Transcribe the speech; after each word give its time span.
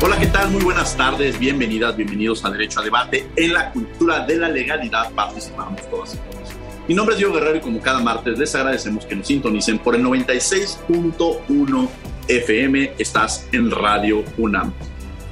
Hola, 0.00 0.16
¿qué 0.16 0.28
tal? 0.28 0.52
Muy 0.52 0.62
buenas 0.62 0.96
tardes, 0.96 1.36
bienvenidas, 1.40 1.96
bienvenidos 1.96 2.44
a 2.44 2.50
Derecho 2.50 2.78
a 2.78 2.84
Debate. 2.84 3.26
En 3.34 3.52
la 3.52 3.72
cultura 3.72 4.24
de 4.24 4.36
la 4.36 4.48
legalidad 4.48 5.10
participamos 5.10 5.80
todas 5.90 6.14
y 6.14 6.18
todos. 6.18 6.50
Mi 6.86 6.94
nombre 6.94 7.14
es 7.14 7.18
Diego 7.18 7.34
Guerrero 7.34 7.56
y 7.56 7.60
como 7.60 7.80
cada 7.80 7.98
martes 7.98 8.38
les 8.38 8.54
agradecemos 8.54 9.04
que 9.04 9.16
nos 9.16 9.26
sintonicen 9.26 9.80
por 9.80 9.96
el 9.96 10.04
96.1 10.04 11.88
FM. 12.28 12.92
Estás 12.96 13.48
en 13.50 13.72
Radio 13.72 14.22
UNAM. 14.36 14.72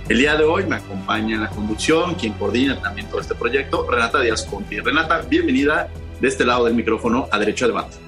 El 0.09 0.19
día 0.19 0.35
de 0.35 0.43
hoy 0.43 0.65
me 0.65 0.75
acompaña 0.75 1.37
en 1.37 1.43
la 1.43 1.49
conducción, 1.51 2.17
quien 2.17 2.33
coordina 2.33 2.83
también 2.83 3.09
todo 3.09 3.21
este 3.21 3.37
proyecto, 3.37 3.89
Renata 3.89 4.21
Díaz 4.21 4.43
Conti. 4.47 4.81
Renata, 4.81 5.21
bienvenida 5.29 5.89
de 6.21 6.27
este 6.27 6.45
lado 6.45 6.65
del 6.65 6.75
micrófono 6.75 7.29
a 7.31 7.39
Derecho 7.39 7.67
a 7.67 7.69
Debate. 7.69 7.99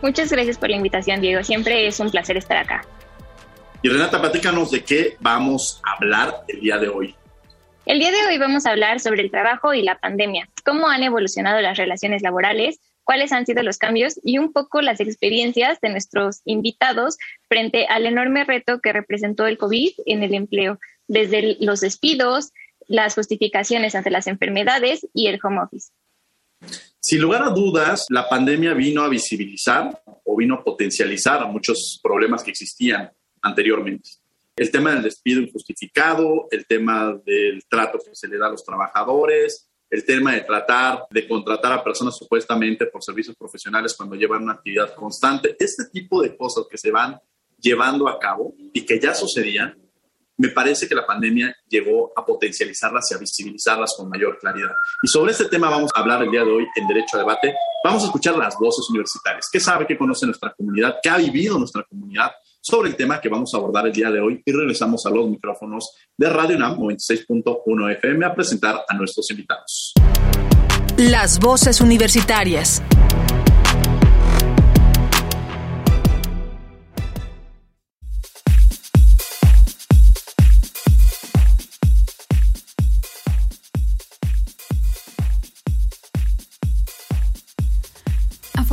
Muchas 0.00 0.30
gracias 0.30 0.58
por 0.58 0.70
la 0.70 0.76
invitación, 0.76 1.20
Diego. 1.20 1.42
Siempre 1.42 1.88
es 1.88 1.98
un 1.98 2.08
placer 2.08 2.36
estar 2.36 2.56
acá. 2.56 2.86
Y 3.84 3.88
Renata, 3.88 4.20
platícanos 4.20 4.70
de 4.70 4.84
qué 4.84 5.16
vamos 5.18 5.80
a 5.84 5.94
hablar 5.94 6.44
el 6.46 6.60
día 6.60 6.78
de 6.78 6.88
hoy. 6.88 7.16
El 7.84 7.98
día 7.98 8.12
de 8.12 8.26
hoy 8.28 8.38
vamos 8.38 8.64
a 8.64 8.70
hablar 8.70 9.00
sobre 9.00 9.22
el 9.22 9.30
trabajo 9.32 9.74
y 9.74 9.82
la 9.82 9.98
pandemia, 9.98 10.48
cómo 10.64 10.88
han 10.88 11.02
evolucionado 11.02 11.60
las 11.60 11.76
relaciones 11.76 12.22
laborales, 12.22 12.78
cuáles 13.02 13.32
han 13.32 13.44
sido 13.44 13.64
los 13.64 13.78
cambios 13.78 14.20
y 14.22 14.38
un 14.38 14.52
poco 14.52 14.82
las 14.82 15.00
experiencias 15.00 15.80
de 15.80 15.88
nuestros 15.88 16.42
invitados 16.44 17.18
frente 17.48 17.88
al 17.88 18.06
enorme 18.06 18.44
reto 18.44 18.80
que 18.80 18.92
representó 18.92 19.48
el 19.48 19.58
COVID 19.58 19.90
en 20.06 20.22
el 20.22 20.34
empleo, 20.34 20.78
desde 21.08 21.56
los 21.58 21.80
despidos, 21.80 22.52
las 22.86 23.16
justificaciones 23.16 23.96
ante 23.96 24.10
las 24.10 24.28
enfermedades 24.28 25.08
y 25.12 25.26
el 25.26 25.40
home 25.42 25.58
office. 25.60 25.90
Sin 27.00 27.20
lugar 27.20 27.42
a 27.42 27.48
dudas, 27.48 28.06
la 28.10 28.28
pandemia 28.28 28.74
vino 28.74 29.02
a 29.02 29.08
visibilizar 29.08 30.00
o 30.24 30.36
vino 30.36 30.54
a 30.54 30.62
potencializar 30.62 31.44
muchos 31.48 31.98
problemas 32.00 32.44
que 32.44 32.52
existían 32.52 33.10
anteriormente. 33.42 34.10
El 34.54 34.70
tema 34.70 34.92
del 34.92 35.02
despido 35.02 35.40
injustificado, 35.40 36.46
el 36.50 36.66
tema 36.66 37.18
del 37.24 37.64
trato 37.68 37.98
que 37.98 38.14
se 38.14 38.28
le 38.28 38.38
da 38.38 38.46
a 38.46 38.50
los 38.50 38.64
trabajadores, 38.64 39.68
el 39.90 40.04
tema 40.06 40.34
de 40.34 40.40
tratar 40.40 41.04
de 41.10 41.28
contratar 41.28 41.72
a 41.72 41.84
personas 41.84 42.16
supuestamente 42.16 42.86
por 42.86 43.02
servicios 43.02 43.36
profesionales 43.36 43.94
cuando 43.94 44.14
llevan 44.14 44.42
una 44.42 44.54
actividad 44.54 44.94
constante, 44.94 45.54
este 45.58 45.84
tipo 45.92 46.22
de 46.22 46.36
cosas 46.36 46.64
que 46.70 46.78
se 46.78 46.90
van 46.90 47.20
llevando 47.58 48.08
a 48.08 48.18
cabo 48.18 48.54
y 48.72 48.84
que 48.86 48.98
ya 48.98 49.14
sucedían, 49.14 49.78
me 50.38 50.48
parece 50.48 50.88
que 50.88 50.94
la 50.94 51.06
pandemia 51.06 51.54
llegó 51.68 52.12
a 52.16 52.24
potencializarlas 52.24 53.10
y 53.10 53.14
a 53.14 53.18
visibilizarlas 53.18 53.94
con 53.96 54.08
mayor 54.08 54.38
claridad. 54.38 54.74
Y 55.02 55.08
sobre 55.08 55.32
este 55.32 55.44
tema 55.44 55.68
vamos 55.68 55.90
a 55.94 56.00
hablar 56.00 56.22
el 56.22 56.30
día 56.30 56.42
de 56.42 56.50
hoy 56.50 56.66
en 56.74 56.88
Derecho 56.88 57.16
a 57.16 57.20
Debate. 57.20 57.54
Vamos 57.84 58.02
a 58.02 58.06
escuchar 58.06 58.36
las 58.36 58.56
voces 58.58 58.88
universitarias. 58.88 59.48
¿Qué 59.52 59.60
sabe, 59.60 59.86
qué 59.86 59.96
conoce 59.96 60.26
nuestra 60.26 60.52
comunidad? 60.54 60.96
¿Qué 61.02 61.10
ha 61.10 61.18
vivido 61.18 61.58
nuestra 61.58 61.84
comunidad? 61.84 62.32
Sobre 62.62 62.90
el 62.90 62.96
tema 62.96 63.20
que 63.20 63.28
vamos 63.28 63.52
a 63.52 63.56
abordar 63.56 63.86
el 63.86 63.92
día 63.92 64.10
de 64.10 64.20
hoy 64.20 64.40
y 64.44 64.52
regresamos 64.52 65.04
a 65.04 65.10
los 65.10 65.28
micrófonos 65.28 65.94
de 66.16 66.30
Radio 66.30 66.56
UNAM 66.56 66.78
96.1 66.78 67.96
FM 67.96 68.24
a 68.24 68.34
presentar 68.34 68.84
a 68.88 68.96
nuestros 68.96 69.30
invitados. 69.30 69.92
Las 70.96 71.40
voces 71.40 71.80
universitarias. 71.80 72.82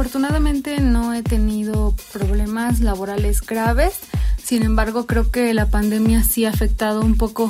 Afortunadamente 0.09 0.81
no 0.81 1.13
he 1.13 1.21
tenido 1.21 1.93
problemas 2.11 2.79
laborales 2.79 3.41
graves, 3.41 3.99
sin 4.43 4.63
embargo 4.63 5.05
creo 5.05 5.29
que 5.29 5.53
la 5.53 5.67
pandemia 5.67 6.23
sí 6.23 6.45
ha 6.45 6.49
afectado 6.49 7.01
un 7.01 7.15
poco 7.15 7.47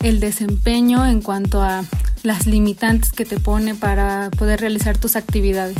el 0.00 0.20
desempeño 0.20 1.06
en 1.06 1.22
cuanto 1.22 1.62
a 1.62 1.84
las 2.22 2.46
limitantes 2.46 3.12
que 3.12 3.24
te 3.24 3.40
pone 3.40 3.74
para 3.74 4.28
poder 4.36 4.60
realizar 4.60 4.98
tus 4.98 5.16
actividades. 5.16 5.78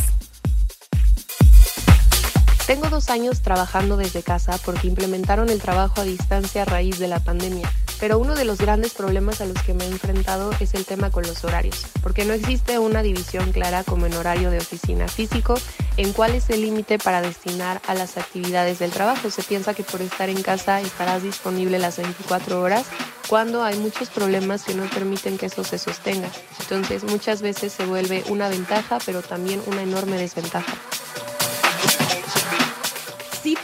Tengo 2.66 2.88
dos 2.88 3.10
años 3.10 3.42
trabajando 3.42 3.98
desde 3.98 4.22
casa 4.22 4.56
porque 4.64 4.88
implementaron 4.88 5.50
el 5.50 5.60
trabajo 5.60 6.00
a 6.00 6.04
distancia 6.04 6.62
a 6.62 6.64
raíz 6.64 6.98
de 6.98 7.08
la 7.08 7.20
pandemia 7.20 7.70
pero 8.02 8.18
uno 8.18 8.34
de 8.34 8.44
los 8.44 8.58
grandes 8.58 8.94
problemas 8.94 9.40
a 9.40 9.46
los 9.46 9.62
que 9.62 9.74
me 9.74 9.84
he 9.84 9.86
enfrentado 9.86 10.50
es 10.58 10.74
el 10.74 10.84
tema 10.84 11.12
con 11.12 11.24
los 11.24 11.44
horarios, 11.44 11.86
porque 12.02 12.24
no 12.24 12.32
existe 12.32 12.80
una 12.80 13.00
división 13.00 13.52
clara 13.52 13.84
como 13.84 14.06
en 14.06 14.14
horario 14.14 14.50
de 14.50 14.58
oficina 14.58 15.06
físico 15.06 15.54
en 15.96 16.12
cuál 16.12 16.34
es 16.34 16.50
el 16.50 16.62
límite 16.62 16.98
para 16.98 17.22
destinar 17.22 17.80
a 17.86 17.94
las 17.94 18.16
actividades 18.16 18.80
del 18.80 18.90
trabajo. 18.90 19.30
Se 19.30 19.44
piensa 19.44 19.72
que 19.72 19.84
por 19.84 20.02
estar 20.02 20.28
en 20.28 20.42
casa 20.42 20.80
estarás 20.80 21.22
disponible 21.22 21.78
las 21.78 21.98
24 21.98 22.60
horas 22.60 22.86
cuando 23.28 23.62
hay 23.62 23.78
muchos 23.78 24.10
problemas 24.10 24.64
que 24.64 24.74
no 24.74 24.82
permiten 24.90 25.38
que 25.38 25.46
eso 25.46 25.62
se 25.62 25.78
sostenga. 25.78 26.28
Entonces 26.58 27.04
muchas 27.04 27.40
veces 27.40 27.72
se 27.72 27.86
vuelve 27.86 28.24
una 28.28 28.48
ventaja, 28.48 28.98
pero 29.06 29.22
también 29.22 29.62
una 29.68 29.84
enorme 29.84 30.18
desventaja 30.18 30.74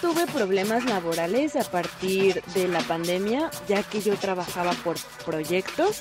tuve 0.00 0.26
problemas 0.26 0.84
laborales 0.84 1.56
a 1.56 1.64
partir 1.64 2.42
de 2.54 2.68
la 2.68 2.80
pandemia, 2.80 3.50
ya 3.68 3.82
que 3.82 4.00
yo 4.00 4.16
trabajaba 4.16 4.72
por 4.84 4.96
proyectos 5.24 6.00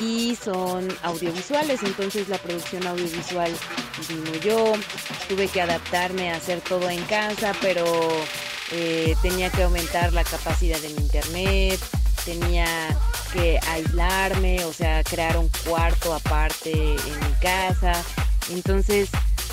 y 0.00 0.36
son 0.36 0.88
audiovisuales, 1.02 1.82
entonces 1.82 2.28
la 2.28 2.38
producción 2.38 2.86
audiovisual 2.86 3.52
disminuyó, 3.98 4.72
tuve 5.28 5.48
que 5.48 5.60
adaptarme 5.60 6.32
a 6.32 6.36
hacer 6.36 6.60
todo 6.60 6.88
en 6.88 7.02
casa, 7.04 7.52
pero 7.60 7.84
eh, 8.72 9.14
tenía 9.22 9.50
que 9.50 9.62
aumentar 9.62 10.12
la 10.12 10.24
capacidad 10.24 10.78
de 10.80 10.88
mi 10.90 11.02
internet, 11.02 11.80
tenía 12.24 12.66
que 13.32 13.58
aislarme, 13.68 14.64
o 14.64 14.72
sea, 14.72 15.02
crear 15.04 15.36
un 15.36 15.50
cuarto 15.66 16.14
aparte 16.14 16.72
en 16.72 16.96
mi 16.96 17.34
casa, 17.40 17.92
entonces 18.50 19.10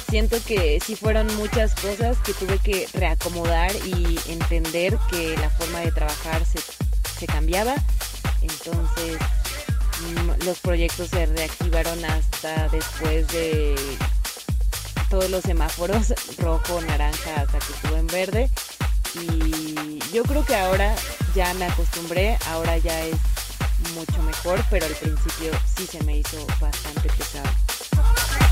siento 0.09 0.37
que 0.45 0.79
sí 0.85 0.95
fueron 0.95 1.33
muchas 1.35 1.73
cosas 1.75 2.17
que 2.19 2.33
tuve 2.33 2.59
que 2.59 2.87
reacomodar 2.93 3.71
y 3.85 4.19
entender 4.27 4.97
que 5.09 5.35
la 5.37 5.49
forma 5.49 5.79
de 5.79 5.91
trabajar 5.91 6.43
se, 6.45 7.27
cambiaba. 7.27 7.75
Entonces 8.41 9.17
mm, 10.01 10.45
los 10.45 10.59
proyectos 10.59 11.09
se 11.09 11.25
reactivaron 11.25 12.03
hasta 12.05 12.69
después 12.69 13.27
de 13.29 13.75
todos 15.09 15.29
los 15.29 15.43
semáforos, 15.43 16.13
rojo, 16.37 16.81
naranja, 16.81 17.41
hasta 17.41 17.59
que 17.59 17.73
estuvo 17.73 17.97
en 17.97 18.07
verde. 18.07 18.49
Y 19.15 19.99
yo 20.13 20.23
creo 20.23 20.45
que 20.45 20.55
ahora 20.55 20.93
ya 21.33 21.53
me 21.55 21.65
acostumbré, 21.65 22.37
ahora 22.47 22.77
ya 22.77 23.05
es 23.05 23.15
mucho 23.95 24.21
mejor, 24.23 24.63
pero 24.69 24.85
al 24.85 24.95
principio 24.95 25.51
sí 25.75 25.87
se 25.87 26.03
me 26.03 26.17
hizo 26.17 26.45
bastante 26.59 27.09
pesado. 27.09 28.44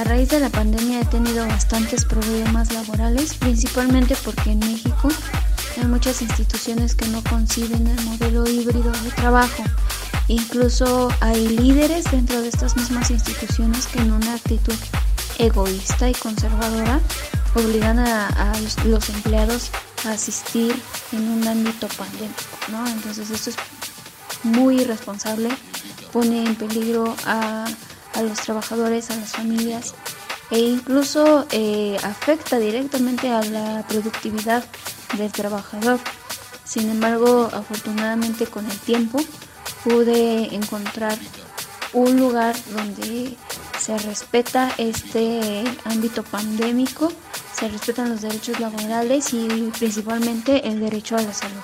A 0.00 0.04
raíz 0.04 0.30
de 0.30 0.40
la 0.40 0.48
pandemia 0.48 1.02
he 1.02 1.04
tenido 1.04 1.46
bastantes 1.46 2.06
problemas 2.06 2.72
laborales, 2.72 3.34
principalmente 3.34 4.16
porque 4.24 4.52
en 4.52 4.60
México 4.60 5.10
hay 5.76 5.86
muchas 5.88 6.22
instituciones 6.22 6.94
que 6.94 7.06
no 7.08 7.22
conciben 7.24 7.86
el 7.86 8.02
modelo 8.06 8.48
híbrido 8.48 8.92
de 8.92 9.10
trabajo. 9.10 9.62
Incluso 10.26 11.10
hay 11.20 11.48
líderes 11.48 12.10
dentro 12.10 12.40
de 12.40 12.48
estas 12.48 12.78
mismas 12.78 13.10
instituciones 13.10 13.86
que 13.88 13.98
en 13.98 14.12
una 14.12 14.36
actitud 14.36 14.74
egoísta 15.36 16.08
y 16.08 16.14
conservadora 16.14 16.98
obligan 17.54 17.98
a, 17.98 18.54
los 18.86 19.10
empleados 19.10 19.68
a 20.06 20.12
asistir 20.12 20.74
en 21.12 21.28
un 21.28 21.46
ámbito 21.46 21.88
pandémico, 21.88 22.56
¿no? 22.72 22.88
Entonces 22.88 23.28
esto 23.28 23.50
es 23.50 23.56
muy 24.44 24.80
irresponsable, 24.80 25.50
pone 26.10 26.46
en 26.46 26.54
peligro 26.54 27.14
a 27.26 27.66
a 28.14 28.22
los 28.22 28.40
trabajadores, 28.40 29.10
a 29.10 29.16
las 29.16 29.32
familias 29.32 29.94
e 30.50 30.58
incluso 30.58 31.46
eh, 31.50 31.96
afecta 32.02 32.58
directamente 32.58 33.28
a 33.28 33.42
la 33.42 33.84
productividad 33.88 34.64
del 35.16 35.30
trabajador. 35.30 36.00
Sin 36.64 36.90
embargo, 36.90 37.48
afortunadamente 37.52 38.46
con 38.46 38.68
el 38.68 38.78
tiempo 38.78 39.20
pude 39.84 40.54
encontrar 40.54 41.18
un 41.92 42.18
lugar 42.18 42.56
donde 42.72 43.36
se 43.78 43.98
respeta 43.98 44.72
este 44.78 45.64
ámbito 45.84 46.22
pandémico, 46.22 47.12
se 47.58 47.68
respetan 47.68 48.10
los 48.10 48.20
derechos 48.20 48.60
laborales 48.60 49.32
y 49.32 49.70
principalmente 49.78 50.68
el 50.68 50.80
derecho 50.80 51.16
a 51.16 51.22
la 51.22 51.32
salud. 51.32 51.60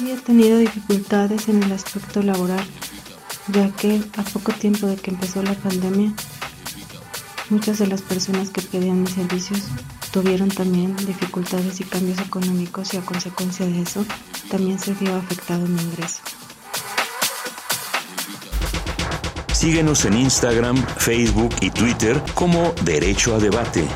He 0.00 0.16
tenido 0.16 0.58
dificultades 0.58 1.48
en 1.48 1.62
el 1.62 1.72
aspecto 1.72 2.22
laboral, 2.22 2.64
ya 3.48 3.70
que 3.72 4.02
a 4.16 4.22
poco 4.22 4.52
tiempo 4.52 4.86
de 4.86 4.96
que 4.96 5.10
empezó 5.10 5.42
la 5.42 5.54
pandemia 5.54 6.12
Muchas 7.48 7.78
de 7.78 7.86
las 7.86 8.02
personas 8.02 8.50
que 8.50 8.60
pedían 8.60 9.02
mis 9.02 9.12
servicios 9.12 9.60
tuvieron 10.10 10.48
también 10.48 10.96
dificultades 10.96 11.80
y 11.80 11.84
cambios 11.84 12.18
económicos 12.18 12.92
y 12.92 12.96
a 12.96 13.02
consecuencia 13.02 13.64
de 13.64 13.82
eso 13.82 14.04
también 14.50 14.80
se 14.80 14.94
vio 14.94 15.14
afectado 15.14 15.64
mi 15.64 15.80
ingreso. 15.80 16.22
Síguenos 19.52 20.04
en 20.06 20.14
Instagram, 20.14 20.76
Facebook 20.96 21.54
y 21.60 21.70
Twitter 21.70 22.20
como 22.34 22.74
Derecho 22.82 23.36
a 23.36 23.38
Debate. 23.38 23.86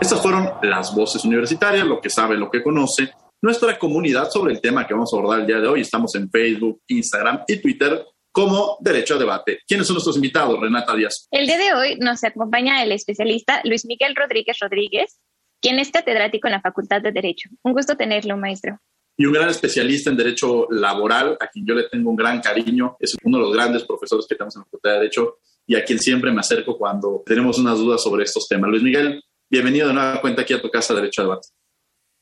Estas 0.00 0.22
fueron 0.22 0.50
las 0.62 0.94
voces 0.94 1.22
universitarias, 1.26 1.86
lo 1.86 2.00
que 2.00 2.08
sabe, 2.08 2.38
lo 2.38 2.50
que 2.50 2.62
conoce, 2.62 3.12
nuestra 3.42 3.78
comunidad 3.78 4.30
sobre 4.30 4.54
el 4.54 4.60
tema 4.60 4.86
que 4.86 4.94
vamos 4.94 5.12
a 5.12 5.16
abordar 5.16 5.40
el 5.40 5.46
día 5.46 5.60
de 5.60 5.68
hoy. 5.68 5.80
Estamos 5.80 6.14
en 6.14 6.30
Facebook, 6.30 6.80
Instagram 6.88 7.44
y 7.46 7.56
Twitter 7.58 8.04
como 8.32 8.76
derecho 8.80 9.14
a 9.14 9.18
debate. 9.18 9.60
¿Quiénes 9.66 9.86
son 9.86 9.94
nuestros 9.94 10.16
invitados, 10.16 10.60
Renata 10.60 10.94
Díaz? 10.94 11.26
El 11.30 11.46
día 11.46 11.56
de 11.56 11.72
hoy 11.72 11.96
nos 11.98 12.22
acompaña 12.22 12.82
el 12.82 12.92
especialista 12.92 13.62
Luis 13.64 13.86
Miguel 13.86 14.14
Rodríguez 14.14 14.58
Rodríguez, 14.60 15.18
quien 15.60 15.78
es 15.78 15.90
catedrático 15.90 16.48
en 16.48 16.52
la 16.52 16.60
Facultad 16.60 17.00
de 17.00 17.12
Derecho. 17.12 17.48
Un 17.62 17.72
gusto 17.72 17.96
tenerlo, 17.96 18.36
maestro. 18.36 18.78
Y 19.16 19.24
un 19.24 19.32
gran 19.32 19.48
especialista 19.48 20.10
en 20.10 20.18
derecho 20.18 20.66
laboral, 20.70 21.38
a 21.40 21.46
quien 21.46 21.66
yo 21.66 21.74
le 21.74 21.84
tengo 21.84 22.10
un 22.10 22.16
gran 22.16 22.42
cariño, 22.42 22.96
es 23.00 23.16
uno 23.24 23.38
de 23.38 23.44
los 23.44 23.54
grandes 23.54 23.84
profesores 23.84 24.26
que 24.28 24.34
tenemos 24.34 24.54
en 24.56 24.60
la 24.60 24.64
Facultad 24.66 24.90
de 24.90 24.96
Derecho 24.98 25.38
y 25.66 25.74
a 25.74 25.84
quien 25.84 25.98
siempre 25.98 26.30
me 26.30 26.40
acerco 26.40 26.76
cuando 26.76 27.22
tenemos 27.24 27.58
unas 27.58 27.78
dudas 27.78 28.02
sobre 28.02 28.24
estos 28.24 28.46
temas. 28.46 28.68
Luis 28.68 28.82
Miguel, 28.82 29.22
bienvenido 29.48 29.88
de 29.88 29.94
nueva 29.94 30.20
cuenta 30.20 30.42
aquí 30.42 30.52
a 30.52 30.60
tu 30.60 30.70
casa 30.70 30.94
Derecho 30.94 31.22
a 31.22 31.24
Debate. 31.24 31.48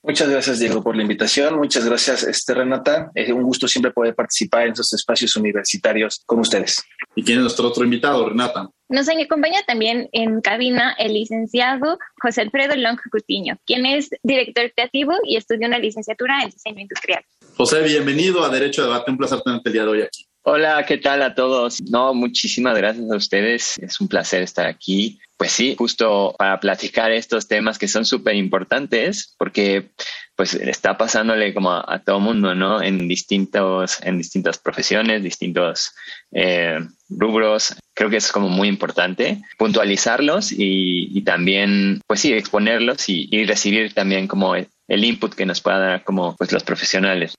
Muchas 0.06 0.28
gracias, 0.28 0.58
Diego, 0.58 0.82
por 0.82 0.94
la 0.96 1.00
invitación. 1.02 1.56
Muchas 1.56 1.86
gracias, 1.86 2.24
este, 2.24 2.52
Renata. 2.52 3.10
Es 3.14 3.30
un 3.30 3.42
gusto 3.42 3.66
siempre 3.66 3.90
poder 3.90 4.14
participar 4.14 4.64
en 4.64 4.72
estos 4.72 4.92
espacios 4.92 5.34
universitarios 5.34 6.20
con 6.26 6.40
ustedes. 6.40 6.84
¿Y 7.16 7.24
quién 7.24 7.38
es 7.38 7.42
nuestro 7.44 7.68
otro 7.68 7.84
invitado, 7.84 8.28
Renata? 8.28 8.68
Nos 8.90 9.08
acompaña 9.08 9.62
también 9.66 10.10
en 10.12 10.42
cabina 10.42 10.94
el 10.98 11.14
licenciado 11.14 11.98
José 12.20 12.42
Alfredo 12.42 12.76
Long 12.76 12.98
Cutiño, 13.10 13.56
quien 13.64 13.86
es 13.86 14.10
director 14.22 14.70
creativo 14.74 15.14
y 15.24 15.36
estudió 15.36 15.66
una 15.66 15.78
licenciatura 15.78 16.42
en 16.42 16.50
diseño 16.50 16.80
industrial. 16.82 17.24
José, 17.56 17.80
bienvenido 17.80 18.44
a 18.44 18.50
Derecho 18.50 18.82
a 18.82 18.84
Debate. 18.84 19.10
Un 19.10 19.16
placer 19.16 19.40
tenerte 19.40 19.70
el 19.70 19.72
día 19.72 19.82
de 19.84 19.88
hoy 19.88 20.02
aquí. 20.02 20.26
Hola, 20.42 20.84
¿qué 20.86 20.98
tal 20.98 21.22
a 21.22 21.34
todos? 21.34 21.80
No, 21.80 22.12
muchísimas 22.12 22.76
gracias 22.76 23.10
a 23.10 23.16
ustedes. 23.16 23.78
Es 23.78 23.98
un 24.02 24.08
placer 24.08 24.42
estar 24.42 24.66
aquí. 24.66 25.18
Pues 25.36 25.50
sí, 25.50 25.74
justo 25.76 26.34
para 26.38 26.60
platicar 26.60 27.10
estos 27.10 27.48
temas 27.48 27.78
que 27.78 27.88
son 27.88 28.04
súper 28.04 28.36
importantes 28.36 29.34
porque 29.36 29.90
pues 30.36 30.54
está 30.54 30.96
pasándole 30.96 31.52
como 31.52 31.72
a, 31.72 32.02
todo 32.04 32.20
mundo, 32.20 32.54
¿no? 32.54 32.82
En 32.82 33.08
distintos, 33.08 33.98
en 34.02 34.18
distintas 34.18 34.58
profesiones, 34.58 35.22
distintos 35.22 35.92
eh, 36.32 36.78
rubros. 37.08 37.74
Creo 37.94 38.10
que 38.10 38.16
es 38.16 38.30
como 38.30 38.48
muy 38.48 38.68
importante 38.68 39.42
puntualizarlos 39.58 40.52
y, 40.52 41.22
también, 41.22 42.00
pues 42.06 42.20
sí, 42.20 42.32
exponerlos 42.32 43.08
y, 43.08 43.28
y 43.30 43.44
recibir 43.44 43.92
también 43.92 44.26
como 44.26 44.54
el 44.54 45.04
input 45.04 45.34
que 45.34 45.46
nos 45.46 45.60
pueda 45.60 45.78
dar 45.78 46.04
como 46.04 46.36
pues 46.36 46.52
los 46.52 46.62
profesionales. 46.62 47.34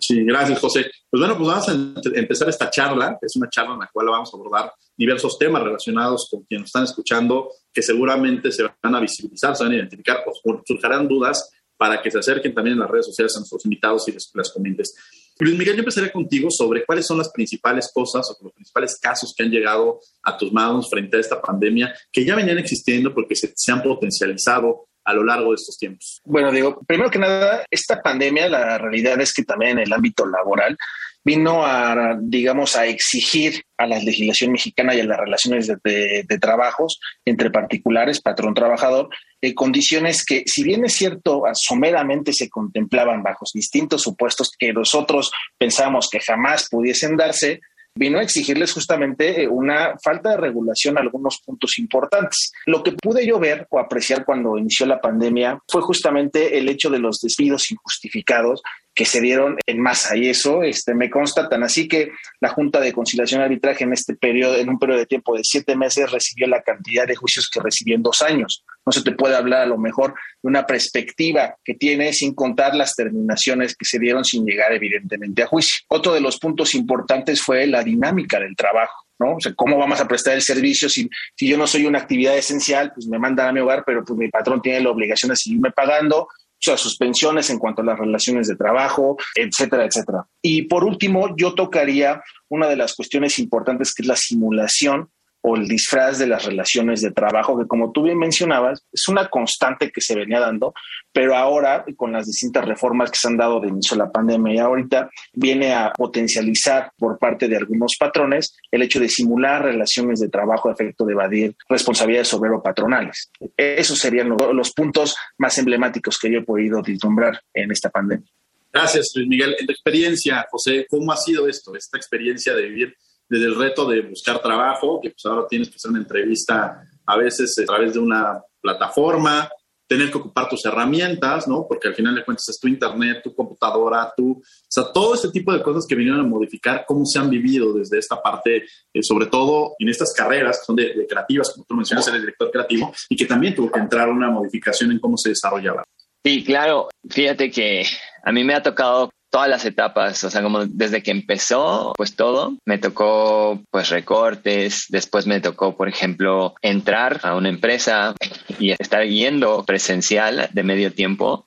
Sí, 0.00 0.24
gracias, 0.24 0.58
José. 0.58 0.90
Pues 1.10 1.20
bueno, 1.20 1.36
pues 1.36 1.48
vamos 1.48 1.68
a 1.68 2.18
empezar 2.18 2.48
esta 2.48 2.70
charla. 2.70 3.18
Es 3.20 3.36
una 3.36 3.48
charla 3.50 3.74
en 3.74 3.80
la 3.80 3.90
cual 3.92 4.08
vamos 4.08 4.32
a 4.32 4.36
abordar 4.36 4.72
diversos 5.00 5.38
temas 5.38 5.62
relacionados 5.62 6.28
con 6.30 6.42
quienes 6.42 6.66
están 6.66 6.84
escuchando, 6.84 7.48
que 7.72 7.80
seguramente 7.80 8.52
se 8.52 8.64
van 8.82 8.94
a 8.94 9.00
visibilizar, 9.00 9.56
se 9.56 9.64
van 9.64 9.72
a 9.72 9.76
identificar 9.76 10.18
o 10.26 10.60
surgirán 10.62 11.08
dudas 11.08 11.50
para 11.78 12.02
que 12.02 12.10
se 12.10 12.18
acerquen 12.18 12.52
también 12.52 12.74
en 12.74 12.80
las 12.80 12.90
redes 12.90 13.06
sociales 13.06 13.34
a 13.34 13.40
nuestros 13.40 13.64
invitados 13.64 14.06
y 14.08 14.12
les, 14.12 14.30
les 14.34 14.50
comentes. 14.50 14.94
Luis 15.38 15.56
Miguel, 15.56 15.76
yo 15.76 15.78
empezaré 15.78 16.12
contigo 16.12 16.50
sobre 16.50 16.84
cuáles 16.84 17.06
son 17.06 17.16
las 17.16 17.30
principales 17.30 17.90
cosas 17.94 18.30
o 18.30 18.44
los 18.44 18.52
principales 18.52 18.98
casos 19.00 19.32
que 19.34 19.42
han 19.42 19.50
llegado 19.50 20.00
a 20.22 20.36
tus 20.36 20.52
manos 20.52 20.90
frente 20.90 21.16
a 21.16 21.20
esta 21.20 21.40
pandemia, 21.40 21.94
que 22.12 22.22
ya 22.22 22.36
venían 22.36 22.58
existiendo 22.58 23.14
porque 23.14 23.34
se, 23.34 23.54
se 23.56 23.72
han 23.72 23.82
potencializado 23.82 24.90
a 25.02 25.14
lo 25.14 25.24
largo 25.24 25.50
de 25.50 25.54
estos 25.54 25.78
tiempos? 25.78 26.20
Bueno, 26.24 26.52
digo, 26.52 26.78
primero 26.86 27.10
que 27.10 27.18
nada, 27.18 27.64
esta 27.70 28.02
pandemia, 28.02 28.50
la 28.50 28.76
realidad 28.76 29.18
es 29.18 29.32
que 29.32 29.44
también 29.44 29.78
en 29.78 29.84
el 29.84 29.92
ámbito 29.94 30.26
laboral 30.26 30.76
vino 31.24 31.64
a, 31.64 32.16
digamos, 32.20 32.76
a 32.76 32.86
exigir 32.86 33.62
a 33.76 33.86
la 33.86 33.98
legislación 33.98 34.52
mexicana 34.52 34.94
y 34.94 35.00
a 35.00 35.04
las 35.04 35.18
relaciones 35.18 35.66
de, 35.66 36.38
trabajos 36.40 37.00
entre 37.24 37.50
particulares, 37.50 38.20
patrón-trabajador, 38.20 39.08
eh, 39.40 39.54
condiciones 39.54 40.24
que, 40.24 40.42
si 40.46 40.62
bien 40.62 40.84
es 40.84 40.94
cierto, 40.94 41.42
someramente 41.54 42.32
se 42.32 42.48
contemplaban 42.48 43.22
bajo 43.22 43.44
distintos 43.52 44.02
supuestos 44.02 44.52
que 44.58 44.72
nosotros 44.72 45.30
pensamos 45.58 46.08
que 46.10 46.20
jamás 46.20 46.68
pudiesen 46.70 47.16
darse, 47.16 47.60
vino 47.94 48.18
a 48.18 48.22
exigirles 48.22 48.72
justamente 48.72 49.42
eh, 49.42 49.48
una 49.48 49.94
falta 50.02 50.30
de 50.30 50.36
regulación 50.36 50.96
a 50.96 51.00
algunos 51.00 51.40
puntos 51.44 51.78
importantes. 51.78 52.52
Lo 52.66 52.82
que 52.82 52.92
pude 52.92 53.26
yo 53.26 53.38
ver 53.38 53.66
o 53.70 53.78
apreciar 53.78 54.24
cuando 54.24 54.56
inició 54.58 54.86
la 54.86 55.00
pandemia 55.00 55.58
fue 55.68 55.82
justamente 55.82 56.58
el 56.58 56.68
hecho 56.68 56.90
de 56.90 56.98
los 56.98 57.20
despidos 57.20 57.70
injustificados 57.70 58.62
que 59.00 59.06
se 59.06 59.22
dieron 59.22 59.56
en 59.66 59.80
masa 59.80 60.14
y 60.14 60.28
eso 60.28 60.62
este, 60.62 60.92
me 60.92 61.08
consta 61.08 61.48
tan 61.48 61.62
así 61.62 61.88
que 61.88 62.10
la 62.38 62.50
Junta 62.50 62.80
de 62.80 62.92
Conciliación 62.92 63.40
y 63.40 63.44
Arbitraje 63.44 63.84
en 63.84 63.94
este 63.94 64.14
periodo, 64.14 64.56
en 64.56 64.68
un 64.68 64.78
periodo 64.78 64.98
de 64.98 65.06
tiempo 65.06 65.34
de 65.34 65.42
siete 65.42 65.74
meses, 65.74 66.12
recibió 66.12 66.46
la 66.46 66.60
cantidad 66.60 67.06
de 67.06 67.16
juicios 67.16 67.48
que 67.48 67.60
recibió 67.60 67.94
en 67.94 68.02
dos 68.02 68.20
años. 68.20 68.62
No 68.84 68.92
se 68.92 69.02
te 69.02 69.12
puede 69.12 69.36
hablar 69.36 69.62
a 69.62 69.66
lo 69.66 69.78
mejor 69.78 70.12
de 70.42 70.48
una 70.50 70.66
perspectiva 70.66 71.56
que 71.64 71.76
tiene 71.76 72.12
sin 72.12 72.34
contar 72.34 72.74
las 72.74 72.94
terminaciones 72.94 73.74
que 73.74 73.86
se 73.86 73.98
dieron 73.98 74.22
sin 74.22 74.44
llegar 74.44 74.70
evidentemente 74.74 75.44
a 75.44 75.46
juicio. 75.46 75.82
Otro 75.88 76.12
de 76.12 76.20
los 76.20 76.38
puntos 76.38 76.74
importantes 76.74 77.40
fue 77.40 77.66
la 77.66 77.82
dinámica 77.82 78.38
del 78.38 78.54
trabajo. 78.54 79.06
¿no? 79.18 79.36
O 79.36 79.40
sea, 79.40 79.54
¿cómo 79.54 79.78
vamos 79.78 79.98
a 80.02 80.08
prestar 80.08 80.34
el 80.34 80.42
servicio 80.42 80.90
si, 80.90 81.08
si 81.34 81.48
yo 81.48 81.56
no 81.56 81.66
soy 81.66 81.86
una 81.86 82.00
actividad 82.00 82.36
esencial? 82.36 82.92
Pues 82.94 83.06
me 83.06 83.18
mandan 83.18 83.48
a 83.48 83.52
mi 83.52 83.60
hogar, 83.60 83.82
pero 83.86 84.04
pues 84.04 84.18
mi 84.18 84.28
patrón 84.28 84.60
tiene 84.60 84.80
la 84.80 84.90
obligación 84.90 85.30
de 85.30 85.36
seguirme 85.36 85.70
pagando, 85.70 86.28
sea, 86.62 86.76
suspensiones 86.76 87.50
en 87.50 87.58
cuanto 87.58 87.82
a 87.82 87.84
las 87.84 87.98
relaciones 87.98 88.48
de 88.48 88.56
trabajo, 88.56 89.16
etcétera, 89.34 89.84
etcétera. 89.84 90.26
Y 90.42 90.62
por 90.62 90.84
último, 90.84 91.34
yo 91.36 91.54
tocaría 91.54 92.22
una 92.48 92.68
de 92.68 92.76
las 92.76 92.94
cuestiones 92.94 93.38
importantes 93.38 93.94
que 93.94 94.02
es 94.02 94.08
la 94.08 94.16
simulación 94.16 95.10
o 95.42 95.56
el 95.56 95.66
disfraz 95.68 96.18
de 96.18 96.26
las 96.26 96.44
relaciones 96.44 97.00
de 97.00 97.12
trabajo, 97.12 97.58
que 97.58 97.66
como 97.66 97.92
tú 97.92 98.02
bien 98.02 98.18
mencionabas, 98.18 98.84
es 98.92 99.08
una 99.08 99.28
constante 99.28 99.90
que 99.90 100.00
se 100.00 100.14
venía 100.14 100.40
dando, 100.40 100.74
pero 101.12 101.36
ahora 101.36 101.84
con 101.96 102.12
las 102.12 102.26
distintas 102.26 102.64
reformas 102.64 103.10
que 103.10 103.18
se 103.18 103.28
han 103.28 103.36
dado 103.36 103.60
de 103.60 103.68
inicio 103.68 103.96
de 103.96 104.04
la 104.04 104.12
pandemia 104.12 104.54
y 104.54 104.58
ahorita 104.58 105.10
viene 105.32 105.72
a 105.72 105.92
potencializar 105.92 106.92
por 106.98 107.18
parte 107.18 107.48
de 107.48 107.56
algunos 107.56 107.96
patrones 107.98 108.56
el 108.70 108.82
hecho 108.82 109.00
de 109.00 109.08
simular 109.08 109.64
relaciones 109.64 110.20
de 110.20 110.28
trabajo 110.28 110.68
a 110.68 110.72
efecto 110.72 111.04
de 111.04 111.12
evadir 111.12 111.56
responsabilidades 111.68 112.32
obrero-patronales. 112.34 113.30
Esos 113.56 113.98
serían 113.98 114.28
los 114.28 114.72
puntos 114.72 115.16
más 115.38 115.56
emblemáticos 115.58 116.18
que 116.18 116.30
yo 116.30 116.40
he 116.40 116.44
podido 116.44 116.82
vislumbrar 116.82 117.40
en 117.54 117.70
esta 117.72 117.90
pandemia. 117.90 118.30
Gracias, 118.72 119.10
Luis 119.16 119.26
Miguel. 119.26 119.56
En 119.58 119.66
tu 119.66 119.72
experiencia, 119.72 120.46
José, 120.50 120.86
¿cómo 120.88 121.12
ha 121.12 121.16
sido 121.16 121.48
esto, 121.48 121.74
esta 121.74 121.96
experiencia 121.96 122.54
de 122.54 122.68
vivir 122.68 122.96
desde 123.30 123.46
el 123.46 123.56
reto 123.56 123.88
de 123.88 124.02
buscar 124.02 124.42
trabajo, 124.42 125.00
que 125.00 125.10
pues 125.10 125.24
ahora 125.24 125.46
tienes 125.48 125.70
que 125.70 125.76
hacer 125.76 125.92
una 125.92 126.00
entrevista 126.00 126.84
a 127.06 127.16
veces 127.16 127.56
a 127.58 127.64
través 127.64 127.94
de 127.94 128.00
una 128.00 128.42
plataforma, 128.60 129.48
tener 129.90 130.10
que 130.10 130.18
ocupar 130.18 130.48
tus 130.48 130.64
herramientas, 130.64 131.48
¿no? 131.48 131.66
Porque 131.66 131.88
al 131.88 131.94
final 131.94 132.14
de 132.14 132.24
cuentas 132.24 132.48
es 132.48 132.60
tu 132.60 132.68
internet, 132.68 133.22
tu 133.24 133.34
computadora, 133.34 134.12
tu, 134.16 134.32
o 134.32 134.42
sea, 134.68 134.84
todo 134.92 135.14
este 135.14 135.30
tipo 135.30 135.52
de 135.52 135.62
cosas 135.62 135.84
que 135.88 135.94
vinieron 135.96 136.20
a 136.20 136.24
modificar 136.24 136.84
cómo 136.86 137.04
se 137.06 137.18
han 137.18 137.30
vivido 137.30 137.72
desde 137.72 137.98
esta 137.98 138.20
parte, 138.20 138.64
eh, 138.92 139.02
sobre 139.02 139.26
todo 139.26 139.74
en 139.78 139.88
estas 139.88 140.12
carreras 140.12 140.58
que 140.58 140.64
son 140.64 140.76
de, 140.76 141.06
creativas, 141.08 141.50
como 141.52 141.64
tú 141.64 141.74
mencionas, 141.74 142.06
eres 142.08 142.20
director 142.20 142.50
creativo, 142.50 142.92
y 143.08 143.16
que 143.16 143.26
también 143.26 143.54
tuvo 143.54 143.70
que 143.70 143.80
entrar 143.80 144.08
una 144.08 144.30
modificación 144.30 144.92
en 144.92 145.00
cómo 145.00 145.16
se 145.16 145.30
desarrollaba. 145.30 145.84
Sí, 146.24 146.44
claro. 146.44 146.88
Fíjate 147.08 147.50
que 147.50 147.84
a 148.22 148.30
mí 148.30 148.44
me 148.44 148.54
ha 148.54 148.62
tocado 148.62 149.10
todas 149.30 149.48
las 149.48 149.64
etapas, 149.64 150.22
o 150.24 150.30
sea, 150.30 150.42
como 150.42 150.66
desde 150.66 151.02
que 151.02 151.12
empezó, 151.12 151.92
pues 151.96 152.16
todo, 152.16 152.56
me 152.64 152.78
tocó 152.78 153.60
pues 153.70 153.88
recortes, 153.88 154.86
después 154.88 155.26
me 155.26 155.40
tocó, 155.40 155.76
por 155.76 155.88
ejemplo, 155.88 156.54
entrar 156.60 157.20
a 157.22 157.36
una 157.36 157.48
empresa 157.48 158.14
y 158.58 158.72
estar 158.72 159.04
yendo 159.04 159.64
presencial 159.64 160.48
de 160.52 160.62
medio 160.62 160.92
tiempo, 160.92 161.46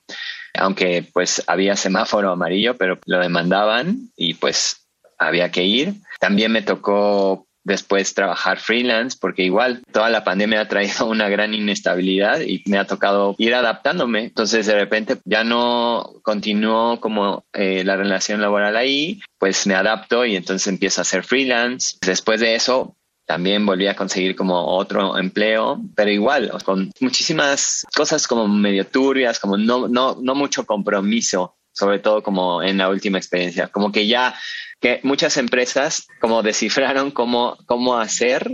aunque 0.54 1.06
pues 1.12 1.42
había 1.46 1.76
semáforo 1.76 2.30
amarillo, 2.30 2.76
pero 2.76 2.98
lo 3.06 3.20
demandaban 3.20 4.10
y 4.16 4.34
pues 4.34 4.86
había 5.18 5.50
que 5.50 5.64
ir. 5.64 5.94
También 6.20 6.52
me 6.52 6.62
tocó 6.62 7.46
después 7.64 8.14
trabajar 8.14 8.58
freelance, 8.58 9.16
porque 9.20 9.42
igual 9.42 9.82
toda 9.92 10.10
la 10.10 10.22
pandemia 10.22 10.60
ha 10.60 10.68
traído 10.68 11.06
una 11.06 11.28
gran 11.28 11.54
inestabilidad 11.54 12.40
y 12.40 12.62
me 12.66 12.78
ha 12.78 12.86
tocado 12.86 13.34
ir 13.38 13.54
adaptándome. 13.54 14.24
Entonces 14.24 14.66
de 14.66 14.74
repente 14.74 15.18
ya 15.24 15.42
no 15.44 16.20
continuó 16.22 17.00
como 17.00 17.44
eh, 17.52 17.82
la 17.84 17.96
relación 17.96 18.40
laboral 18.40 18.76
ahí, 18.76 19.20
pues 19.38 19.66
me 19.66 19.74
adapto 19.74 20.24
y 20.24 20.36
entonces 20.36 20.66
empiezo 20.68 21.00
a 21.00 21.02
hacer 21.02 21.24
freelance. 21.24 21.96
Después 22.00 22.40
de 22.40 22.54
eso 22.54 22.96
también 23.26 23.64
volví 23.64 23.86
a 23.86 23.96
conseguir 23.96 24.36
como 24.36 24.76
otro 24.76 25.16
empleo, 25.16 25.80
pero 25.94 26.10
igual, 26.10 26.50
con 26.62 26.90
muchísimas 27.00 27.86
cosas 27.96 28.26
como 28.26 28.46
medio 28.46 28.86
turbias, 28.86 29.40
como 29.40 29.56
no, 29.56 29.88
no, 29.88 30.18
no 30.20 30.34
mucho 30.34 30.66
compromiso, 30.66 31.56
sobre 31.74 31.98
todo 31.98 32.22
como 32.22 32.62
en 32.62 32.78
la 32.78 32.88
última 32.88 33.18
experiencia, 33.18 33.68
como 33.68 33.92
que 33.92 34.06
ya 34.06 34.34
que 34.80 35.00
muchas 35.02 35.36
empresas 35.36 36.06
como 36.20 36.42
descifraron 36.42 37.10
cómo, 37.10 37.58
cómo 37.66 37.98
hacer 37.98 38.50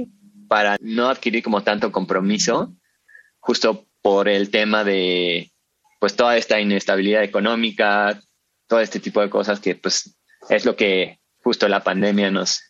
para 0.49 0.77
no 0.81 1.09
adquirir 1.09 1.43
como 1.43 1.63
tanto 1.63 1.93
compromiso, 1.93 2.75
justo 3.39 3.87
por 4.03 4.29
el 4.29 4.51
tema 4.51 4.83
de 4.83 5.53
pues 6.01 6.17
toda 6.17 6.37
esta 6.37 6.59
inestabilidad 6.61 7.23
económica, 7.23 8.21
todo 8.67 8.81
este 8.81 9.01
tipo 9.01 9.21
de 9.21 9.31
cosas 9.31 9.61
que 9.61 9.75
pues 9.75 10.19
es 10.49 10.65
lo 10.65 10.75
que 10.75 11.21
justo 11.43 11.69
la 11.69 11.85
pandemia 11.85 12.31
nos, 12.31 12.63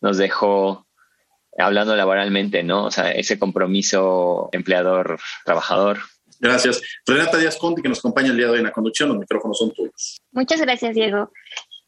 nos 0.00 0.16
dejó 0.16 0.86
hablando 1.58 1.96
laboralmente, 1.96 2.62
¿no? 2.62 2.84
O 2.84 2.90
sea, 2.90 3.10
ese 3.10 3.38
compromiso 3.38 4.48
empleador-trabajador. 4.52 5.98
Gracias. 6.40 6.80
Renata 7.06 7.38
Díaz 7.38 7.56
Conti, 7.56 7.82
que 7.82 7.88
nos 7.88 7.98
acompaña 7.98 8.30
el 8.30 8.36
día 8.36 8.46
de 8.46 8.52
hoy 8.52 8.58
en 8.58 8.64
la 8.64 8.72
conducción, 8.72 9.08
los 9.08 9.18
micrófonos 9.18 9.58
son 9.58 9.72
tuyos. 9.72 10.18
Muchas 10.32 10.60
gracias, 10.60 10.94
Diego. 10.94 11.32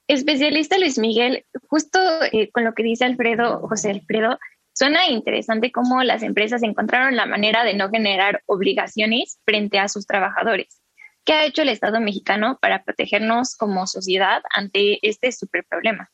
Especialista 0.08 0.76
Luis 0.78 0.98
Miguel, 0.98 1.44
justo 1.68 2.00
eh, 2.32 2.50
con 2.50 2.64
lo 2.64 2.74
que 2.74 2.82
dice 2.82 3.04
Alfredo, 3.04 3.60
José 3.68 3.90
Alfredo, 3.90 4.38
suena 4.72 5.08
interesante 5.08 5.70
cómo 5.70 6.02
las 6.02 6.22
empresas 6.22 6.62
encontraron 6.64 7.14
la 7.14 7.26
manera 7.26 7.62
de 7.62 7.74
no 7.74 7.90
generar 7.90 8.42
obligaciones 8.46 9.38
frente 9.44 9.78
a 9.78 9.88
sus 9.88 10.06
trabajadores. 10.06 10.80
¿Qué 11.24 11.34
ha 11.34 11.44
hecho 11.44 11.62
el 11.62 11.68
Estado 11.68 12.00
mexicano 12.00 12.58
para 12.60 12.82
protegernos 12.82 13.56
como 13.56 13.86
sociedad 13.86 14.42
ante 14.50 14.98
este 15.06 15.30
super 15.30 15.64
problema? 15.68 16.10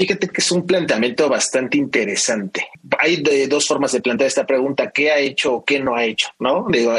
Fíjate 0.00 0.28
que 0.28 0.40
es 0.40 0.50
un 0.50 0.66
planteamiento 0.66 1.28
bastante 1.28 1.76
interesante. 1.76 2.68
Hay 2.98 3.22
dos 3.46 3.66
formas 3.66 3.92
de 3.92 4.00
plantear 4.00 4.28
esta 4.28 4.46
pregunta: 4.46 4.90
¿qué 4.90 5.10
ha 5.10 5.18
hecho 5.18 5.56
o 5.56 5.62
qué 5.62 5.78
no 5.78 5.94
ha 5.94 6.04
hecho? 6.04 6.28
No 6.38 6.64
digo, 6.70 6.94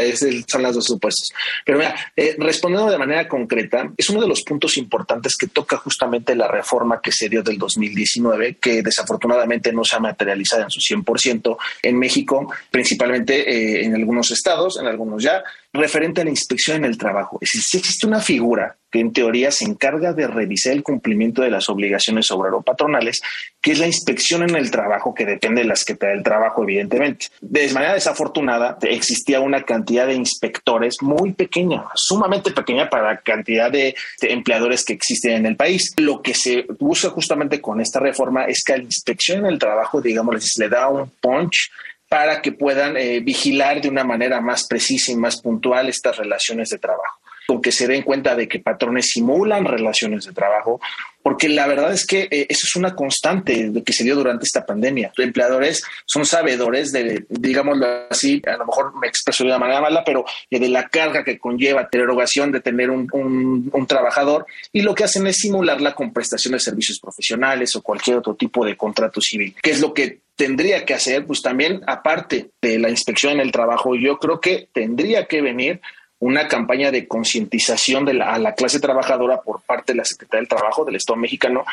son 0.46 0.62
las 0.62 0.76
dos 0.76 0.86
supuestos. 0.86 1.34
Pero 1.66 1.80
mira, 1.80 1.96
eh, 2.16 2.36
respondiendo 2.38 2.92
de 2.92 3.00
manera 3.00 3.28
concreta, 3.28 3.92
es 3.98 4.08
uno 4.12 4.22
de 4.22 4.28
los 4.28 4.44
puntos 4.44 4.78
importantes 4.78 5.36
que 5.36 5.48
toca 5.48 5.78
justamente 5.78 6.36
la 6.36 6.48
reforma 6.48 7.02
que 7.02 7.12
se 7.12 7.28
dio 7.28 7.42
del 7.42 7.58
2019, 7.58 8.58
que 8.62 8.84
desafortunadamente 8.84 9.74
no 9.74 9.84
se 9.84 9.96
ha 9.96 10.00
materializado 10.00 10.62
en 10.62 10.70
su 10.70 10.80
100% 10.80 11.58
en 11.82 11.98
México, 11.98 12.54
principalmente 12.70 13.50
eh, 13.50 13.84
en 13.84 13.96
algunos 13.96 14.30
estados, 14.30 14.80
en 14.80 14.86
algunos 14.86 15.24
ya, 15.24 15.44
referente 15.74 16.22
a 16.22 16.24
la 16.24 16.30
inspección 16.30 16.78
en 16.78 16.86
el 16.86 16.98
trabajo. 16.98 17.38
Es 17.42 17.52
decir, 17.54 17.64
si 17.64 17.78
existe 17.78 18.08
una 18.08 18.20
figura 18.20 18.76
que 18.92 19.00
en 19.00 19.14
teoría 19.14 19.52
se 19.52 19.64
encarga 19.64 20.12
de 20.12 20.28
revisar 20.28 20.74
el 20.74 20.84
cumplimiento 20.84 21.42
de 21.42 21.50
las 21.50 21.70
obligaciones 21.70 22.30
obrero-patronales, 22.30 23.22
que 23.62 23.72
es 23.72 23.80
la 23.80 23.88
inspección 23.88 24.44
en 24.44 24.56
el 24.56 24.70
trabajo, 24.70 25.14
que 25.14 25.26
depende 25.26 25.62
de 25.62 25.68
la 25.68 25.78
Secretaría 25.78 26.16
del 26.16 26.24
Trabajo, 26.24 26.64
evidentemente. 26.64 27.28
De 27.40 27.72
manera 27.72 27.94
desafortunada, 27.94 28.78
existía 28.82 29.40
una 29.40 29.64
cantidad 29.64 30.08
de 30.08 30.16
inspectores 30.16 30.98
muy 31.02 31.32
pequeña, 31.32 31.86
sumamente 31.96 32.52
pequeña 32.52 32.90
para 32.90 33.14
la 33.14 33.18
cantidad 33.18 33.72
de, 33.72 33.96
empleadores 34.22 34.84
que 34.84 34.94
existen 34.94 35.34
en 35.34 35.46
el 35.46 35.56
país. 35.56 35.94
Lo 35.98 36.22
que 36.22 36.34
se 36.34 36.66
busca 36.80 37.10
justamente 37.10 37.62
con 37.62 37.80
esta 37.80 38.00
reforma 38.02 38.46
es 38.46 38.62
que 38.64 38.74
a 38.74 38.78
la 38.78 38.84
inspección 38.84 39.40
en 39.40 39.46
el 39.46 39.60
trabajo, 39.60 40.02
digamos, 40.02 40.58
le 40.58 40.68
da 40.68 40.90
un 40.90 41.10
punch 41.22 41.72
para 42.12 42.42
que 42.42 42.52
puedan 42.52 42.98
eh, 42.98 43.22
vigilar 43.22 43.80
de 43.80 43.88
una 43.88 44.04
manera 44.04 44.42
más 44.42 44.68
precisa 44.68 45.14
y 45.14 45.16
más 45.16 45.42
puntual 45.42 45.88
estas 45.88 46.18
relaciones 46.18 46.68
de 46.68 46.78
trabajo 46.78 47.21
con 47.48 47.62
que 47.62 47.72
se 47.72 47.88
den 47.88 48.04
cuenta 48.04 48.36
de 48.36 48.48
que 48.48 48.60
patrones 48.60 49.12
simulan 49.12 49.66
relaciones 49.66 50.26
de 50.26 50.34
trabajo, 50.34 50.82
porque 51.24 51.50
la 51.50 51.68
verdad 51.68 51.94
es 51.94 52.06
que 52.06 52.28
eh, 52.32 52.48
eso 52.50 52.66
es 52.66 52.76
una 52.76 52.96
constante 52.96 53.70
de 53.70 53.84
que 53.84 53.94
se 53.94 54.04
dio 54.04 54.16
durante 54.16 54.46
esta 54.46 54.66
pandemia. 54.66 55.12
Los 55.16 55.26
empleadores 55.26 55.84
son 56.06 56.26
sabedores 56.26 56.92
de, 56.92 57.26
digámoslo 57.30 58.08
así, 58.10 58.42
a 58.48 58.58
lo 58.58 58.66
mejor 58.66 59.00
me 59.00 59.08
expreso 59.08 59.44
de 59.44 59.50
una 59.50 59.60
manera 59.60 59.82
mala, 59.82 60.04
pero 60.04 60.26
de 60.50 60.68
la 60.68 60.88
carga 60.90 61.24
que 61.24 61.38
conlleva 61.38 61.90
erogación 62.02 62.52
de 62.52 62.62
tener 62.62 62.90
un, 62.90 63.08
un, 63.12 63.88
trabajador 63.88 64.46
y 64.72 64.82
lo 64.82 64.96
que 64.96 65.04
hacen 65.04 65.28
es 65.28 65.38
simularla 65.38 65.94
con 65.94 66.14
prestación 66.14 66.54
de 66.54 66.60
servicios 66.60 67.00
profesionales 67.00 67.76
o 67.76 67.82
cualquier 67.82 68.18
otro 68.18 68.36
tipo 68.36 68.66
de 68.66 68.78
contrato 68.78 69.20
civil, 69.22 69.56
que 69.62 69.72
es 69.72 69.82
lo 69.82 69.94
que 69.94 70.20
tendría 70.36 70.86
que 70.86 70.94
hacer, 70.94 71.26
pues 71.26 71.42
también 71.42 71.82
aparte 71.88 72.52
de 72.62 72.80
la 72.80 72.90
inspección 72.90 73.34
en 73.34 73.42
el 73.42 73.52
trabajo, 73.52 73.96
yo 73.96 74.18
creo 74.18 74.40
que 74.40 74.70
tendría 74.74 75.26
que 75.26 75.42
venir 75.42 75.82
una 76.22 76.48
campaña 76.48 76.92
de 76.92 77.08
concientización 77.08 78.06
de 78.06 78.14
la, 78.14 78.34
a 78.34 78.40
la 78.40 78.54
clase 78.54 78.80
trabajadora 78.80 79.42
por 79.42 79.62
parte 79.62 79.94
de 79.94 79.98
la 79.98 80.06
Secretaría 80.06 80.42
del 80.42 80.48
Trabajo 80.48 80.86
del 80.86 80.96
Estado 80.96 81.18
mexicano 81.18 81.66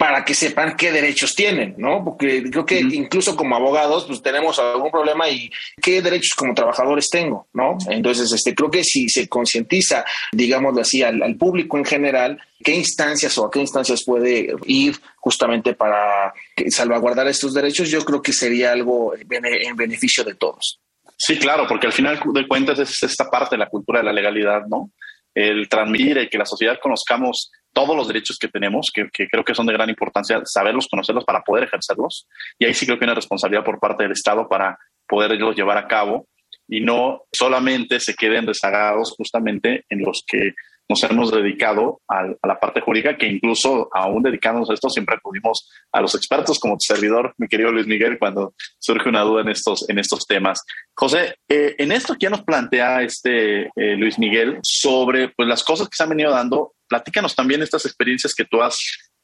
para 0.00 0.24
que 0.24 0.32
sepan 0.32 0.78
qué 0.78 0.90
derechos 0.90 1.34
tienen, 1.34 1.74
¿no? 1.76 2.02
Porque 2.02 2.42
creo 2.50 2.64
que 2.64 2.80
incluso 2.80 3.36
como 3.36 3.54
abogados, 3.54 4.06
pues 4.06 4.22
tenemos 4.22 4.58
algún 4.58 4.90
problema 4.90 5.28
y 5.28 5.50
qué 5.82 6.00
derechos 6.00 6.32
como 6.34 6.54
trabajadores 6.54 7.10
tengo, 7.10 7.48
¿no? 7.52 7.76
Entonces, 7.90 8.32
este, 8.32 8.54
creo 8.54 8.70
que 8.70 8.82
si 8.82 9.10
se 9.10 9.28
concientiza, 9.28 10.06
digámoslo 10.32 10.80
así, 10.80 11.02
al, 11.02 11.22
al, 11.22 11.36
público 11.36 11.76
en 11.76 11.84
general, 11.84 12.40
qué 12.64 12.74
instancias 12.74 13.36
o 13.36 13.44
a 13.44 13.50
qué 13.50 13.60
instancias 13.60 14.02
puede 14.02 14.54
ir 14.64 14.96
justamente 15.16 15.74
para 15.74 16.32
salvaguardar 16.70 17.28
estos 17.28 17.52
derechos, 17.52 17.90
yo 17.90 18.02
creo 18.02 18.22
que 18.22 18.32
sería 18.32 18.72
algo 18.72 19.12
en 19.14 19.76
beneficio 19.76 20.24
de 20.24 20.34
todos. 20.34 20.80
Sí, 21.20 21.38
claro, 21.38 21.66
porque 21.68 21.86
al 21.86 21.92
final 21.92 22.18
de 22.32 22.48
cuentas 22.48 22.78
es 22.78 23.02
esta 23.02 23.28
parte 23.28 23.54
de 23.54 23.58
la 23.58 23.68
cultura 23.68 23.98
de 23.98 24.06
la 24.06 24.12
legalidad, 24.12 24.62
¿no? 24.66 24.90
El 25.34 25.68
transmitir 25.68 26.16
y 26.16 26.30
que 26.30 26.38
la 26.38 26.46
sociedad 26.46 26.78
conozcamos 26.82 27.50
todos 27.74 27.94
los 27.94 28.08
derechos 28.08 28.38
que 28.38 28.48
tenemos, 28.48 28.90
que, 28.90 29.06
creo 29.28 29.44
que 29.44 29.54
son 29.54 29.66
de 29.66 29.74
gran 29.74 29.90
importancia, 29.90 30.40
saberlos, 30.46 30.88
conocerlos 30.88 31.26
para 31.26 31.42
poder 31.42 31.64
ejercerlos. 31.64 32.26
Y 32.58 32.64
ahí 32.64 32.72
sí 32.72 32.86
creo 32.86 32.98
que 32.98 33.04
hay 33.04 33.08
una 33.08 33.16
responsabilidad 33.16 33.64
por 33.64 33.78
parte 33.78 34.02
del 34.04 34.12
Estado 34.12 34.48
para 34.48 34.78
poderlos 35.06 35.54
llevar 35.54 35.76
a 35.76 35.86
cabo 35.86 36.26
y 36.66 36.80
no 36.80 37.24
solamente 37.30 38.00
se 38.00 38.14
queden 38.14 38.46
rezagados 38.46 39.12
justamente 39.14 39.84
en 39.90 40.00
los 40.00 40.24
que 40.26 40.54
nos 40.90 41.04
hemos 41.04 41.30
dedicado 41.30 42.02
a, 42.08 42.24
la 42.24 42.58
parte 42.58 42.80
jurídica, 42.80 43.16
que 43.16 43.28
incluso 43.28 43.88
aún 43.92 44.24
dedicándonos 44.24 44.68
a 44.70 44.74
esto, 44.74 44.90
siempre 44.90 45.14
acudimos 45.14 45.70
a 45.92 46.00
los 46.00 46.16
expertos 46.16 46.58
como 46.58 46.74
tu 46.74 46.84
servidor, 46.84 47.32
mi 47.38 47.46
querido 47.46 47.70
Luis 47.70 47.86
Miguel, 47.86 48.18
cuando 48.18 48.54
surge 48.80 49.08
una 49.08 49.20
duda 49.20 49.42
en 49.42 49.50
estos, 49.50 49.88
en 49.88 50.00
estos 50.00 50.26
temas. 50.26 50.64
José, 50.92 51.36
eh, 51.48 51.76
en 51.78 51.92
esto 51.92 52.16
que 52.18 52.28
nos 52.28 52.42
plantea 52.42 53.02
este 53.02 53.66
eh, 53.76 53.96
Luis 53.96 54.18
Miguel 54.18 54.58
sobre 54.62 55.28
pues, 55.28 55.48
las 55.48 55.62
cosas 55.62 55.88
que 55.88 55.94
se 55.94 56.02
han 56.02 56.08
venido 56.08 56.32
dando, 56.32 56.74
platícanos 56.88 57.36
también 57.36 57.62
estas 57.62 57.86
experiencias 57.86 58.34
que 58.34 58.44
tú 58.44 58.60
has 58.60 58.76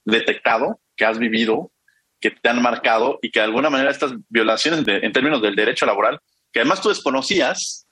detectado, 0.04 0.78
que 0.96 1.04
has 1.04 1.18
vivido, 1.18 1.72
que 2.20 2.30
te 2.30 2.48
han 2.48 2.62
marcado 2.62 3.18
y 3.20 3.32
que 3.32 3.40
de 3.40 3.46
alguna 3.46 3.70
manera 3.70 3.90
estas 3.90 4.12
violaciones 4.28 4.84
en 4.86 5.12
términos 5.12 5.42
del 5.42 5.56
derecho 5.56 5.84
laboral, 5.84 6.20
que 6.52 6.60
además 6.60 6.80
tú 6.80 6.90
desconocías, 6.90 7.85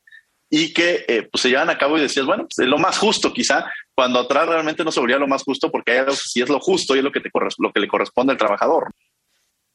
y 0.56 0.72
que 0.72 1.04
eh, 1.08 1.22
pues 1.24 1.42
se 1.42 1.48
llevan 1.48 1.68
a 1.68 1.76
cabo 1.76 1.98
y 1.98 2.02
decías, 2.02 2.24
bueno, 2.24 2.44
pues 2.44 2.60
es 2.60 2.68
lo 2.68 2.78
más 2.78 2.96
justo 2.96 3.32
quizá, 3.32 3.68
cuando 3.92 4.20
atrás 4.20 4.46
realmente 4.46 4.84
no 4.84 4.92
se 4.92 5.00
volvía 5.00 5.18
lo 5.18 5.26
más 5.26 5.42
justo 5.42 5.68
porque 5.68 5.90
hay 5.90 5.98
algo 5.98 6.12
que 6.12 6.18
sí 6.18 6.42
es 6.42 6.48
lo 6.48 6.60
justo 6.60 6.94
y 6.94 6.98
es 6.98 7.04
lo 7.04 7.10
que, 7.10 7.18
te 7.18 7.28
lo 7.58 7.72
que 7.72 7.80
le 7.80 7.88
corresponde 7.88 8.32
al 8.32 8.38
trabajador. 8.38 8.92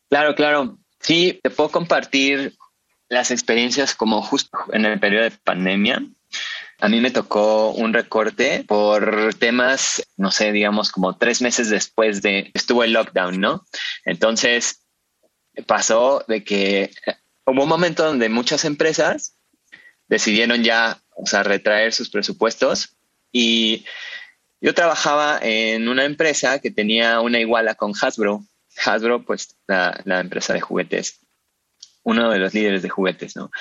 Claro, 0.09 0.35
claro. 0.35 0.77
Sí, 1.01 1.37
te 1.43 1.49
puedo 1.49 1.69
compartir 1.69 2.53
las 3.09 3.29
experiencias 3.29 3.93
como 3.93 4.21
justo 4.21 4.57
en 4.71 4.85
el 4.85 5.01
periodo 5.01 5.25
de 5.25 5.31
pandemia. 5.31 6.01
A 6.79 6.87
mí 6.87 7.01
me 7.01 7.11
tocó 7.11 7.71
un 7.71 7.93
recorte 7.93 8.63
por 8.65 9.33
temas, 9.33 10.07
no 10.15 10.31
sé, 10.31 10.53
digamos 10.53 10.93
como 10.93 11.17
tres 11.17 11.41
meses 11.41 11.69
después 11.69 12.21
de 12.21 12.51
estuvo 12.53 12.85
el 12.85 12.93
lockdown, 12.93 13.37
¿no? 13.37 13.65
Entonces 14.05 14.85
pasó 15.67 16.23
de 16.29 16.45
que 16.45 16.91
hubo 17.45 17.63
un 17.63 17.69
momento 17.69 18.05
donde 18.05 18.29
muchas 18.29 18.63
empresas 18.63 19.35
decidieron 20.09 20.63
ya, 20.63 21.01
o 21.15 21.25
sea, 21.25 21.43
retraer 21.43 21.93
sus 21.93 22.09
presupuestos 22.09 22.97
y 23.31 23.85
yo 24.61 24.73
trabajaba 24.73 25.39
en 25.41 25.87
una 25.87 26.03
empresa 26.03 26.59
que 26.59 26.71
tenía 26.71 27.21
una 27.21 27.39
iguala 27.39 27.75
con 27.75 27.93
Hasbro. 27.99 28.43
Hasbro, 28.85 29.23
pues 29.23 29.55
la, 29.67 30.01
empresa 30.05 30.53
de 30.53 30.61
juguetes, 30.61 31.19
uno 32.03 32.29
de 32.29 32.39
los 32.39 32.53
líderes 32.53 32.81
de 32.81 32.89
juguetes, 32.89 33.35
¿no? 33.35 33.51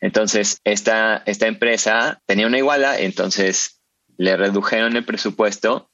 Entonces, 0.00 0.60
esta, 0.64 1.22
esta 1.26 1.46
empresa 1.46 2.22
tenía 2.26 2.46
una 2.46 2.58
iguala, 2.58 2.98
entonces 2.98 3.80
le 4.16 4.36
redujeron 4.36 4.96
el 4.96 5.04
presupuesto 5.04 5.90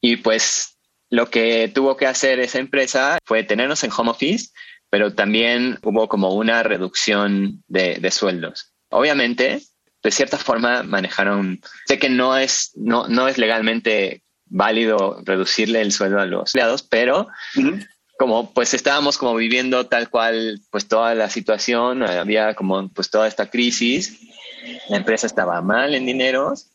y 0.00 0.16
pues 0.16 0.78
lo 1.08 1.30
que 1.30 1.70
tuvo 1.74 1.96
que 1.96 2.06
hacer 2.06 2.40
esa 2.40 2.58
empresa 2.58 3.18
fue 3.24 3.42
tenernos 3.42 3.84
en 3.84 3.92
home 3.96 4.10
office, 4.10 4.50
pero 4.90 5.14
también 5.14 5.78
hubo 5.82 6.08
como 6.08 6.34
una 6.34 6.62
reducción 6.62 7.62
de 7.68 8.10
sueldos. 8.10 8.71
Obviamente, 8.92 9.60
de 10.02 10.10
cierta 10.10 10.38
forma 10.38 10.82
manejaron, 10.82 11.60
sé 11.86 11.98
que 11.98 12.08
no 12.08 12.36
es, 12.36 12.72
no, 12.74 13.08
no 13.08 13.28
es 13.28 13.38
legalmente 13.38 14.22
válido 14.46 15.20
reducirle 15.24 15.80
el 15.80 15.92
sueldo 15.92 16.20
a 16.20 16.26
los 16.26 16.54
empleados, 16.54 16.82
pero 16.82 17.28
como 18.18 18.52
pues 18.52 18.74
estábamos 18.74 19.18
como 19.18 19.34
viviendo 19.34 19.86
tal 19.86 20.10
cual 20.10 20.60
pues 20.70 20.86
toda 20.86 21.14
la 21.14 21.28
situación, 21.30 22.02
había 22.02 22.54
como 22.54 22.88
pues 22.90 23.10
toda 23.10 23.26
esta 23.26 23.50
crisis, 23.50 24.20
la 24.88 24.98
empresa 24.98 25.26
estaba 25.26 25.60
mal 25.62 25.94
en 25.94 26.06
dineros 26.06 26.68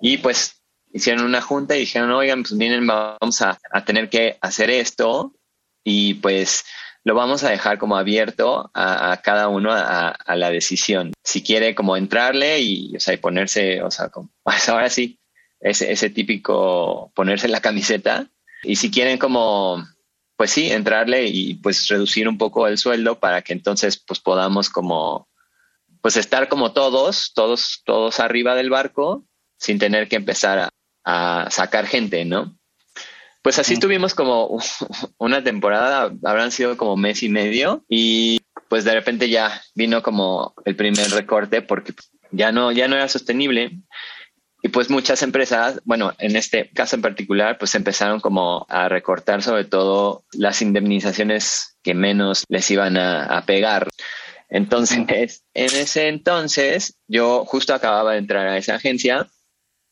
y 0.00 0.18
pues 0.18 0.62
hicieron 0.92 1.24
una 1.24 1.40
junta 1.40 1.76
y 1.76 1.80
dijeron, 1.80 2.10
oigan, 2.12 2.42
pues 2.42 2.52
miren, 2.52 2.86
vamos 2.86 3.42
a, 3.42 3.58
tener 3.84 4.08
que 4.08 4.38
hacer 4.40 4.70
esto 4.70 5.34
y 5.84 6.14
pues 6.14 6.64
lo 7.04 7.14
vamos 7.14 7.44
a 7.44 7.50
dejar 7.50 7.78
como 7.78 7.96
abierto 7.96 8.70
a, 8.74 9.20
cada 9.22 9.48
uno 9.48 9.70
a, 9.72 10.16
la 10.36 10.50
decisión. 10.50 11.12
Si 11.24 11.42
quiere 11.42 11.74
como 11.74 11.96
entrarle 11.96 12.60
y, 12.60 12.96
o 12.96 13.00
sea, 13.00 13.14
y 13.14 13.18
ponerse, 13.18 13.82
o 13.82 13.90
sea, 13.90 14.10
pues 14.42 14.68
ahora 14.68 14.90
sí, 14.90 15.18
ese, 15.60 15.92
ese 15.92 16.10
típico 16.10 17.10
ponerse 17.14 17.48
la 17.48 17.60
camiseta. 17.60 18.28
Y 18.62 18.76
si 18.76 18.90
quieren 18.90 19.18
como 19.18 19.82
pues 20.40 20.52
sí, 20.52 20.72
entrarle 20.72 21.26
y 21.26 21.52
pues 21.56 21.86
reducir 21.88 22.26
un 22.26 22.38
poco 22.38 22.66
el 22.66 22.78
sueldo 22.78 23.20
para 23.20 23.42
que 23.42 23.52
entonces 23.52 23.98
pues 23.98 24.20
podamos 24.20 24.70
como, 24.70 25.28
pues 26.00 26.16
estar 26.16 26.48
como 26.48 26.72
todos, 26.72 27.32
todos, 27.34 27.82
todos 27.84 28.20
arriba 28.20 28.54
del 28.54 28.70
barco 28.70 29.26
sin 29.58 29.78
tener 29.78 30.08
que 30.08 30.16
empezar 30.16 30.70
a, 31.04 31.50
sacar 31.50 31.86
gente, 31.86 32.24
¿no? 32.24 32.58
Pues 33.42 33.58
así 33.58 33.78
tuvimos 33.78 34.14
como 34.14 34.58
una 35.18 35.42
temporada, 35.42 36.12
habrán 36.24 36.52
sido 36.52 36.76
como 36.76 36.96
mes 36.96 37.22
y 37.22 37.28
medio 37.28 37.84
y 37.88 38.40
pues 38.68 38.84
de 38.84 38.94
repente 38.94 39.28
ya 39.28 39.62
vino 39.74 40.02
como 40.02 40.54
el 40.64 40.76
primer 40.76 41.10
recorte 41.10 41.62
porque 41.62 41.92
ya 42.30 42.52
no, 42.52 42.70
ya 42.72 42.88
no 42.88 42.96
era 42.96 43.08
sostenible. 43.08 43.80
Y 44.62 44.68
pues 44.68 44.90
muchas 44.90 45.22
empresas, 45.22 45.80
bueno, 45.84 46.12
en 46.18 46.36
este 46.36 46.70
caso 46.70 46.94
en 46.94 47.02
particular, 47.02 47.56
pues 47.58 47.74
empezaron 47.74 48.20
como 48.20 48.66
a 48.68 48.88
recortar 48.90 49.42
sobre 49.42 49.64
todo 49.64 50.24
las 50.32 50.60
indemnizaciones 50.60 51.78
que 51.82 51.94
menos 51.94 52.44
les 52.48 52.70
iban 52.70 52.98
a, 52.98 53.42
pegar. 53.46 53.88
Entonces, 54.50 55.44
en 55.54 55.76
ese 55.76 56.08
entonces, 56.08 56.98
yo 57.08 57.46
justo 57.46 57.72
acababa 57.72 58.12
de 58.12 58.18
entrar 58.18 58.48
a 58.48 58.58
esa 58.58 58.74
agencia, 58.74 59.28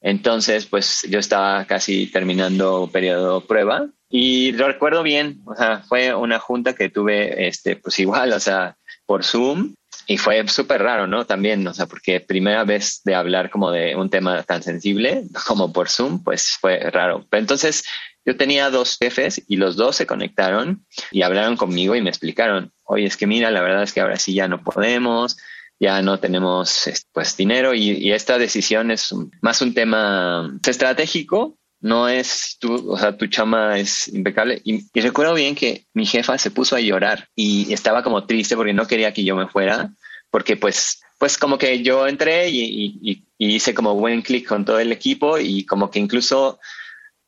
entonces 0.01 0.67
pues 0.67 1.07
yo 1.09 1.19
estaba 1.19 1.65
casi 1.67 2.07
terminando 2.07 2.89
periodo 2.93 3.47
prueba 3.47 3.89
y 4.09 4.53
lo 4.53 4.67
recuerdo 4.67 5.03
bien, 5.03 5.43
o 5.45 5.55
sea, 5.55 5.83
fue 5.87 6.15
una 6.15 6.39
junta 6.39 6.75
que 6.75 6.89
tuve, 6.89 7.47
este, 7.49 7.77
pues 7.77 7.99
igual, 7.99 8.33
o 8.33 8.41
sea, 8.41 8.77
por 9.05 9.25
Zoom 9.25 9.75
y 10.07 10.17
fue 10.17 10.47
súper 10.49 10.83
raro, 10.83 11.07
¿no? 11.07 11.27
También, 11.27 11.67
o 11.67 11.75
sea, 11.75 11.87
porque 11.87 12.21
primera 12.21 12.65
vez 12.65 13.03
de 13.05 13.15
hablar 13.15 13.51
como 13.51 13.71
de 13.71 13.95
un 13.95 14.09
tema 14.09 14.43
tan 14.43 14.63
sensible 14.63 15.25
como 15.47 15.73
por 15.73 15.91
Zoom, 15.91 16.25
pues 16.25 16.57
fue 16.59 16.79
raro. 16.91 17.27
Pero 17.29 17.41
entonces 17.41 17.85
yo 18.25 18.37
tenía 18.37 18.71
dos 18.71 18.97
jefes 18.99 19.43
y 19.47 19.57
los 19.57 19.77
dos 19.77 19.97
se 19.97 20.07
conectaron 20.07 20.87
y 21.11 21.23
hablaron 21.23 21.57
conmigo 21.57 21.95
y 21.95 22.01
me 22.01 22.09
explicaron, 22.09 22.73
oye, 22.85 23.05
es 23.05 23.19
que 23.19 23.27
mira, 23.27 23.51
la 23.51 23.61
verdad 23.61 23.83
es 23.83 23.93
que 23.93 24.01
ahora 24.01 24.17
sí 24.17 24.33
ya 24.33 24.49
no 24.49 24.63
podemos, 24.63 25.37
ya 25.81 26.03
no 26.03 26.19
tenemos 26.19 26.91
pues 27.13 27.37
dinero 27.37 27.75
y, 27.75 27.91
y 27.91 28.13
esta 28.13 28.39
decisión 28.39 28.91
es 28.91 29.15
más 29.41 29.63
un 29.63 29.75
tema 29.75 30.51
estratégico 30.67 31.59
no 31.81 32.09
es 32.09 32.57
tu, 32.59 32.91
o 32.91 32.99
sea, 32.99 33.17
tu 33.17 33.27
chama 33.27 33.79
es 33.79 34.09
impecable. 34.09 34.61
Y, 34.65 34.85
recuerdo 35.01 35.35
bien 35.35 35.55
que 35.55 35.87
mi 35.95 36.07
jefa 36.07 36.39
se 36.39 36.51
puso 36.51 36.77
a 36.77 36.81
llorar 36.81 37.29
y 37.35 37.73
estaba 37.73 38.03
como 38.03 38.27
triste 38.27 38.57
porque 38.57 38.73
no 38.73 38.87
quería 38.87 39.13
que 39.13 39.25
yo 39.25 39.37
me 39.37 39.49
fuera, 39.49 39.93
porque 40.31 40.57
pues, 40.57 41.01
pues 41.19 41.39
como 41.39 41.59
que 41.59 41.83
yo 41.83 42.07
entré 42.07 42.49
y, 42.51 43.25
hice 43.39 43.75
como 43.75 43.95
buen 43.95 44.23
clic 44.23 44.47
con 44.49 44.65
todo 44.65 44.81
el 44.81 44.93
equipo 44.93 45.39
y 45.39 45.65
como 45.65 45.91
que 45.91 46.01
incluso 46.01 46.59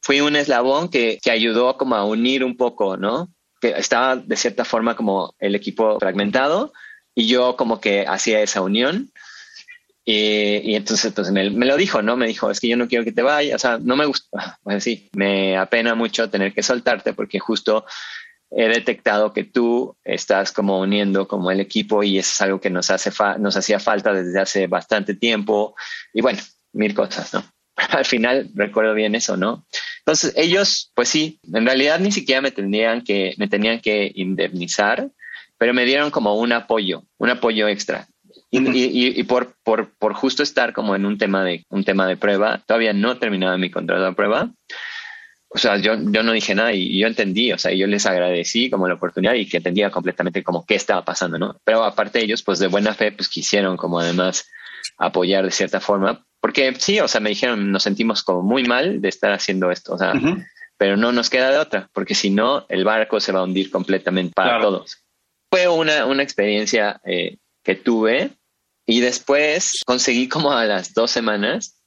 fui 0.02 0.21
un 0.21 0.35
eslabón 0.35 0.88
que, 0.88 1.19
que 1.23 1.30
ayudó 1.30 1.76
como 1.76 1.95
a 1.95 2.04
unir 2.04 2.45
un 2.45 2.57
poco, 2.57 2.97
¿no? 2.97 3.33
Que 3.61 3.71
estaba 3.71 4.16
de 4.16 4.37
cierta 4.37 4.64
forma 4.64 4.97
como 4.97 5.35
el 5.38 5.54
equipo 5.54 5.99
fragmentado 6.00 6.73
y 7.14 7.26
yo 7.26 7.57
como 7.57 7.81
que 7.81 8.06
hacía 8.06 8.41
esa 8.41 8.63
unión 8.63 9.13
y, 10.04 10.75
entonces 10.75 11.13
pues, 11.13 11.30
me, 11.30 11.50
lo 11.50 11.76
dijo, 11.76 12.02
¿no? 12.02 12.17
Me 12.17 12.26
dijo, 12.26 12.50
es 12.50 12.58
que 12.58 12.69
yo 12.69 12.76
no 12.76 12.89
quiero 12.89 13.04
que 13.04 13.13
te 13.13 13.23
vayas, 13.23 13.56
o 13.56 13.58
sea, 13.58 13.78
no 13.78 13.97
me 13.97 14.06
gusta, 14.06 14.28
pues 14.63 14.82
sí, 14.82 15.08
me 15.15 15.56
apena 15.56 15.95
mucho 15.95 16.30
tener 16.30 16.52
que 16.52 16.63
soltarte 16.63 17.13
porque 17.13 17.39
justo 17.39 17.84
he 18.50 18.69
detectado 18.69 19.32
que 19.32 19.45
tú 19.45 19.97
estás 20.02 20.50
como 20.52 20.80
uniendo 20.80 21.28
como 21.28 21.52
el 21.52 21.61
equipo 21.61 22.02
y 22.02 22.19
es 22.19 22.41
algo 22.41 22.61
que 22.61 22.71
nos, 22.71 22.91
hace 22.91 23.13
nos 23.39 23.56
hacía 23.56 23.78
falta 23.78 24.13
desde 24.13 24.41
hace 24.41 24.67
bastante 24.67 25.15
tiempo 25.15 25.76
y 26.13 26.21
bueno, 26.21 26.41
mil 26.73 26.93
cosas, 26.95 27.32
¿no? 27.32 27.45
Al 27.76 28.04
final 28.04 28.50
recuerdo 28.54 28.95
bien 28.95 29.15
eso, 29.15 29.37
¿no? 29.37 29.65
Entonces 29.99 30.32
ellos, 30.37 30.91
pues 30.95 31.08
sí, 31.08 31.39
en 31.52 31.65
realidad 31.65 32.00
ni 32.00 32.11
siquiera 32.11 32.41
me 32.41 32.50
tenían 32.50 33.02
que, 33.02 33.34
me 33.39 33.47
tenían 33.47 33.80
que 33.80 34.11
indemnizar, 34.13 35.11
pero 35.60 35.75
me 35.75 35.84
dieron 35.84 36.10
como 36.10 36.36
un 36.36 36.54
apoyo, 36.54 37.02
un 37.18 37.28
apoyo 37.28 37.68
extra. 37.68 38.08
Y, 38.50 39.23
por, 39.25 39.54
por, 39.62 39.94
por, 39.99 40.14
justo 40.14 40.42
estar 40.42 40.73
como 40.73 40.96
en 40.96 41.04
un 41.04 41.18
tema 41.18 41.44
de 41.44 41.66
un 41.68 41.84
tema 41.84 42.06
de 42.06 42.16
prueba, 42.16 42.62
todavía 42.66 42.94
no 42.94 43.18
terminaba 43.18 43.58
mi 43.58 43.70
contrato 43.70 44.02
de 44.02 44.14
prueba. 44.14 44.50
O 45.50 45.58
sea, 45.58 45.76
yo, 45.76 45.96
yo 45.99 46.23
no 46.23 46.32
dije 46.32 46.54
nada 46.54 46.73
y 46.73 46.99
yo 46.99 47.06
entendí, 47.06 47.52
o 47.52 47.58
sea, 47.58 47.73
yo 47.73 47.86
les 47.86 48.06
agradecí 48.06 48.70
como 48.70 48.88
la 48.88 48.94
oportunidad 48.94 49.34
y 49.34 49.46
que 49.46 49.58
entendía 49.58 49.90
completamente 49.90 50.42
como 50.42 50.64
qué 50.64 50.76
estaba 50.76 51.04
pasando, 51.04 51.38
¿no? 51.38 51.60
Pero 51.62 51.84
aparte 51.84 52.20
de 52.20 52.25
ellos, 52.25 52.42
pues 52.42 52.58
de 52.58 52.68
buena 52.68 52.94
fe, 52.94 53.12
pues 53.12 53.28
quisieron 53.28 53.76
como 53.76 54.00
además 54.00 54.49
apoyar 54.96 55.44
de 55.44 55.50
cierta 55.50 55.78
forma, 55.78 56.25
porque 56.40 56.75
sí, 56.78 57.00
o 57.00 57.08
sea, 57.08 57.20
me 57.20 57.28
dijeron, 57.28 57.70
nos 57.70 57.82
sentimos 57.82 58.23
como 58.23 58.42
muy 58.42 58.64
mal 58.64 59.02
de 59.02 59.08
estar 59.10 59.30
haciendo 59.32 59.70
esto, 59.70 59.92
o 59.92 59.99
sea, 59.99 60.14
pero 60.78 60.96
no 60.96 61.12
nos 61.12 61.28
queda 61.28 61.50
de 61.50 61.58
otra, 61.58 61.90
porque 61.92 62.14
si 62.14 62.30
no, 62.30 62.64
el 62.70 62.84
barco 62.84 63.20
se 63.20 63.32
va 63.32 63.40
a 63.40 63.44
hundir 63.44 63.70
completamente 63.70 64.32
para 64.34 64.58
todos. 64.58 65.04
Fue 65.50 65.69
una, 65.69 66.06
una 66.06 66.23
experiencia 66.23 67.00
eh, 67.04 67.39
que 67.63 67.75
tuve 67.75 68.30
y 68.86 69.00
después 69.00 69.82
conseguí 69.84 70.28
como 70.28 70.52
a 70.52 70.65
las 70.65 70.95
dos 70.95 71.10
semanas 71.10 71.82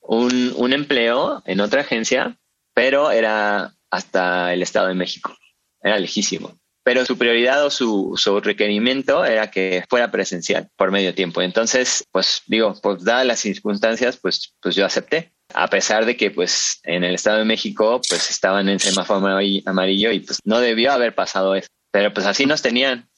un, 0.00 0.52
un 0.56 0.72
empleo 0.72 1.42
en 1.46 1.60
otra 1.60 1.82
agencia, 1.82 2.38
pero 2.74 3.10
era 3.10 3.74
hasta 3.90 4.52
el 4.52 4.62
Estado 4.62 4.88
de 4.88 4.94
México. 4.94 5.34
Era 5.82 5.98
lejísimo 5.98 6.60
pero 6.82 7.04
su 7.04 7.18
prioridad 7.18 7.64
o 7.64 7.70
su, 7.70 8.14
su, 8.16 8.40
requerimiento 8.40 9.24
era 9.24 9.50
que 9.50 9.84
fuera 9.88 10.10
presencial 10.10 10.70
por 10.76 10.90
medio 10.90 11.14
tiempo. 11.14 11.42
Entonces, 11.42 12.04
pues 12.10 12.42
digo, 12.46 12.74
pues 12.82 13.04
dadas 13.04 13.26
las 13.26 13.40
circunstancias, 13.40 14.18
pues, 14.20 14.54
pues 14.60 14.74
yo 14.74 14.86
acepté. 14.86 15.32
A 15.52 15.68
pesar 15.68 16.06
de 16.06 16.16
que 16.16 16.30
pues 16.30 16.80
en 16.84 17.04
el 17.04 17.14
Estado 17.14 17.38
de 17.38 17.44
México 17.44 18.00
pues 18.08 18.30
estaban 18.30 18.68
en 18.68 18.78
semáforo 18.78 19.38
amarillo 19.66 20.12
y 20.12 20.20
pues 20.20 20.38
no 20.44 20.60
debió 20.60 20.92
haber 20.92 21.14
pasado 21.14 21.54
eso. 21.54 21.68
Pero 21.90 22.12
pues 22.12 22.26
así 22.26 22.46
nos 22.46 22.62
tenían 22.62 23.10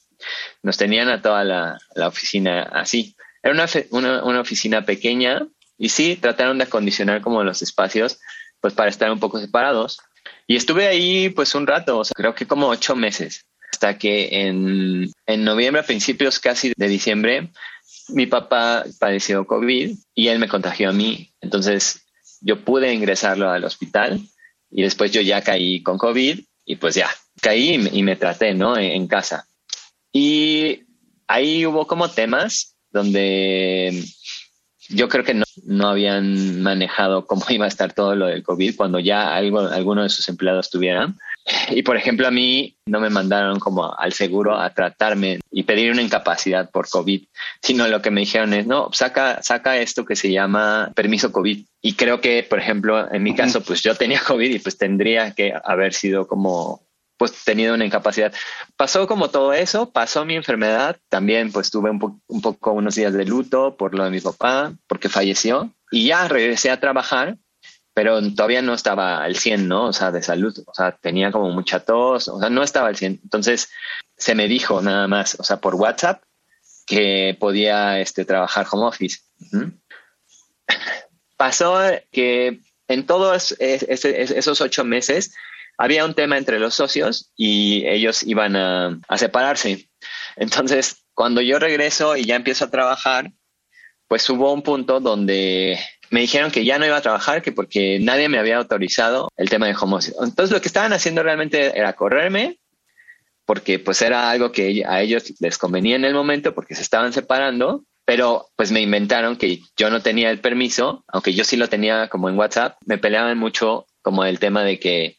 nos 0.61 0.77
tenían 0.77 1.09
a 1.09 1.21
toda 1.21 1.43
la, 1.43 1.79
oficina 2.07 2.63
así. 2.63 3.15
Era 3.41 3.53
una, 3.91 4.23
una, 4.23 4.39
oficina 4.39 4.85
pequeña 4.85 5.47
y 5.77 5.89
sí, 5.89 6.15
trataron 6.15 6.57
de 6.57 6.65
acondicionar 6.65 7.21
como 7.21 7.43
los 7.43 7.61
espacios 7.61 8.19
pues 8.61 8.73
para 8.73 8.89
estar 8.89 9.11
un 9.11 9.19
poco 9.19 9.39
separados. 9.39 9.99
Y 10.47 10.55
estuve 10.55 10.87
ahí 10.87 11.29
pues 11.29 11.55
un 11.55 11.67
rato, 11.67 12.01
creo 12.15 12.33
que 12.33 12.47
como 12.47 12.67
ocho 12.67 12.95
meses, 12.95 13.45
hasta 13.71 13.97
que 13.97 14.47
en, 14.47 15.11
en 15.25 15.43
noviembre, 15.43 15.81
a 15.81 15.85
principios 15.85 16.39
casi 16.39 16.71
de 16.75 16.87
diciembre, 16.87 17.51
mi 18.09 18.25
papá 18.25 18.85
padeció 18.99 19.45
COVID 19.45 19.97
y 20.15 20.27
él 20.27 20.39
me 20.39 20.47
contagió 20.47 20.89
a 20.89 20.93
mí. 20.93 21.33
Entonces 21.41 22.05
yo 22.39 22.63
pude 22.63 22.93
ingresarlo 22.93 23.49
al 23.49 23.65
hospital 23.65 24.21
y 24.71 24.83
después 24.83 25.11
yo 25.11 25.21
ya 25.21 25.41
caí 25.41 25.83
con 25.83 25.97
COVID 25.97 26.39
y 26.65 26.75
pues 26.77 26.95
ya, 26.95 27.09
caí 27.41 27.75
y 27.91 28.03
me, 28.03 28.15
traté, 28.15 28.53
¿no? 28.53 28.77
en 28.77 29.07
casa. 29.07 29.47
Y 30.11 30.83
ahí 31.27 31.65
hubo 31.65 31.87
como 31.87 32.09
temas 32.09 32.75
donde 32.91 34.03
yo 34.89 35.09
creo 35.09 35.23
que 35.23 35.33
no, 35.33 35.45
no, 35.65 35.89
habían 35.89 36.61
manejado 36.61 37.25
cómo 37.25 37.43
iba 37.49 37.65
a 37.65 37.69
estar 37.69 37.93
todo 37.93 38.15
lo 38.15 38.27
del 38.27 38.43
COVID 38.43 38.75
cuando 38.75 38.99
ya 38.99 39.35
algo, 39.35 39.59
alguno 39.59 40.03
de 40.03 40.09
sus 40.09 40.29
empleados 40.29 40.69
tuvieran. 40.69 41.17
Y 41.69 41.83
por 41.83 41.97
ejemplo, 41.97 42.27
a 42.27 42.31
mí 42.31 42.77
no 42.85 42.99
me 42.99 43.09
mandaron 43.09 43.59
como 43.59 43.93
al 43.97 44.13
seguro 44.13 44.57
a 44.57 44.73
tratarme 44.73 45.39
y 45.51 45.63
pedir 45.63 45.91
una 45.91 46.01
incapacidad 46.01 46.69
por 46.69 46.89
COVID, 46.89 47.23
sino 47.61 47.87
lo 47.87 48.01
que 48.01 48.11
me 48.11 48.21
dijeron 48.21 48.53
es, 48.53 48.65
no, 48.65 48.89
saca, 48.93 49.41
saca 49.41 49.77
esto 49.77 50.05
que 50.05 50.15
se 50.15 50.31
llama 50.31 50.91
permiso 50.95 51.31
COVID. 51.31 51.65
Y 51.81 51.93
creo 51.93 52.21
que, 52.21 52.43
por 52.43 52.59
ejemplo, 52.59 53.11
en 53.11 53.23
mi 53.23 53.35
caso, 53.35 53.61
pues 53.61 53.81
yo 53.81 53.95
tenía 53.95 54.21
COVID 54.27 54.51
y 54.51 54.59
pues 54.59 54.77
tendría 54.77 55.31
que 55.31 55.53
haber 55.63 55.93
sido 55.93 56.27
como 56.27 56.81
pues 57.17 57.43
tenido 57.45 57.73
una 57.73 57.85
incapacidad. 57.85 58.33
Pasó 58.75 59.07
como 59.07 59.29
todo 59.29 59.53
eso, 59.53 59.91
pasó 59.91 60.25
mi 60.25 60.35
enfermedad, 60.35 60.97
también 61.09 61.51
pues 61.51 61.71
tuve 61.71 61.89
un, 61.89 62.21
un, 62.27 62.41
poco 62.41 62.71
unos 62.71 62.95
días 62.95 63.13
de 63.13 63.23
luto 63.23 63.77
por 63.77 63.95
lo 63.95 64.03
de 64.03 64.09
mi 64.09 64.19
papá, 64.19 64.73
porque 64.87 65.09
falleció, 65.09 65.71
y 65.91 66.07
ya 66.07 66.27
regresé 66.27 66.71
a 66.71 66.79
trabajar, 66.79 67.37
pero 67.93 68.21
todavía 68.33 68.61
no 68.61 68.73
estaba 68.73 69.23
al 69.23 69.35
100, 69.35 69.67
¿no? 69.67 69.87
O 69.87 69.93
sea, 69.93 70.11
de 70.11 70.23
salud, 70.23 70.57
o 70.65 70.73
sea, 70.73 70.93
tenía 70.93 71.31
como 71.31 71.51
mucha 71.51 71.79
tos, 71.79 72.27
o 72.27 72.39
sea, 72.39 72.49
no 72.49 72.63
estaba 72.63 72.87
al 72.87 72.95
100. 72.95 73.21
Entonces 73.23 73.69
se 74.17 74.35
me 74.35 74.47
dijo 74.47 74.81
nada 74.81 75.07
más, 75.07 75.39
o 75.39 75.43
sea, 75.43 75.57
por 75.57 75.75
WhatsApp, 75.75 76.23
que 76.85 77.37
podía 77.39 77.99
este, 77.99 78.25
trabajar 78.25 78.65
home 78.69 78.87
office. 78.87 79.19
Pasó 81.37 81.79
que 82.11 82.61
en 82.87 83.05
todos 83.05 83.55
esos 83.59 84.61
ocho 84.61 84.83
meses 84.83 85.33
había 85.77 86.05
un 86.05 86.13
tema 86.13 86.37
entre 86.37 86.59
los 86.59 86.75
socios 86.75 87.31
y 87.35 87.85
ellos 87.87 88.23
iban 88.23 88.55
a, 88.55 88.99
a 89.07 89.17
separarse. 89.17 89.89
Entonces, 90.35 91.03
cuando 91.13 91.41
yo 91.41 91.59
regreso 91.59 92.15
y 92.15 92.25
ya 92.25 92.35
empiezo 92.35 92.65
a 92.65 92.71
trabajar, 92.71 93.31
pues 94.07 94.29
hubo 94.29 94.53
un 94.53 94.61
punto 94.61 94.99
donde 94.99 95.79
me 96.13 96.21
dijeron 96.21 96.51
que 96.51 96.63
ya 96.63 96.77
no 96.77 96.85
iba 96.85 96.97
a 96.97 97.01
trabajar, 97.01 97.41
que 97.41 97.51
porque 97.51 97.97
nadie 97.99 98.29
me 98.29 98.37
había 98.37 98.57
autorizado 98.57 99.31
el 99.35 99.49
tema 99.49 99.65
de 99.65 99.73
home 99.73 99.97
Entonces 100.21 100.51
lo 100.51 100.61
que 100.61 100.67
estaban 100.67 100.93
haciendo 100.93 101.23
realmente 101.23 101.75
era 101.75 101.93
correrme, 101.93 102.59
porque 103.45 103.79
pues 103.79 103.99
era 104.03 104.29
algo 104.29 104.51
que 104.51 104.83
a 104.87 105.01
ellos 105.01 105.33
les 105.39 105.57
convenía 105.57 105.95
en 105.95 106.05
el 106.05 106.13
momento, 106.13 106.53
porque 106.53 106.75
se 106.75 106.83
estaban 106.83 107.13
separando, 107.13 107.83
pero 108.05 108.45
pues 108.55 108.71
me 108.71 108.81
inventaron 108.81 109.37
que 109.37 109.61
yo 109.75 109.89
no 109.89 110.03
tenía 110.03 110.29
el 110.29 110.39
permiso, 110.39 111.03
aunque 111.07 111.33
yo 111.33 111.43
sí 111.43 111.57
lo 111.57 111.67
tenía 111.67 112.07
como 112.09 112.29
en 112.29 112.37
WhatsApp, 112.37 112.77
me 112.85 112.99
peleaban 112.99 113.39
mucho 113.39 113.87
como 114.03 114.23
el 114.23 114.37
tema 114.37 114.63
de 114.63 114.79
que, 114.79 115.17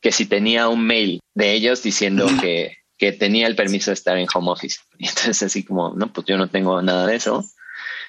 que 0.00 0.12
si 0.12 0.26
tenía 0.26 0.68
un 0.68 0.86
mail 0.86 1.18
de 1.34 1.54
ellos 1.54 1.82
diciendo 1.82 2.28
que, 2.40 2.76
que 2.96 3.10
tenía 3.10 3.48
el 3.48 3.56
permiso 3.56 3.90
de 3.90 3.94
estar 3.94 4.16
en 4.16 4.28
home 4.32 4.52
office. 4.52 4.78
Y 4.96 5.08
entonces 5.08 5.42
así 5.42 5.64
como, 5.64 5.92
no, 5.96 6.12
pues 6.12 6.24
yo 6.24 6.38
no 6.38 6.48
tengo 6.48 6.80
nada 6.82 7.04
de 7.08 7.16
eso. 7.16 7.44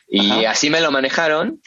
Y 0.07 0.45
así 0.45 0.69
me 0.69 0.81
lo 0.81 0.91
manejaron 0.91 1.59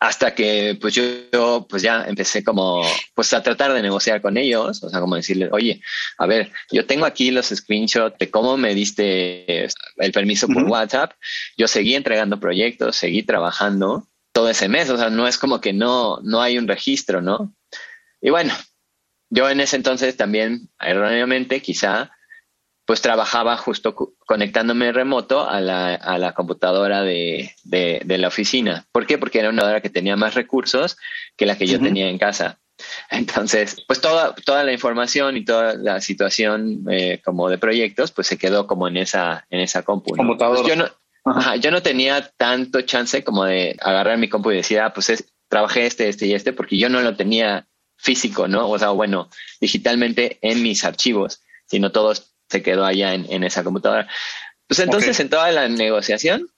hasta 0.00 0.34
que 0.34 0.78
pues 0.80 0.94
yo, 0.94 1.66
pues 1.68 1.82
ya 1.82 2.04
empecé 2.04 2.42
como 2.42 2.82
pues 3.14 3.34
a 3.34 3.42
tratar 3.42 3.74
de 3.74 3.82
negociar 3.82 4.22
con 4.22 4.38
ellos, 4.38 4.82
o 4.82 4.88
sea, 4.88 4.98
como 4.98 5.16
decirles, 5.16 5.50
oye, 5.52 5.82
a 6.16 6.26
ver, 6.26 6.50
yo 6.72 6.86
tengo 6.86 7.04
aquí 7.04 7.30
los 7.30 7.48
screenshots 7.48 8.18
de 8.18 8.30
cómo 8.30 8.56
me 8.56 8.74
diste 8.74 9.66
el 9.98 10.12
permiso 10.12 10.48
por 10.48 10.64
WhatsApp, 10.64 11.12
yo 11.58 11.68
seguí 11.68 11.94
entregando 11.94 12.40
proyectos, 12.40 12.96
seguí 12.96 13.22
trabajando 13.22 14.08
todo 14.32 14.48
ese 14.48 14.68
mes, 14.68 14.88
o 14.88 14.96
sea, 14.96 15.10
no 15.10 15.28
es 15.28 15.36
como 15.36 15.60
que 15.60 15.74
no, 15.74 16.18
no 16.22 16.40
hay 16.40 16.56
un 16.56 16.66
registro, 16.66 17.20
¿no? 17.20 17.54
Y 18.22 18.30
bueno, 18.30 18.54
yo 19.28 19.50
en 19.50 19.60
ese 19.60 19.76
entonces 19.76 20.16
también, 20.16 20.70
erróneamente, 20.80 21.60
quizá 21.60 22.10
pues 22.90 23.02
trabajaba 23.02 23.56
justo 23.56 23.94
conectándome 24.26 24.90
remoto 24.90 25.48
a 25.48 25.60
la, 25.60 25.94
a 25.94 26.18
la 26.18 26.32
computadora 26.32 27.02
de, 27.02 27.54
de, 27.62 28.18
la 28.18 28.26
oficina. 28.26 28.84
¿Por 28.90 29.06
qué? 29.06 29.16
Porque 29.16 29.38
era 29.38 29.50
una 29.50 29.64
hora 29.64 29.80
que 29.80 29.90
tenía 29.90 30.16
más 30.16 30.34
recursos 30.34 30.96
que 31.36 31.46
la 31.46 31.56
que 31.56 31.68
yo 31.68 31.78
tenía 31.78 32.08
en 32.08 32.18
casa. 32.18 32.58
Entonces, 33.12 33.84
pues 33.86 34.00
toda, 34.00 34.34
toda 34.34 34.64
la 34.64 34.72
información 34.72 35.36
y 35.36 35.44
toda 35.44 35.74
la 35.74 36.00
situación 36.00 36.84
eh, 36.90 37.20
como 37.24 37.48
de 37.48 37.58
proyectos, 37.58 38.10
pues 38.10 38.26
se 38.26 38.38
quedó 38.38 38.66
como 38.66 38.88
en 38.88 38.96
esa, 38.96 39.46
en 39.50 39.60
esa 39.60 39.84
compu. 39.84 40.16
Pues 40.16 40.66
yo, 40.66 40.74
no, 40.74 40.88
yo 41.60 41.70
no 41.70 41.82
tenía 41.82 42.28
tanto 42.36 42.80
chance 42.80 43.22
como 43.22 43.44
de 43.44 43.76
agarrar 43.80 44.18
mi 44.18 44.28
compu 44.28 44.50
y 44.50 44.56
decir, 44.56 44.80
ah, 44.80 44.92
pues 44.92 45.10
es, 45.10 45.32
trabajé 45.48 45.86
este, 45.86 46.08
este 46.08 46.26
y 46.26 46.34
este, 46.34 46.52
porque 46.52 46.76
yo 46.76 46.88
no 46.88 47.00
lo 47.02 47.14
tenía 47.14 47.68
físico, 47.96 48.48
¿no? 48.48 48.68
O 48.68 48.76
sea, 48.80 48.90
bueno, 48.90 49.28
digitalmente 49.60 50.40
en 50.42 50.60
mis 50.60 50.84
archivos, 50.84 51.40
sino 51.66 51.92
todos 51.92 52.30
se 52.50 52.62
quedó 52.62 52.84
allá 52.84 53.14
en, 53.14 53.44
esa 53.44 53.64
computadora. 53.64 54.08
Pues 54.66 54.80
entonces 54.80 55.18
en 55.20 55.30
toda 55.30 55.50
la 55.52 55.68
negociación, 55.68 56.48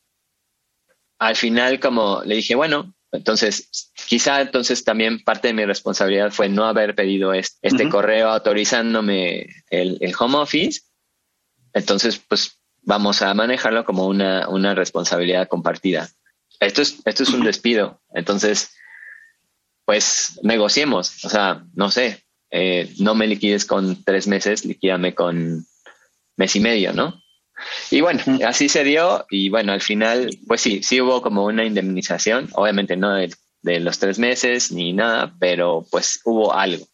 al 1.18 1.36
final 1.36 1.80
como 1.80 2.22
le 2.24 2.36
dije, 2.36 2.54
bueno, 2.54 2.94
entonces 3.12 3.92
quizá 4.06 4.40
entonces 4.40 4.84
también 4.84 5.22
parte 5.22 5.48
de 5.48 5.54
mi 5.54 5.64
responsabilidad 5.64 6.30
fue 6.30 6.48
no 6.48 6.64
haber 6.64 6.94
pedido 6.94 7.34
este, 7.34 7.88
correo 7.90 8.30
autorizándome 8.30 9.48
el, 9.70 10.14
home 10.18 10.38
office. 10.38 10.80
Entonces, 11.74 12.18
pues 12.18 12.58
vamos 12.82 13.22
a 13.22 13.32
manejarlo 13.34 13.84
como 13.84 14.06
una, 14.06 14.48
una 14.48 14.74
responsabilidad 14.74 15.48
compartida. 15.48 16.08
Esto 16.58 16.82
es, 16.82 17.00
esto 17.04 17.22
es 17.22 17.30
un 17.30 17.44
despido. 17.44 18.00
Entonces, 18.14 18.74
pues 19.84 20.38
negociemos. 20.42 21.24
O 21.24 21.28
sea, 21.28 21.64
no 21.74 21.90
sé, 21.90 22.24
eh, 22.50 22.92
no 22.98 23.14
me 23.14 23.26
liquides 23.26 23.64
con 23.64 24.04
tres 24.04 24.26
meses, 24.26 24.64
liquídame 24.64 25.14
con 25.14 25.66
mes 26.42 26.56
y 26.56 26.60
medio, 26.60 26.92
¿no? 26.92 27.22
Y 27.92 28.00
bueno, 28.00 28.20
así 28.44 28.68
se 28.68 28.82
dio 28.82 29.24
y 29.30 29.48
bueno, 29.48 29.72
al 29.72 29.80
final, 29.80 30.28
pues 30.48 30.60
sí, 30.60 30.82
sí 30.82 31.00
hubo 31.00 31.22
como 31.22 31.44
una 31.44 31.64
indemnización, 31.64 32.48
obviamente 32.54 32.96
no 32.96 33.14
de, 33.14 33.30
los 33.78 34.00
tres 34.00 34.18
meses 34.18 34.72
ni 34.72 34.92
nada, 34.92 35.32
pero 35.38 35.86
pues 35.88 36.20
hubo 36.24 36.52
algo. 36.52 36.84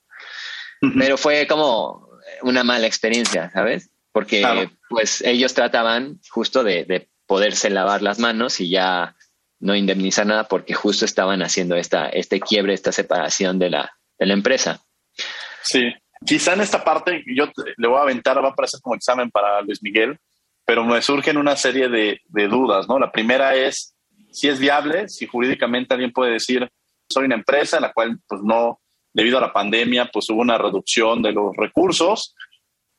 Pero 0.99 1.17
fue 1.17 1.47
como 1.47 2.11
una 2.43 2.63
mala 2.63 2.87
experiencia, 2.87 3.51
¿sabes? 3.51 3.91
Porque 4.13 4.69
pues 4.91 5.23
ellos 5.23 5.55
trataban 5.55 6.21
justo 6.29 6.63
de, 6.63 7.09
poderse 7.27 7.69
lavar 7.69 8.01
las 8.01 8.19
manos 8.19 8.59
y 8.61 8.71
ya 8.71 9.15
no 9.61 9.75
indemnizar 9.75 10.27
nada 10.27 10.49
porque 10.49 10.73
justo 10.73 11.05
estaban 11.05 11.43
haciendo 11.43 11.77
esta, 11.77 12.09
este 12.09 12.41
quiebre, 12.41 12.73
esta 12.73 12.91
separación 12.91 13.59
de 13.59 13.69
la, 13.69 13.99
de 14.19 14.27
la 14.27 14.33
empresa. 14.33 14.83
Sí, 15.63 15.93
Quizá 16.25 16.55
en 16.55 16.63
esta 16.63 16.83
parte 16.83 17.25
yo 17.27 17.47
le 17.77 17.89
voy 17.89 17.99
a 17.99 18.03
aventar, 18.03 18.43
va 18.43 18.49
a 18.49 18.53
aparecer 18.53 18.81
como 18.81 18.97
examen 18.97 19.31
para 19.31 19.61
Luis 19.63 19.83
Miguel, 19.83 20.19
pero 20.65 20.85
me 20.85 21.01
surgen 21.01 21.39
una 21.39 21.57
serie 21.57 21.89
de, 21.89 22.21
dudas, 22.49 22.89
¿no? 22.89 22.99
La 22.99 23.11
primera 23.11 23.55
es 23.55 23.95
si 24.31 24.49
es 24.49 24.59
viable, 24.59 25.09
si 25.09 25.27
jurídicamente 25.27 25.95
alguien 25.95 26.13
puede 26.13 26.33
decir, 26.33 26.69
soy 27.09 27.25
una 27.25 27.37
empresa 27.37 27.77
en 27.77 27.83
la 27.83 27.93
cual, 27.93 28.19
pues 28.27 28.43
no, 28.43 28.81
debido 29.13 29.39
a 29.39 29.41
la 29.41 29.53
pandemia, 29.53 30.11
pues 30.13 30.29
hubo 30.29 30.43
una 30.43 30.59
reducción 30.59 31.23
de 31.23 31.33
los 31.33 31.57
recursos. 31.57 32.35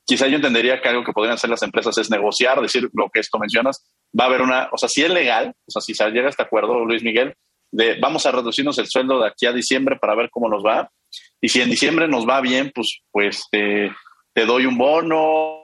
Quizá 0.04 0.26
yo 0.26 0.36
entendería 0.36 0.80
que 0.80 0.88
algo 0.88 1.04
que 1.04 1.12
podrían 1.12 1.34
hacer 1.34 1.48
las 1.48 1.62
empresas 1.62 1.96
es 1.98 2.10
negociar, 2.10 2.60
decir 2.60 2.90
lo 2.92 3.08
que 3.08 3.20
esto 3.20 3.38
mencionas, 3.38 3.86
va 4.18 4.24
a 4.24 4.26
haber 4.26 4.42
una, 4.42 4.68
o 4.72 4.78
sea, 4.78 4.88
si 4.88 5.02
es 5.02 5.10
legal, 5.10 5.54
o 5.66 5.70
sea, 5.70 5.80
si 5.80 5.94
se 5.94 6.10
llega 6.10 6.26
a 6.26 6.30
este 6.30 6.42
acuerdo, 6.42 6.84
Luis 6.84 7.04
Miguel, 7.04 7.34
de 7.70 8.00
vamos 8.00 8.26
a 8.26 8.32
reducirnos 8.32 8.78
el 8.78 8.88
sueldo 8.88 9.20
de 9.20 9.28
aquí 9.28 9.46
a 9.46 9.52
diciembre 9.52 9.96
para 9.96 10.16
ver 10.16 10.28
cómo 10.30 10.48
nos 10.48 10.64
va, 10.64 10.90
y 11.40 11.48
si 11.48 11.60
en 11.60 11.70
diciembre 11.70 12.08
nos 12.08 12.28
va 12.28 12.40
bien, 12.40 12.70
pues, 12.74 13.00
pues 13.10 13.44
te, 13.50 13.90
te 14.32 14.44
doy 14.44 14.66
un 14.66 14.76
bono 14.76 15.60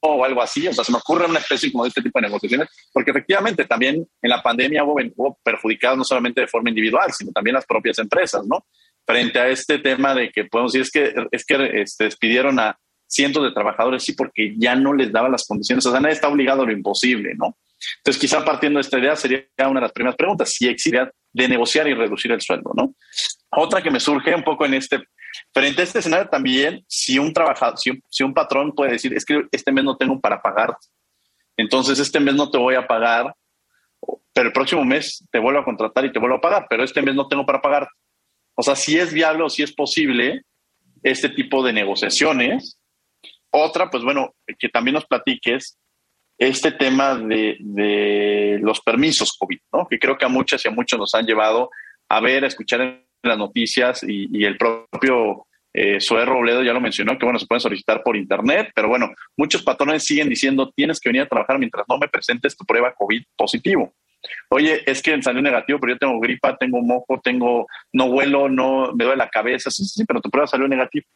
o 0.00 0.24
algo 0.24 0.42
así. 0.42 0.66
O 0.66 0.72
sea, 0.72 0.84
se 0.84 0.92
me 0.92 0.98
ocurre 0.98 1.26
una 1.26 1.38
especie 1.38 1.70
como 1.72 1.84
de 1.84 1.88
este 1.88 2.02
tipo 2.02 2.18
de 2.18 2.26
negociaciones, 2.26 2.68
porque 2.92 3.10
efectivamente 3.10 3.64
también 3.64 4.06
en 4.22 4.30
la 4.30 4.42
pandemia 4.42 4.84
hubo, 4.84 4.96
hubo 5.16 5.38
perjudicados 5.42 5.98
no 5.98 6.04
solamente 6.04 6.40
de 6.40 6.48
forma 6.48 6.70
individual, 6.70 7.12
sino 7.12 7.32
también 7.32 7.54
las 7.54 7.66
propias 7.66 7.98
empresas, 7.98 8.46
¿no? 8.46 8.66
Frente 9.06 9.38
a 9.38 9.48
este 9.48 9.78
tema 9.78 10.14
de 10.14 10.30
que 10.30 10.44
podemos 10.44 10.72
decir 10.72 10.82
es 10.82 10.90
que, 10.90 11.26
es 11.30 11.44
que 11.44 11.80
este, 11.80 12.04
despidieron 12.04 12.58
a 12.58 12.78
cientos 13.06 13.42
de 13.42 13.52
trabajadores, 13.52 14.04
sí, 14.04 14.12
porque 14.12 14.54
ya 14.58 14.74
no 14.74 14.92
les 14.92 15.10
daba 15.10 15.28
las 15.30 15.46
condiciones. 15.46 15.86
O 15.86 15.90
sea, 15.90 16.00
nadie 16.00 16.14
está 16.14 16.28
obligado 16.28 16.62
a 16.62 16.66
lo 16.66 16.72
imposible, 16.72 17.34
¿no? 17.34 17.56
Entonces, 17.98 18.20
quizá 18.20 18.44
partiendo 18.44 18.78
de 18.78 18.82
esta 18.82 18.98
idea 18.98 19.16
sería 19.16 19.46
una 19.60 19.80
de 19.80 19.82
las 19.82 19.92
primeras 19.92 20.16
preguntas, 20.16 20.52
si 20.52 20.68
existe 20.68 21.10
de 21.32 21.48
negociar 21.48 21.86
y 21.88 21.94
reducir 21.94 22.32
el 22.32 22.40
sueldo, 22.40 22.72
¿no? 22.74 22.94
Otra 23.50 23.82
que 23.82 23.90
me 23.90 24.00
surge 24.00 24.34
un 24.34 24.42
poco 24.42 24.66
en 24.66 24.74
este, 24.74 25.02
frente 25.52 25.80
a 25.80 25.84
este 25.84 26.00
escenario 26.00 26.28
también, 26.28 26.84
si 26.88 27.18
un 27.18 27.32
trabajador, 27.32 27.78
si 27.78 28.22
un, 28.22 28.34
patrón 28.34 28.72
puede 28.74 28.92
decir, 28.92 29.14
es 29.14 29.24
que 29.24 29.44
este 29.52 29.72
mes 29.72 29.84
no 29.84 29.96
tengo 29.96 30.20
para 30.20 30.40
pagar, 30.42 30.76
entonces 31.56 31.98
este 31.98 32.20
mes 32.20 32.34
no 32.34 32.50
te 32.50 32.58
voy 32.58 32.74
a 32.74 32.86
pagar, 32.86 33.34
pero 34.32 34.48
el 34.48 34.52
próximo 34.52 34.84
mes 34.84 35.24
te 35.30 35.38
vuelvo 35.38 35.60
a 35.60 35.64
contratar 35.64 36.04
y 36.04 36.12
te 36.12 36.18
vuelvo 36.18 36.36
a 36.36 36.40
pagar, 36.40 36.66
pero 36.68 36.84
este 36.84 37.02
mes 37.02 37.14
no 37.14 37.28
tengo 37.28 37.44
para 37.44 37.60
pagar. 37.60 37.88
O 38.54 38.62
sea, 38.62 38.76
si 38.76 38.98
es 38.98 39.12
viable 39.12 39.42
o 39.44 39.48
si 39.48 39.62
es 39.62 39.72
posible 39.72 40.42
este 41.02 41.28
tipo 41.28 41.64
de 41.64 41.72
negociaciones. 41.72 42.78
Otra, 43.50 43.90
pues 43.90 44.04
bueno, 44.04 44.34
que 44.58 44.68
también 44.68 44.94
nos 44.94 45.06
platiques 45.06 45.78
este 46.38 46.72
tema 46.72 47.16
de, 47.16 48.58
los 48.62 48.80
permisos 48.80 49.36
COVID, 49.38 49.58
¿no? 49.72 49.86
que 49.88 49.98
creo 49.98 50.16
que 50.16 50.24
a 50.24 50.28
muchas 50.28 50.64
y 50.64 50.68
a 50.68 50.72
muchos 50.72 50.98
nos 50.98 51.14
han 51.14 51.26
llevado 51.26 51.70
a 52.08 52.20
ver, 52.20 52.44
a 52.44 52.46
escuchar 52.46 52.80
en 52.80 53.04
las 53.22 53.36
noticias 53.36 54.04
y, 54.06 54.44
el 54.44 54.56
propio 54.56 55.46
eh, 55.74 55.98
Robledo 56.08 56.62
ya 56.62 56.72
lo 56.72 56.80
mencionó, 56.80 57.18
que 57.18 57.26
bueno, 57.26 57.38
se 57.38 57.46
pueden 57.46 57.60
solicitar 57.60 58.02
por 58.02 58.16
internet, 58.16 58.70
pero 58.74 58.88
bueno, 58.88 59.10
muchos 59.36 59.62
patrones 59.62 60.04
siguen 60.04 60.28
diciendo, 60.28 60.72
tienes 60.74 61.00
que 61.00 61.08
venir 61.08 61.22
a 61.22 61.28
trabajar 61.28 61.58
mientras 61.58 61.84
no 61.88 61.98
me 61.98 62.08
presentes 62.08 62.56
tu 62.56 62.64
prueba 62.64 62.94
COVID 62.94 63.22
positivo. 63.36 63.92
Oye, 64.48 64.82
es 64.86 65.02
que 65.02 65.20
salió 65.22 65.42
negativo, 65.42 65.78
pero 65.78 65.92
yo 65.92 65.98
tengo 65.98 66.20
gripa, 66.20 66.56
tengo 66.56 66.80
mojo, 66.80 67.20
tengo, 67.22 67.66
no 67.92 68.08
vuelo, 68.08 68.48
no 68.48 68.92
me 68.94 69.04
duele 69.04 69.18
la 69.18 69.28
cabeza, 69.28 69.70
sí, 69.70 69.84
sí, 69.84 70.04
pero 70.04 70.20
tu 70.20 70.30
prueba 70.30 70.46
salió 70.46 70.66
negativa. 70.66 71.06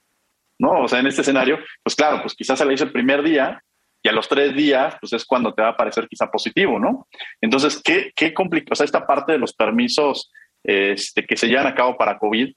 ¿No? 0.58 0.82
O 0.82 0.88
sea, 0.88 1.00
en 1.00 1.08
este 1.08 1.22
escenario, 1.22 1.58
pues 1.82 1.96
claro, 1.96 2.20
pues 2.22 2.35
quizás 2.35 2.58
se 2.58 2.64
le 2.64 2.74
hizo 2.74 2.85
el 2.85 2.92
primer 2.92 3.22
día, 3.22 3.61
y 4.02 4.08
a 4.08 4.12
los 4.12 4.28
tres 4.28 4.54
días, 4.54 4.96
pues 5.00 5.12
es 5.12 5.24
cuando 5.24 5.54
te 5.54 5.62
va 5.62 5.68
a 5.68 5.76
parecer 5.76 6.08
quizá 6.08 6.30
positivo, 6.30 6.78
¿no? 6.78 7.06
Entonces, 7.40 7.80
¿qué, 7.82 8.12
qué 8.16 8.34
complica? 8.34 8.72
O 8.72 8.74
sea, 8.74 8.84
esta 8.84 9.06
parte 9.06 9.32
de 9.32 9.38
los 9.38 9.52
permisos 9.54 10.32
este, 10.64 11.24
que 11.24 11.36
se 11.36 11.46
llevan 11.46 11.68
a 11.68 11.74
cabo 11.74 11.96
para 11.96 12.18
COVID 12.18 12.52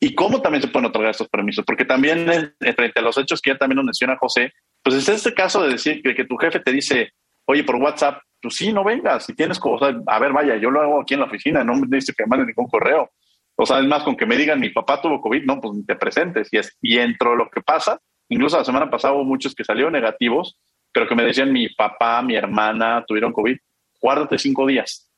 y 0.00 0.14
cómo 0.14 0.40
también 0.40 0.62
se 0.62 0.68
pueden 0.68 0.86
otorgar 0.86 1.10
estos 1.10 1.28
permisos, 1.28 1.64
porque 1.64 1.84
también 1.84 2.26
frente 2.58 3.00
a 3.00 3.02
los 3.02 3.18
hechos 3.18 3.40
que 3.40 3.50
ya 3.50 3.58
también 3.58 3.76
nos 3.76 3.86
menciona 3.86 4.18
José, 4.18 4.52
pues 4.82 4.96
es 4.96 5.08
este 5.08 5.34
caso 5.34 5.62
de 5.62 5.70
decir 5.70 6.02
que, 6.02 6.24
tu 6.24 6.36
jefe 6.36 6.60
te 6.60 6.72
dice, 6.72 7.12
oye, 7.46 7.64
por 7.64 7.76
WhatsApp, 7.76 8.20
pues 8.40 8.56
sí, 8.56 8.72
no 8.72 8.84
vengas, 8.84 9.24
si 9.24 9.34
tienes 9.34 9.58
cosas, 9.58 9.96
a 10.06 10.18
ver, 10.18 10.32
vaya, 10.32 10.56
yo 10.56 10.70
lo 10.70 10.80
hago 10.80 11.00
aquí 11.00 11.14
en 11.14 11.20
la 11.20 11.26
oficina, 11.26 11.64
no 11.64 11.74
me 11.74 11.86
dice 11.88 12.12
que 12.16 12.26
mande 12.26 12.46
ningún 12.46 12.68
correo. 12.68 13.10
O 13.56 13.64
sea, 13.64 13.78
es 13.78 13.86
más, 13.86 14.02
con 14.02 14.16
que 14.16 14.26
me 14.26 14.36
digan, 14.36 14.60
mi 14.60 14.70
papá 14.70 15.00
tuvo 15.00 15.20
COVID, 15.20 15.44
no, 15.44 15.60
pues 15.60 15.86
te 15.86 15.94
presentes. 15.94 16.48
Y, 16.50 16.58
es, 16.58 16.76
y 16.82 16.98
entro 16.98 17.36
lo 17.36 17.48
que 17.48 17.62
pasa, 17.62 17.98
incluso 18.28 18.58
la 18.58 18.64
semana 18.64 18.90
pasada 18.90 19.14
hubo 19.14 19.24
muchos 19.24 19.54
que 19.54 19.64
salieron 19.64 19.92
negativos 19.92 20.58
pero 20.94 21.08
que 21.08 21.16
me 21.16 21.24
decían 21.24 21.52
mi 21.52 21.68
papá, 21.68 22.22
mi 22.22 22.36
hermana 22.36 23.04
tuvieron 23.06 23.32
COVID, 23.32 23.58
guárdate 24.00 24.38
cinco 24.38 24.64
días. 24.64 25.10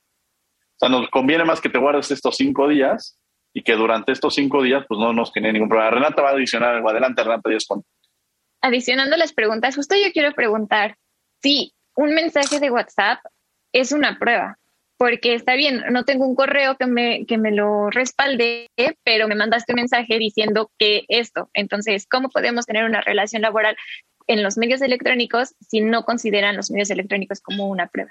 O 0.77 0.79
sea, 0.79 0.89
nos 0.89 1.09
conviene 1.11 1.45
más 1.45 1.61
que 1.61 1.69
te 1.69 1.79
guardes 1.79 2.11
estos 2.11 2.37
cinco 2.37 2.67
días 2.67 3.19
y 3.53 3.63
que 3.63 3.75
durante 3.75 4.13
estos 4.13 4.35
cinco 4.35 4.63
días 4.63 4.85
pues 4.89 4.99
no 4.99 5.13
nos 5.13 5.33
genere 5.33 5.53
ningún 5.53 5.69
problema. 5.69 5.91
Renata 5.91 6.23
va 6.23 6.31
a 6.31 6.33
adicionar 6.33 6.75
algo. 6.75 6.89
Adelante, 6.89 7.23
Renata, 7.23 7.51
Dios 7.51 7.67
Adicionando 8.63 9.19
las 9.19 9.35
preguntas, 9.35 9.77
justo 9.77 9.95
yo 9.97 10.11
quiero 10.13 10.33
preguntar 10.33 10.97
si 11.43 11.75
un 11.95 12.15
mensaje 12.15 12.59
de 12.59 12.71
WhatsApp 12.71 13.21
es 13.73 13.93
una 13.93 14.19
prueba, 14.19 14.59
porque 14.97 15.35
está 15.35 15.57
bien, 15.57 15.85
no 15.91 16.05
tengo 16.05 16.27
un 16.27 16.35
correo 16.35 16.77
que 16.77 16.87
me, 16.87 17.27
que 17.27 17.37
me 17.37 17.53
lo 17.53 17.91
respalde, 17.91 18.69
pero 19.05 19.29
me 19.29 19.35
mandaste 19.35 19.73
un 19.73 19.81
mensaje 19.81 20.19
diciendo 20.19 20.71
que 20.79 21.05
esto. 21.09 21.51
Entonces, 21.53 22.07
¿cómo 22.11 22.31
podemos 22.31 22.65
tener 22.65 22.85
una 22.85 23.03
relación 23.03 23.43
laboral 23.43 23.77
en 24.27 24.43
los 24.43 24.57
medios 24.57 24.83
electrónicos 24.83 25.55
si 25.61 25.81
no 25.81 26.05
consideran 26.05 26.57
los 26.57 26.71
medios 26.71 26.91
electrónicos 26.91 27.41
como 27.41 27.69
una 27.69 27.87
prueba? 27.89 28.11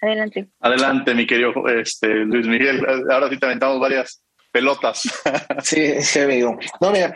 Adelante. 0.00 0.48
Adelante, 0.60 1.14
mi 1.14 1.26
querido 1.26 1.52
este, 1.68 2.08
Luis 2.08 2.46
Miguel. 2.46 2.84
Ahora 3.10 3.28
sí 3.28 3.38
te 3.38 3.46
aventamos 3.46 3.78
varias 3.78 4.22
pelotas. 4.50 5.02
sí, 5.62 6.02
sí, 6.02 6.18
amigo. 6.18 6.58
No, 6.80 6.90
mira, 6.90 7.14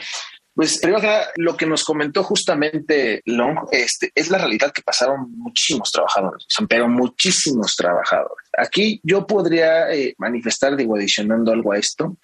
pues 0.57 0.79
primero 0.79 1.03
que 1.03 1.07
nada, 1.07 1.27
lo 1.37 1.55
que 1.55 1.67
nos 1.67 1.85
comentó 1.85 2.23
justamente 2.23 3.21
Long 3.27 3.69
este, 3.73 4.11
es 4.15 4.31
la 4.31 4.39
realidad 4.39 4.73
que 4.73 4.81
pasaron 4.81 5.31
muchísimos 5.37 5.93
trabajadores, 5.93 6.47
pero 6.67 6.89
muchísimos 6.89 7.77
trabajadores. 7.77 8.49
Aquí 8.57 8.99
yo 9.03 9.27
podría 9.27 9.93
eh, 9.93 10.15
manifestar, 10.17 10.75
digo, 10.75 10.97
adicionando 10.97 11.53
algo 11.53 11.73
a 11.73 11.79
esto, 11.79 12.17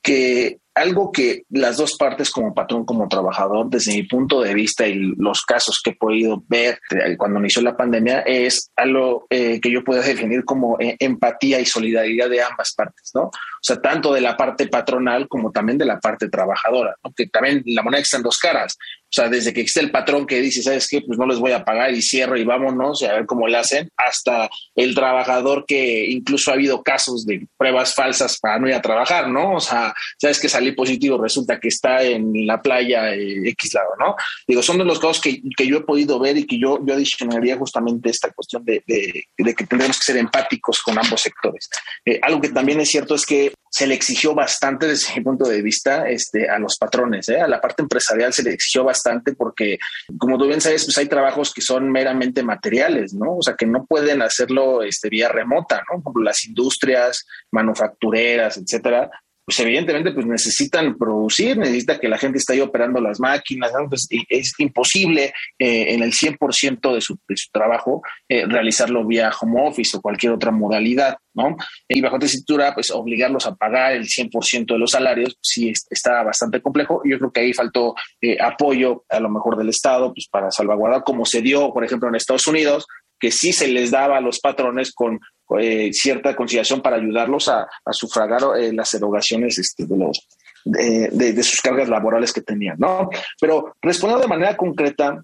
que 0.00 0.60
algo 0.74 1.10
que 1.12 1.42
las 1.50 1.76
dos 1.76 1.96
partes 1.96 2.30
como 2.30 2.54
patrón, 2.54 2.84
como 2.84 3.08
trabajador, 3.08 3.68
desde 3.68 3.92
mi 3.92 4.04
punto 4.04 4.40
de 4.40 4.54
vista 4.54 4.86
y 4.86 4.94
los 4.94 5.42
casos 5.42 5.80
que 5.82 5.90
he 5.90 5.96
podido 5.96 6.42
ver 6.48 6.78
cuando 7.18 7.40
inició 7.40 7.62
la 7.62 7.76
pandemia, 7.76 8.20
es 8.20 8.70
algo 8.76 9.26
eh, 9.30 9.60
que 9.60 9.70
yo 9.70 9.84
puedo 9.84 10.02
definir 10.02 10.44
como 10.44 10.78
eh, 10.80 10.96
empatía 10.98 11.60
y 11.60 11.66
solidaridad 11.66 12.28
de 12.30 12.42
ambas 12.42 12.72
partes, 12.74 13.10
¿no? 13.14 13.30
O 13.60 13.62
sea, 13.62 13.80
tanto 13.80 14.12
de 14.14 14.22
la 14.22 14.36
parte 14.36 14.68
patronal 14.68 15.28
como 15.28 15.52
también 15.52 15.76
de 15.76 15.84
la 15.84 16.00
parte 16.00 16.28
trabajadora, 16.28 16.94
¿no? 17.04 17.12
que 17.14 17.26
también 17.26 17.62
la 17.66 17.82
moneda 17.82 18.00
está 18.00 18.16
en 18.16 18.22
dos 18.22 18.38
caras. 18.38 18.78
O 19.10 19.12
sea, 19.12 19.28
desde 19.28 19.52
que 19.52 19.60
existe 19.60 19.80
el 19.80 19.90
patrón 19.90 20.24
que 20.24 20.40
dice, 20.40 20.62
¿sabes 20.62 20.86
qué? 20.88 21.02
Pues 21.02 21.18
no 21.18 21.26
les 21.26 21.38
voy 21.38 21.50
a 21.52 21.64
pagar 21.64 21.92
y 21.92 22.00
cierro 22.00 22.38
y 22.38 22.44
vámonos 22.44 23.02
y 23.02 23.06
a 23.06 23.14
ver 23.14 23.26
cómo 23.26 23.48
le 23.48 23.58
hacen, 23.58 23.90
hasta 23.96 24.48
el 24.76 24.94
trabajador 24.94 25.64
que 25.66 26.06
incluso 26.06 26.50
ha 26.50 26.54
habido 26.54 26.82
casos 26.82 27.26
de 27.26 27.46
pruebas 27.58 27.94
falsas 27.94 28.38
para 28.38 28.58
no 28.58 28.68
ir 28.68 28.74
a 28.74 28.80
trabajar, 28.80 29.28
¿no? 29.28 29.56
O 29.56 29.60
sea, 29.60 29.92
¿sabes 30.16 30.38
que 30.40 30.48
salí 30.60 30.72
positivo? 30.72 31.20
Resulta 31.20 31.58
que 31.58 31.68
está 31.68 32.02
en 32.02 32.46
la 32.46 32.60
playa 32.60 33.14
eh, 33.14 33.48
X 33.50 33.74
lado, 33.74 33.90
¿no? 33.98 34.14
Digo, 34.46 34.62
son 34.62 34.78
de 34.78 34.84
los 34.84 34.98
casos 34.98 35.20
que, 35.20 35.40
que, 35.56 35.66
yo 35.66 35.78
he 35.78 35.82
podido 35.82 36.18
ver 36.18 36.36
y 36.36 36.46
que 36.46 36.58
yo, 36.58 36.78
yo 36.84 36.94
adicionaría 36.94 37.56
justamente 37.56 38.10
esta 38.10 38.30
cuestión 38.30 38.64
de, 38.64 38.82
de, 38.86 39.54
que 39.54 39.66
tendremos 39.66 39.98
que 39.98 40.04
ser 40.04 40.16
empáticos 40.16 40.80
con 40.82 40.98
ambos 40.98 41.22
sectores. 41.22 41.68
Eh, 42.04 42.18
algo 42.22 42.40
que 42.40 42.50
también 42.50 42.80
es 42.80 42.88
cierto 42.88 43.14
es 43.14 43.24
que 43.24 43.52
se 43.70 43.86
le 43.86 43.94
exigió 43.94 44.34
bastante 44.34 44.86
desde 44.86 45.14
mi 45.14 45.22
punto 45.22 45.48
de 45.48 45.62
vista 45.62 46.08
este, 46.08 46.48
a 46.48 46.58
los 46.58 46.76
patrones, 46.76 47.28
¿eh? 47.28 47.40
a 47.40 47.46
la 47.46 47.60
parte 47.60 47.82
empresarial 47.82 48.32
se 48.32 48.42
le 48.42 48.52
exigió 48.52 48.84
bastante 48.84 49.34
porque, 49.34 49.78
como 50.18 50.38
tú 50.38 50.46
bien 50.46 50.60
sabes, 50.60 50.84
pues 50.84 50.98
hay 50.98 51.06
trabajos 51.06 51.54
que 51.54 51.60
son 51.60 51.90
meramente 51.90 52.42
materiales, 52.42 53.14
¿no? 53.14 53.36
O 53.36 53.42
sea, 53.42 53.54
que 53.54 53.66
no 53.66 53.86
pueden 53.86 54.22
hacerlo 54.22 54.82
este, 54.82 55.08
vía 55.08 55.28
remota, 55.28 55.82
¿no? 55.90 56.02
Como 56.02 56.20
las 56.20 56.44
industrias 56.44 57.24
manufactureras, 57.52 58.56
etcétera, 58.56 59.10
pues 59.50 59.66
evidentemente 59.66 60.12
pues 60.12 60.26
necesitan 60.26 60.96
producir, 60.96 61.58
necesita 61.58 61.98
que 61.98 62.08
la 62.08 62.18
gente 62.18 62.38
esté 62.38 62.52
ahí 62.52 62.60
operando 62.60 63.00
las 63.00 63.18
máquinas, 63.18 63.72
pues, 63.88 64.06
es 64.28 64.52
imposible 64.58 65.32
eh, 65.58 65.86
en 65.88 66.04
el 66.04 66.12
100% 66.12 66.94
de 66.94 67.00
su, 67.00 67.18
de 67.28 67.36
su 67.36 67.50
trabajo 67.50 68.00
eh, 68.28 68.46
realizarlo 68.46 69.04
vía 69.04 69.32
home 69.40 69.68
office 69.68 69.96
o 69.96 70.00
cualquier 70.00 70.34
otra 70.34 70.52
modalidad, 70.52 71.16
¿no? 71.34 71.56
Y 71.88 72.00
bajo 72.00 72.16
esta 72.18 72.74
pues 72.76 72.92
obligarlos 72.92 73.44
a 73.48 73.56
pagar 73.56 73.94
el 73.94 74.04
100% 74.04 74.66
de 74.66 74.78
los 74.78 74.92
salarios, 74.92 75.36
sí 75.42 75.72
está 75.90 76.22
bastante 76.22 76.62
complejo. 76.62 77.02
Yo 77.04 77.18
creo 77.18 77.32
que 77.32 77.40
ahí 77.40 77.52
faltó 77.52 77.96
eh, 78.20 78.36
apoyo 78.40 79.02
a 79.08 79.18
lo 79.18 79.30
mejor 79.30 79.56
del 79.56 79.70
Estado, 79.70 80.14
pues 80.14 80.28
para 80.30 80.52
salvaguardar, 80.52 81.02
como 81.02 81.24
se 81.24 81.42
dio, 81.42 81.72
por 81.72 81.84
ejemplo, 81.84 82.08
en 82.08 82.14
Estados 82.14 82.46
Unidos, 82.46 82.86
que 83.18 83.32
sí 83.32 83.52
se 83.52 83.66
les 83.66 83.90
daba 83.90 84.18
a 84.18 84.20
los 84.20 84.38
patrones 84.38 84.92
con 84.94 85.18
eh, 85.58 85.92
cierta 85.92 86.36
conciliación 86.36 86.80
para 86.80 86.96
ayudarlos 86.96 87.48
a, 87.48 87.66
sufragar 87.90 88.42
eh, 88.58 88.72
las 88.72 88.92
erogaciones 88.94 89.58
este, 89.58 89.86
de, 89.86 89.96
los, 89.96 90.28
de, 90.64 91.42
sus 91.42 91.60
cargas 91.60 91.88
laborales 91.88 92.32
que 92.32 92.42
tenían, 92.42 92.76
¿no? 92.78 93.10
Pero 93.40 93.74
respondiendo 93.82 94.22
de 94.22 94.28
manera 94.28 94.56
concreta 94.56 95.22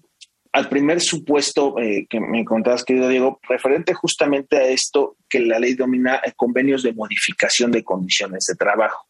al 0.53 0.69
primer 0.69 1.01
supuesto 1.01 1.77
eh, 1.79 2.07
que 2.09 2.19
me 2.19 2.43
contabas, 2.43 2.83
querido 2.83 3.09
Diego, 3.09 3.39
referente 3.47 3.93
justamente 3.93 4.57
a 4.57 4.67
esto 4.67 5.17
que 5.29 5.39
la 5.39 5.59
ley 5.59 5.75
domina 5.75 6.21
convenios 6.35 6.83
de 6.83 6.93
modificación 6.93 7.71
de 7.71 7.83
condiciones 7.83 8.45
de 8.45 8.55
trabajo. 8.55 9.07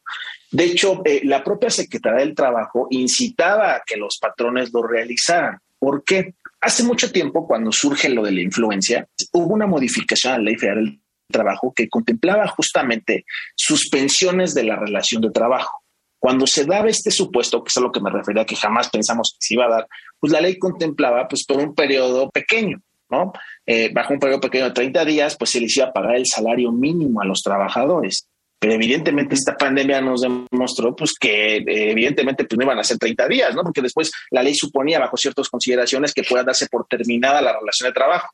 De 0.51 0.65
hecho, 0.65 1.01
la 1.23 1.43
propia 1.43 1.69
Secretaría 1.69 2.19
del 2.19 2.35
Trabajo 2.35 2.87
incitaba 2.89 3.75
a 3.75 3.81
que 3.85 3.97
los 3.97 4.17
patrones 4.17 4.71
lo 4.73 4.81
realizaran. 4.81 5.59
¿Por 5.79 6.03
qué? 6.03 6.33
Hace 6.59 6.83
mucho 6.83 7.11
tiempo, 7.11 7.45
cuando 7.47 7.71
surge 7.71 8.09
lo 8.09 8.23
de 8.23 8.31
la 8.31 8.41
influencia, 8.41 9.07
hubo 9.33 9.53
una 9.53 9.67
modificación 9.67 10.33
a 10.33 10.37
la 10.37 10.45
ley 10.45 10.55
federal 10.55 10.99
trabajo 11.27 11.73
que 11.75 11.89
contemplaba 11.89 12.47
justamente 12.47 13.25
suspensiones 13.55 14.53
de 14.53 14.63
la 14.63 14.75
relación 14.75 15.21
de 15.21 15.31
trabajo. 15.31 15.83
Cuando 16.19 16.47
se 16.47 16.65
daba 16.65 16.89
este 16.89 17.11
supuesto, 17.11 17.63
que 17.63 17.69
es 17.69 17.77
a 17.77 17.81
lo 17.81 17.91
que 17.91 18.01
me 18.01 18.09
refería, 18.09 18.45
que 18.45 18.55
jamás 18.55 18.89
pensamos 18.89 19.33
que 19.33 19.45
se 19.45 19.53
iba 19.53 19.65
a 19.65 19.69
dar, 19.69 19.87
pues 20.19 20.33
la 20.33 20.41
ley 20.41 20.57
contemplaba 20.57 21.27
pues 21.27 21.45
por 21.45 21.57
un 21.57 21.75
periodo 21.75 22.29
pequeño, 22.31 22.81
¿no? 23.09 23.33
Eh, 23.65 23.91
bajo 23.93 24.13
un 24.13 24.19
periodo 24.19 24.41
pequeño 24.41 24.65
de 24.65 24.71
30 24.71 25.05
días, 25.05 25.37
pues 25.37 25.51
se 25.51 25.61
les 25.61 25.75
iba 25.77 25.87
a 25.87 25.93
pagar 25.93 26.15
el 26.15 26.25
salario 26.25 26.71
mínimo 26.71 27.21
a 27.21 27.25
los 27.25 27.41
trabajadores. 27.41 28.27
Pero 28.59 28.73
evidentemente 28.73 29.35
esta 29.35 29.55
pandemia 29.55 30.01
nos 30.01 30.21
demostró 30.21 30.95
pues 30.95 31.13
que 31.13 31.57
eh, 31.57 31.91
evidentemente 31.91 32.45
pues 32.45 32.57
no 32.57 32.63
iban 32.63 32.79
a 32.79 32.83
ser 32.83 32.97
30 32.97 33.27
días, 33.27 33.53
¿no? 33.53 33.61
Porque 33.61 33.83
después 33.83 34.11
la 34.31 34.41
ley 34.41 34.55
suponía 34.55 34.97
bajo 34.97 35.15
ciertas 35.17 35.47
consideraciones 35.47 36.11
que 36.11 36.23
pueda 36.23 36.43
darse 36.43 36.65
por 36.67 36.87
terminada 36.87 37.39
la 37.43 37.59
relación 37.59 37.89
de 37.89 37.93
trabajo 37.93 38.29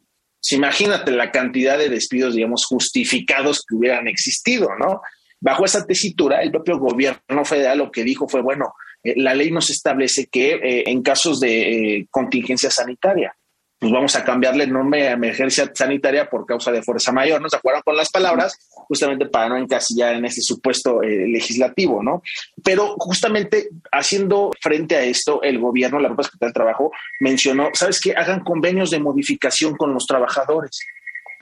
imagínate 0.51 1.11
la 1.11 1.31
cantidad 1.31 1.77
de 1.77 1.89
despidos, 1.89 2.35
digamos, 2.35 2.65
justificados 2.65 3.63
que 3.67 3.75
hubieran 3.75 4.07
existido, 4.07 4.69
¿no? 4.77 5.01
Bajo 5.39 5.65
esa 5.65 5.85
tesitura, 5.85 6.41
el 6.41 6.51
propio 6.51 6.79
gobierno 6.79 7.45
federal 7.45 7.77
lo 7.77 7.91
que 7.91 8.03
dijo 8.03 8.27
fue, 8.27 8.41
bueno, 8.41 8.73
eh, 9.03 9.13
la 9.17 9.33
ley 9.33 9.51
nos 9.51 9.69
establece 9.69 10.27
que 10.27 10.53
eh, 10.53 10.83
en 10.87 11.01
casos 11.01 11.39
de 11.39 11.97
eh, 11.97 12.07
contingencia 12.09 12.69
sanitaria, 12.69 13.35
pues 13.83 13.91
vamos 13.91 14.15
a 14.15 14.23
cambiarle 14.23 14.65
nombre 14.65 15.09
a 15.09 15.11
emergencia 15.11 15.69
sanitaria 15.73 16.29
por 16.29 16.45
causa 16.45 16.71
de 16.71 16.81
fuerza 16.81 17.11
mayor, 17.11 17.41
¿no? 17.41 17.49
¿Se 17.49 17.57
acuerdan 17.57 17.81
con 17.83 17.97
las 17.97 18.09
palabras? 18.09 18.57
Justamente 18.69 19.25
para 19.25 19.49
no 19.49 19.57
encasillar 19.57 20.15
en 20.15 20.23
ese 20.23 20.41
supuesto 20.41 21.03
eh, 21.03 21.27
legislativo, 21.27 22.01
¿no? 22.01 22.23
Pero 22.63 22.95
justamente 22.97 23.67
haciendo 23.91 24.51
frente 24.61 24.95
a 24.95 25.03
esto, 25.03 25.41
el 25.43 25.59
gobierno, 25.59 25.99
la 25.99 26.07
propia 26.07 26.23
Secretaría 26.23 26.47
del 26.47 26.53
Trabajo, 26.53 26.91
mencionó, 27.19 27.71
¿sabes 27.73 27.99
qué? 27.99 28.13
Hagan 28.13 28.45
convenios 28.45 28.89
de 28.89 29.01
modificación 29.01 29.75
con 29.75 29.93
los 29.93 30.07
trabajadores. 30.07 30.79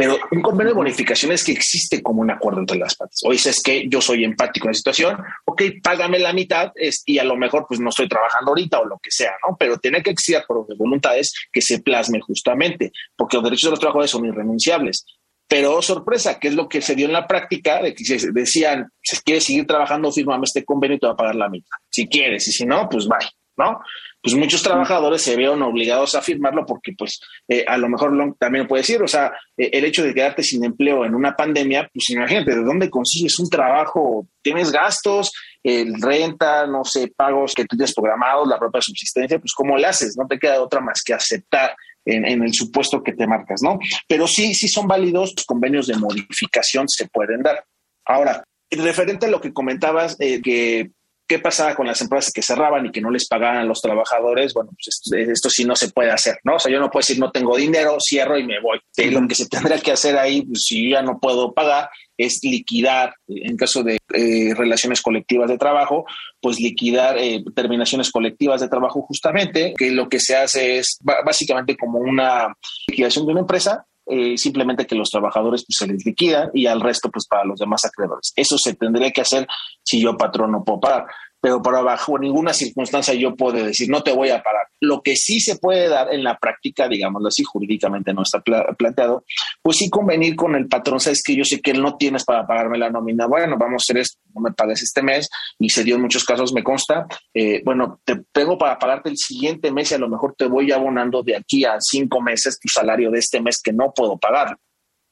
Pero 0.01 0.17
un 0.31 0.41
convenio 0.41 0.73
de 0.73 0.77
bonificación 0.77 1.31
es 1.31 1.43
que 1.43 1.51
existe 1.51 2.01
como 2.01 2.23
un 2.23 2.31
acuerdo 2.31 2.59
entre 2.59 2.79
las 2.79 2.95
partes. 2.95 3.19
O 3.23 3.31
dices 3.31 3.61
que 3.61 3.87
yo 3.87 4.01
soy 4.01 4.23
empático 4.23 4.65
en 4.65 4.71
la 4.71 4.73
situación, 4.73 5.15
ok, 5.45 5.61
págame 5.83 6.17
la 6.17 6.33
mitad 6.33 6.71
y 7.05 7.19
a 7.19 7.23
lo 7.23 7.37
mejor 7.37 7.67
pues 7.67 7.79
no 7.79 7.89
estoy 7.89 8.09
trabajando 8.09 8.49
ahorita 8.49 8.79
o 8.79 8.85
lo 8.85 8.97
que 8.97 9.11
sea, 9.11 9.33
¿no? 9.47 9.55
Pero 9.59 9.77
tiene 9.77 10.01
que 10.01 10.09
existir 10.09 10.41
por 10.47 10.65
voluntades 10.75 11.31
que 11.53 11.61
se 11.61 11.83
plasme 11.83 12.19
justamente, 12.19 12.91
porque 13.15 13.37
los 13.37 13.43
derechos 13.43 13.67
de 13.67 13.71
los 13.73 13.79
trabajadores 13.79 14.09
son 14.09 14.25
irrenunciables. 14.25 15.05
Pero 15.47 15.75
oh, 15.75 15.83
sorpresa, 15.83 16.39
que 16.39 16.47
es 16.47 16.55
lo 16.55 16.67
que 16.67 16.81
se 16.81 16.95
dio 16.95 17.05
en 17.05 17.13
la 17.13 17.27
práctica, 17.27 17.83
de 17.83 17.93
que 17.93 18.03
decían, 18.33 18.89
si 19.03 19.17
quieres 19.17 19.43
seguir 19.43 19.67
trabajando, 19.67 20.11
firmame 20.11 20.45
este 20.45 20.65
convenio 20.65 20.97
y 20.97 20.99
te 20.99 21.05
va 21.05 21.13
a 21.13 21.17
pagar 21.17 21.35
la 21.35 21.47
mitad. 21.47 21.77
Si 21.91 22.07
quieres, 22.07 22.47
y 22.47 22.51
si 22.51 22.65
no, 22.65 22.89
pues 22.89 23.07
bye, 23.07 23.29
¿no? 23.57 23.81
pues 24.21 24.35
muchos 24.35 24.61
trabajadores 24.61 25.21
se 25.21 25.35
vieron 25.35 25.61
obligados 25.63 26.13
a 26.13 26.21
firmarlo 26.21 26.65
porque 26.65 26.93
pues 26.97 27.19
eh, 27.47 27.65
a 27.67 27.77
lo 27.77 27.89
mejor 27.89 28.35
también 28.39 28.67
puede 28.67 28.81
decir, 28.81 29.01
o 29.01 29.07
sea, 29.07 29.33
eh, 29.57 29.69
el 29.73 29.85
hecho 29.85 30.03
de 30.03 30.13
quedarte 30.13 30.43
sin 30.43 30.63
empleo 30.63 31.05
en 31.05 31.15
una 31.15 31.35
pandemia, 31.35 31.89
pues 31.91 32.09
imagínate, 32.11 32.55
¿de 32.55 32.63
dónde 32.63 32.89
consigues 32.89 33.39
un 33.39 33.49
trabajo? 33.49 34.27
Tienes 34.43 34.71
gastos, 34.71 35.31
el 35.63 35.99
renta, 35.99 36.67
no 36.67 36.83
sé, 36.83 37.11
pagos 37.15 37.53
que 37.55 37.65
tú 37.65 37.75
tienes 37.75 37.95
programados, 37.95 38.47
la 38.47 38.59
propia 38.59 38.81
subsistencia, 38.81 39.39
pues 39.39 39.53
¿cómo 39.53 39.75
le 39.75 39.87
haces? 39.87 40.15
No 40.17 40.27
te 40.27 40.37
queda 40.37 40.61
otra 40.61 40.81
más 40.81 41.01
que 41.03 41.13
aceptar 41.13 41.75
en, 42.05 42.25
en, 42.25 42.43
el 42.43 42.53
supuesto 42.53 43.01
que 43.03 43.13
te 43.13 43.25
marcas, 43.25 43.61
¿no? 43.63 43.79
Pero 44.07 44.27
sí, 44.27 44.53
sí 44.53 44.67
son 44.67 44.87
válidos, 44.87 45.33
los 45.35 45.45
convenios 45.45 45.87
de 45.87 45.97
modificación 45.97 46.87
se 46.87 47.07
pueden 47.07 47.41
dar. 47.41 47.63
Ahora, 48.05 48.43
referente 48.69 49.25
a 49.25 49.29
lo 49.29 49.41
que 49.41 49.53
comentabas, 49.53 50.15
eh, 50.19 50.41
que 50.41 50.91
¿Qué 51.31 51.39
pasaba 51.39 51.75
con 51.75 51.87
las 51.87 52.01
empresas 52.01 52.33
que 52.33 52.41
cerraban 52.41 52.87
y 52.87 52.91
que 52.91 52.99
no 52.99 53.09
les 53.09 53.25
pagaban 53.25 53.59
a 53.59 53.63
los 53.63 53.79
trabajadores? 53.79 54.53
Bueno, 54.53 54.71
pues 54.71 55.01
esto, 55.29 55.49
sí 55.49 55.63
no 55.63 55.77
se 55.77 55.89
puede 55.89 56.11
hacer, 56.11 56.39
¿no? 56.43 56.55
O 56.55 56.59
sea, 56.59 56.69
yo 56.69 56.77
no 56.77 56.91
puedo 56.91 56.99
decir 56.99 57.19
no 57.19 57.31
tengo 57.31 57.55
dinero, 57.55 57.95
cierro 58.01 58.37
y 58.37 58.45
me 58.45 58.59
voy. 58.59 58.81
Lo 59.09 59.25
que 59.29 59.35
se 59.35 59.47
tendrá 59.47 59.79
que 59.79 59.93
hacer 59.93 60.17
ahí, 60.17 60.41
pues, 60.41 60.65
si 60.65 60.83
yo 60.83 60.97
ya 60.97 61.01
no 61.01 61.21
puedo 61.21 61.53
pagar, 61.53 61.89
es 62.17 62.41
liquidar, 62.43 63.15
en 63.29 63.55
caso 63.55 63.81
de 63.81 63.99
eh, 64.13 64.53
relaciones 64.55 65.01
colectivas 65.01 65.49
de 65.49 65.57
trabajo, 65.57 66.03
pues 66.41 66.59
liquidar 66.59 67.17
eh, 67.17 67.41
terminaciones 67.55 68.11
colectivas 68.11 68.59
de 68.59 68.67
trabajo 68.67 69.01
justamente, 69.03 69.73
que 69.77 69.89
lo 69.91 70.09
que 70.09 70.19
se 70.19 70.35
hace 70.35 70.79
es 70.79 70.97
básicamente 71.25 71.77
como 71.77 71.99
una 71.99 72.53
liquidación 72.89 73.25
de 73.25 73.31
una 73.31 73.41
empresa 73.41 73.85
eh, 74.07 74.37
simplemente 74.37 74.85
que 74.85 74.95
los 74.95 75.09
trabajadores 75.09 75.65
pues, 75.65 75.77
se 75.77 75.87
les 75.87 76.05
liquidan 76.05 76.49
y 76.53 76.65
al 76.65 76.81
resto 76.81 77.09
pues 77.09 77.27
para 77.27 77.45
los 77.45 77.59
demás 77.59 77.85
acreedores. 77.85 78.33
Eso 78.35 78.57
se 78.57 78.75
tendría 78.75 79.11
que 79.11 79.21
hacer 79.21 79.47
si 79.83 80.01
yo 80.01 80.17
patrón 80.17 80.51
no 80.51 80.63
puedo 80.63 80.79
pagar 80.79 81.05
pero 81.41 81.61
para 81.61 81.81
bajo 81.81 82.17
ninguna 82.19 82.53
circunstancia 82.53 83.13
yo 83.15 83.35
puedo 83.35 83.65
decir 83.65 83.89
no 83.89 84.03
te 84.03 84.13
voy 84.13 84.29
a 84.29 84.41
parar. 84.41 84.67
Lo 84.79 85.01
que 85.01 85.15
sí 85.15 85.39
se 85.39 85.57
puede 85.57 85.89
dar 85.89 86.13
en 86.13 86.23
la 86.23 86.37
práctica, 86.37 86.87
digámoslo 86.87 87.27
así, 87.27 87.43
jurídicamente 87.43 88.13
no 88.13 88.21
está 88.21 88.41
planteado, 88.77 89.25
pues 89.61 89.77
sí 89.77 89.89
convenir 89.89 90.35
con 90.35 90.55
el 90.55 90.67
patrón, 90.67 90.99
sabes 90.99 91.21
que 91.23 91.35
yo 91.35 91.43
sé 91.43 91.59
que 91.61 91.71
él 91.71 91.81
no 91.81 91.97
tienes 91.97 92.23
para 92.23 92.45
pagarme 92.45 92.77
la 92.77 92.89
nómina, 92.89 93.27
bueno, 93.27 93.57
vamos 93.57 93.83
a 93.83 93.85
hacer 93.85 93.97
esto, 93.97 94.19
no 94.33 94.41
me 94.41 94.51
pagues 94.51 94.81
este 94.81 95.01
mes, 95.01 95.29
y 95.59 95.69
se 95.69 95.83
dio 95.83 95.95
en 95.95 96.01
muchos 96.01 96.23
casos, 96.23 96.53
me 96.53 96.63
consta, 96.63 97.07
eh, 97.33 97.61
bueno, 97.65 97.99
te 98.05 98.17
pego 98.31 98.57
para 98.57 98.77
pagarte 98.79 99.09
el 99.09 99.17
siguiente 99.17 99.71
mes 99.71 99.91
y 99.91 99.95
a 99.95 99.99
lo 99.99 100.09
mejor 100.09 100.35
te 100.37 100.45
voy 100.45 100.71
abonando 100.71 101.23
de 101.23 101.35
aquí 101.35 101.65
a 101.65 101.77
cinco 101.79 102.21
meses 102.21 102.59
tu 102.59 102.67
salario 102.67 103.11
de 103.11 103.19
este 103.19 103.41
mes 103.41 103.61
que 103.61 103.73
no 103.73 103.91
puedo 103.95 104.17
pagar. 104.17 104.57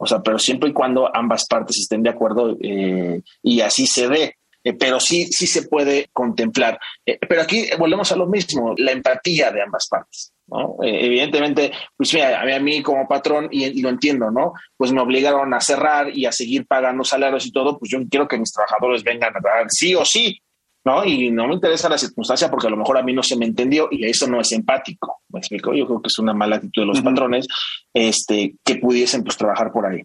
O 0.02 0.06
sea, 0.06 0.22
pero 0.22 0.40
siempre 0.40 0.70
y 0.70 0.74
cuando 0.74 1.14
ambas 1.14 1.46
partes 1.46 1.78
estén 1.78 2.04
de 2.04 2.10
acuerdo 2.10 2.58
eh, 2.62 3.22
y 3.44 3.60
así 3.62 3.86
se 3.86 4.08
ve. 4.08 4.36
Eh, 4.64 4.74
pero 4.74 5.00
sí, 5.00 5.28
sí 5.28 5.48
se 5.48 5.68
puede 5.68 6.10
contemplar. 6.12 6.80
Eh, 7.06 7.18
pero 7.28 7.42
aquí 7.42 7.68
volvemos 7.78 8.12
a 8.12 8.16
lo 8.16 8.28
mismo, 8.28 8.74
la 8.78 8.92
empatía 8.92 9.52
de 9.52 9.62
ambas 9.62 9.88
partes. 9.88 10.34
¿no? 10.48 10.78
Eh, 10.84 11.06
evidentemente, 11.06 11.72
pues 11.96 12.14
mira, 12.14 12.42
a 12.42 12.60
mí, 12.60 12.82
como 12.82 13.08
patrón, 13.08 13.48
y, 13.52 13.82
lo 13.82 13.90
entiendo, 13.90 14.32
¿no? 14.32 14.54
Pues 14.76 14.92
me 14.92 15.02
obligaron 15.02 15.54
a 15.54 15.62
cerrar 15.62 16.16
y 16.16 16.26
a 16.26 16.32
seguir 16.32 16.66
pagando 16.66 17.04
salarios 17.04 17.46
y 17.46 17.52
todo, 17.52 17.78
pues 17.78 17.92
yo 17.92 18.00
quiero 18.10 18.28
que 18.28 18.38
mis 18.38 18.52
trabajadores 18.52 19.04
vengan 19.04 19.36
a 19.36 19.40
pagar 19.40 19.68
sí 19.70 19.94
o 19.96 20.04
sí, 20.04 20.42
¿no? 20.84 21.06
Y 21.06 21.30
no 21.32 21.48
me 21.48 21.54
interesa 21.54 21.88
la 21.88 21.98
circunstancia 21.98 22.50
porque 22.50 22.68
a 22.68 22.72
lo 22.72 22.78
mejor 22.78 22.98
a 22.98 23.04
mí 23.04 23.14
no 23.14 23.22
se 23.22 23.36
me 23.36 23.46
entendió 23.46 23.88
y 23.92 24.06
eso 24.06 24.28
no 24.28 24.42
es 24.42 24.52
empático, 24.52 25.22
¿me 25.30 25.40
explico? 25.40 25.74
Yo 25.74 25.86
creo 25.86 26.02
que 26.02 26.08
es 26.08 26.18
una 26.20 26.34
mala 26.34 26.56
actitud 26.56 26.82
de 26.82 26.88
los 26.88 27.02
patrones 27.02 27.48
este, 27.94 28.56
que 28.66 28.76
pudiesen 28.76 29.24
pues 29.24 29.38
trabajar 29.38 29.72
por 29.72 29.86
ahí. 29.86 30.02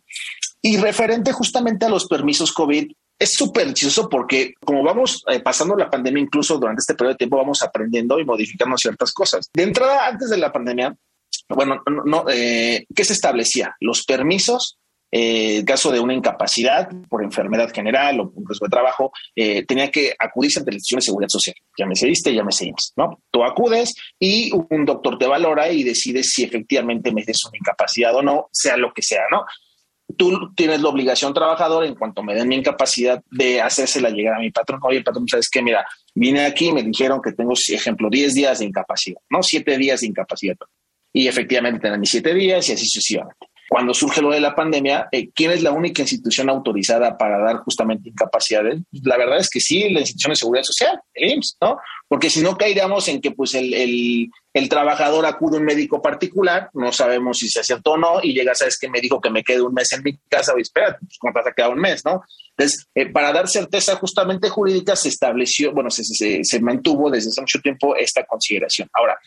Y 0.60 0.76
referente 0.78 1.32
justamente 1.32 1.86
a 1.86 1.90
los 1.90 2.06
permisos 2.06 2.52
COVID, 2.52 2.90
es 3.24 3.34
súper 3.34 3.72
chistoso 3.74 4.08
porque 4.08 4.54
como 4.64 4.82
vamos 4.82 5.24
eh, 5.28 5.40
pasando 5.40 5.76
la 5.76 5.90
pandemia, 5.90 6.22
incluso 6.22 6.58
durante 6.58 6.80
este 6.80 6.94
periodo 6.94 7.14
de 7.14 7.18
tiempo 7.18 7.36
vamos 7.36 7.62
aprendiendo 7.62 8.18
y 8.18 8.24
modificando 8.24 8.76
ciertas 8.76 9.12
cosas. 9.12 9.50
De 9.52 9.62
entrada, 9.62 10.06
antes 10.06 10.30
de 10.30 10.38
la 10.38 10.52
pandemia, 10.52 10.96
bueno, 11.48 11.82
no, 12.04 12.24
eh, 12.30 12.86
¿qué 12.94 13.04
se 13.04 13.12
establecía? 13.12 13.74
Los 13.80 14.04
permisos, 14.04 14.78
eh, 15.10 15.58
en 15.58 15.64
caso 15.64 15.90
de 15.90 16.00
una 16.00 16.14
incapacidad 16.14 16.88
por 17.08 17.22
enfermedad 17.22 17.72
general 17.72 18.20
o 18.20 18.32
un 18.34 18.46
riesgo 18.46 18.66
de 18.66 18.70
trabajo, 18.70 19.12
tenía 19.34 19.90
que 19.90 20.14
acudirse 20.18 20.60
ante 20.60 20.70
la 20.70 20.76
institución 20.76 20.98
de 20.98 21.04
seguridad 21.04 21.28
social. 21.28 21.56
Llámese 21.76 22.08
ISTE, 22.08 22.34
llámese 22.34 22.66
IMSS, 22.66 22.92
¿no? 22.96 23.20
Tú 23.30 23.44
acudes 23.44 23.94
y 24.18 24.50
un 24.52 24.84
doctor 24.84 25.18
te 25.18 25.26
valora 25.26 25.70
y 25.70 25.82
decide 25.82 26.22
si 26.22 26.44
efectivamente 26.44 27.12
me 27.12 27.24
des 27.24 27.44
una 27.44 27.58
incapacidad 27.58 28.14
o 28.14 28.22
no, 28.22 28.48
sea 28.52 28.76
lo 28.76 28.92
que 28.92 29.02
sea, 29.02 29.22
¿no? 29.30 29.44
Tú 30.16 30.52
tienes 30.54 30.80
la 30.80 30.88
obligación 30.88 31.32
trabajador 31.32 31.84
en 31.84 31.94
cuanto 31.94 32.22
me 32.22 32.34
den 32.34 32.48
mi 32.48 32.56
incapacidad 32.56 33.22
de 33.30 33.60
hacérsela 33.60 34.10
llegar 34.10 34.34
a 34.34 34.40
mi 34.40 34.50
patrón. 34.50 34.80
Oye, 34.82 35.02
patrón, 35.02 35.28
¿sabes 35.28 35.48
qué? 35.50 35.62
Mira, 35.62 35.86
vine 36.14 36.44
aquí 36.44 36.68
y 36.68 36.72
me 36.72 36.82
dijeron 36.82 37.20
que 37.22 37.32
tengo, 37.32 37.52
ejemplo, 37.52 38.08
10 38.10 38.34
días 38.34 38.58
de 38.58 38.66
incapacidad, 38.66 39.20
¿no? 39.30 39.42
7 39.42 39.78
días 39.78 40.00
de 40.00 40.08
incapacidad. 40.08 40.56
Y 41.12 41.28
efectivamente 41.28 41.80
tengo 41.80 41.98
mis 41.98 42.10
7 42.10 42.34
días 42.34 42.68
y 42.68 42.72
así 42.72 42.86
sucesivamente 42.86 43.46
cuando 43.68 43.94
surge 43.94 44.20
lo 44.20 44.30
de 44.30 44.40
la 44.40 44.54
pandemia, 44.54 45.08
eh, 45.10 45.30
¿quién 45.34 45.50
es 45.50 45.62
la 45.62 45.72
única 45.72 46.02
institución 46.02 46.50
autorizada 46.50 47.16
para 47.16 47.38
dar 47.38 47.56
justamente 47.58 48.10
incapacidades? 48.10 48.80
La 49.02 49.16
verdad 49.16 49.38
es 49.38 49.48
que 49.48 49.60
sí, 49.60 49.88
la 49.90 50.00
institución 50.00 50.32
de 50.32 50.36
seguridad 50.36 50.64
social, 50.64 51.00
el 51.14 51.32
IMSS, 51.32 51.56
¿no? 51.60 51.78
Porque 52.06 52.30
si 52.30 52.40
no 52.40 52.56
caeríamos 52.56 53.08
en 53.08 53.20
que 53.20 53.30
pues 53.30 53.54
el, 53.54 53.74
el, 54.52 54.68
trabajador 54.68 55.24
acude 55.26 55.56
a 55.56 55.60
un 55.60 55.66
médico 55.66 56.02
particular, 56.02 56.68
no 56.74 56.92
sabemos 56.92 57.38
si 57.38 57.48
se 57.48 57.60
acertó 57.60 57.92
o 57.92 57.96
no, 57.96 58.20
y 58.22 58.34
llega, 58.34 58.54
sabes 58.54 58.78
que 58.78 58.88
me 58.88 59.00
dijo 59.00 59.20
que 59.20 59.30
me 59.30 59.42
quede 59.42 59.62
un 59.62 59.74
mes 59.74 59.92
en 59.92 60.02
mi 60.02 60.16
casa, 60.28 60.52
y 60.56 60.60
espera, 60.60 60.96
pues 60.98 61.16
¿cómo 61.18 61.32
te 61.32 61.40
vas 61.40 61.48
a 61.48 61.52
quedar 61.52 61.70
un 61.70 61.80
mes, 61.80 62.04
no? 62.04 62.22
Entonces, 62.56 62.86
eh, 62.94 63.06
para 63.06 63.32
dar 63.32 63.48
certeza 63.48 63.96
justamente 63.96 64.48
jurídica 64.48 64.94
se 64.94 65.08
estableció, 65.08 65.72
bueno, 65.72 65.90
se, 65.90 66.04
se, 66.04 66.44
se 66.44 66.60
mantuvo 66.60 67.10
desde 67.10 67.30
hace 67.30 67.40
mucho 67.40 67.60
tiempo 67.60 67.96
esta 67.96 68.24
consideración. 68.24 68.88
Ahora, 68.92 69.18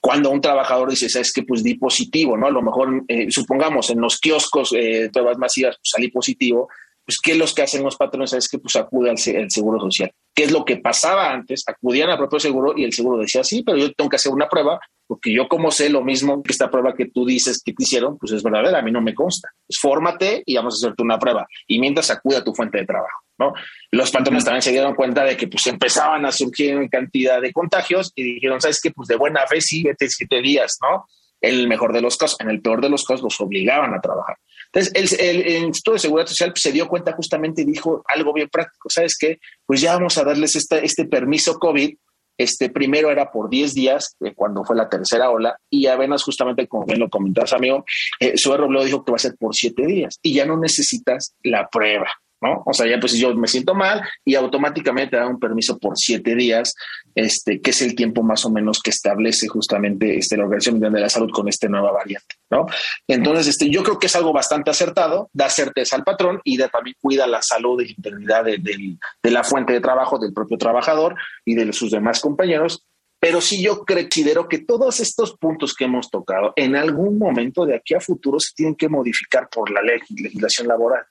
cuando 0.00 0.30
un 0.30 0.40
trabajador 0.40 0.90
dice, 0.90 1.08
sabes 1.08 1.32
que 1.32 1.42
pues 1.42 1.62
di 1.62 1.74
positivo, 1.74 2.36
¿no? 2.36 2.46
A 2.46 2.50
lo 2.50 2.62
mejor, 2.62 3.04
eh, 3.06 3.26
supongamos, 3.30 3.90
en 3.90 4.00
los 4.00 4.18
kioscos 4.18 4.70
de 4.70 5.04
eh, 5.04 5.10
pruebas 5.10 5.38
masivas 5.38 5.76
pues, 5.76 5.90
salí 5.94 6.10
positivo, 6.10 6.68
pues 7.04 7.18
¿qué 7.22 7.32
es 7.32 7.38
lo 7.38 7.46
que 7.46 7.62
hacen 7.62 7.82
los 7.82 7.96
patrones? 7.96 8.32
Es 8.32 8.48
que 8.48 8.58
pues 8.58 8.76
acude 8.76 9.10
al, 9.10 9.18
seguro 9.18 9.78
social. 9.80 10.10
¿Qué 10.40 10.44
es 10.44 10.52
lo 10.52 10.64
que 10.64 10.78
pasaba 10.78 11.30
antes? 11.30 11.64
Acudían 11.66 12.08
al 12.08 12.16
propio 12.16 12.40
seguro 12.40 12.72
y 12.74 12.84
el 12.84 12.94
seguro 12.94 13.18
decía, 13.18 13.44
sí, 13.44 13.62
pero 13.62 13.76
yo 13.76 13.92
tengo 13.92 14.08
que 14.08 14.16
hacer 14.16 14.32
una 14.32 14.48
prueba 14.48 14.80
porque 15.06 15.34
yo 15.34 15.46
como 15.48 15.70
sé 15.70 15.90
lo 15.90 16.02
mismo 16.02 16.42
que 16.42 16.50
esta 16.50 16.70
prueba 16.70 16.94
que 16.94 17.10
tú 17.10 17.26
dices 17.26 17.60
que 17.62 17.74
te 17.74 17.82
hicieron, 17.82 18.16
pues 18.16 18.32
es 18.32 18.42
verdadera, 18.42 18.78
a 18.78 18.82
mí 18.82 18.90
no 18.90 19.02
me 19.02 19.14
consta. 19.14 19.50
Pues 19.66 19.78
fórmate 19.78 20.42
y 20.46 20.56
vamos 20.56 20.76
a 20.76 20.76
hacerte 20.78 21.02
una 21.02 21.18
prueba. 21.18 21.46
Y 21.66 21.78
mientras 21.78 22.10
acude 22.10 22.38
a 22.38 22.42
tu 22.42 22.54
fuente 22.54 22.78
de 22.78 22.86
trabajo. 22.86 23.20
¿no? 23.38 23.52
Los 23.90 24.10
patrones 24.10 24.42
también 24.42 24.62
se 24.62 24.70
dieron 24.70 24.94
cuenta 24.94 25.24
de 25.24 25.36
que 25.36 25.46
pues 25.46 25.66
empezaban 25.66 26.24
a 26.24 26.32
surgir 26.32 26.88
cantidad 26.88 27.38
de 27.42 27.52
contagios 27.52 28.10
y 28.14 28.22
dijeron, 28.22 28.62
¿sabes 28.62 28.80
qué? 28.80 28.92
Pues 28.92 29.08
de 29.08 29.16
buena 29.16 29.46
fe 29.46 29.60
sí, 29.60 29.82
vete 29.82 30.08
siete 30.08 30.40
días, 30.40 30.78
¿no? 30.80 31.04
En 31.40 31.54
el 31.54 31.68
mejor 31.68 31.92
de 31.92 32.00
los 32.00 32.16
casos, 32.16 32.38
en 32.40 32.50
el 32.50 32.60
peor 32.60 32.80
de 32.80 32.90
los 32.90 33.04
casos 33.04 33.22
los 33.22 33.40
obligaban 33.40 33.94
a 33.94 34.00
trabajar. 34.00 34.36
Entonces, 34.72 35.18
el, 35.18 35.64
Instituto 35.64 35.94
de 35.94 35.98
Seguridad 35.98 36.26
Social 36.28 36.52
se 36.54 36.72
dio 36.72 36.86
cuenta 36.86 37.12
justamente 37.12 37.62
y 37.62 37.64
dijo 37.64 38.02
algo 38.06 38.32
bien 38.32 38.48
práctico, 38.48 38.88
¿sabes 38.88 39.16
qué? 39.18 39.38
Pues 39.66 39.80
ya 39.80 39.94
vamos 39.94 40.16
a 40.18 40.24
darles 40.24 40.54
este 40.54 41.04
permiso 41.06 41.58
COVID 41.58 41.94
este 42.40 42.70
primero 42.70 43.10
era 43.10 43.30
por 43.30 43.50
10 43.50 43.74
días, 43.74 44.16
eh, 44.20 44.32
cuando 44.34 44.64
fue 44.64 44.74
la 44.74 44.88
tercera 44.88 45.30
ola, 45.30 45.58
y 45.68 45.86
apenas 45.86 46.22
justamente 46.22 46.66
como 46.66 46.86
bien 46.86 46.98
lo 46.98 47.10
comentabas, 47.10 47.52
amigo, 47.52 47.84
eh, 48.18 48.38
su 48.38 48.56
lo 48.56 48.82
dijo 48.82 49.04
que 49.04 49.12
va 49.12 49.16
a 49.16 49.18
ser 49.18 49.36
por 49.38 49.54
7 49.54 49.86
días, 49.86 50.18
y 50.22 50.32
ya 50.32 50.46
no 50.46 50.56
necesitas 50.56 51.34
la 51.42 51.68
prueba. 51.68 52.10
¿No? 52.40 52.62
O 52.66 52.72
sea, 52.72 52.86
ya 52.86 52.98
pues 52.98 53.14
yo 53.14 53.34
me 53.34 53.46
siento 53.46 53.74
mal 53.74 54.02
y 54.24 54.34
automáticamente 54.34 55.12
te 55.12 55.16
da 55.16 55.26
un 55.26 55.38
permiso 55.38 55.78
por 55.78 55.96
siete 55.96 56.34
días, 56.34 56.74
este, 57.14 57.60
que 57.60 57.70
es 57.70 57.82
el 57.82 57.94
tiempo 57.94 58.22
más 58.22 58.44
o 58.44 58.50
menos 58.50 58.80
que 58.80 58.90
establece 58.90 59.48
justamente 59.48 60.16
este, 60.16 60.36
la 60.36 60.44
Organización 60.44 60.76
Mundial 60.76 60.92
de 60.92 61.00
la 61.00 61.08
Salud 61.08 61.30
con 61.30 61.48
esta 61.48 61.68
nueva 61.68 61.92
variante, 61.92 62.36
¿no? 62.50 62.66
Entonces, 63.06 63.48
este, 63.48 63.68
yo 63.68 63.82
creo 63.82 63.98
que 63.98 64.06
es 64.06 64.16
algo 64.16 64.32
bastante 64.32 64.70
acertado, 64.70 65.28
da 65.32 65.48
certeza 65.48 65.96
al 65.96 66.04
patrón 66.04 66.40
y 66.44 66.58
también 66.58 66.96
cuida 67.00 67.26
la 67.26 67.42
salud 67.42 67.80
la 67.80 67.88
integridad 67.88 68.44
de, 68.44 68.58
de 68.58 69.30
la 69.30 69.44
fuente 69.44 69.72
de 69.72 69.80
trabajo 69.80 70.18
del 70.18 70.32
propio 70.32 70.58
trabajador 70.58 71.14
y 71.44 71.54
de 71.54 71.72
sus 71.72 71.90
demás 71.90 72.20
compañeros, 72.20 72.84
pero 73.20 73.40
sí 73.40 73.62
yo 73.62 73.84
considero 73.84 74.48
que 74.48 74.58
todos 74.58 74.98
estos 75.00 75.36
puntos 75.36 75.74
que 75.74 75.84
hemos 75.84 76.10
tocado 76.10 76.54
en 76.56 76.74
algún 76.74 77.18
momento 77.18 77.66
de 77.66 77.76
aquí 77.76 77.94
a 77.94 78.00
futuro 78.00 78.40
se 78.40 78.54
tienen 78.54 78.74
que 78.74 78.88
modificar 78.88 79.48
por 79.50 79.70
la 79.70 79.82
ley, 79.82 80.00
legislación 80.16 80.68
laboral. 80.68 81.04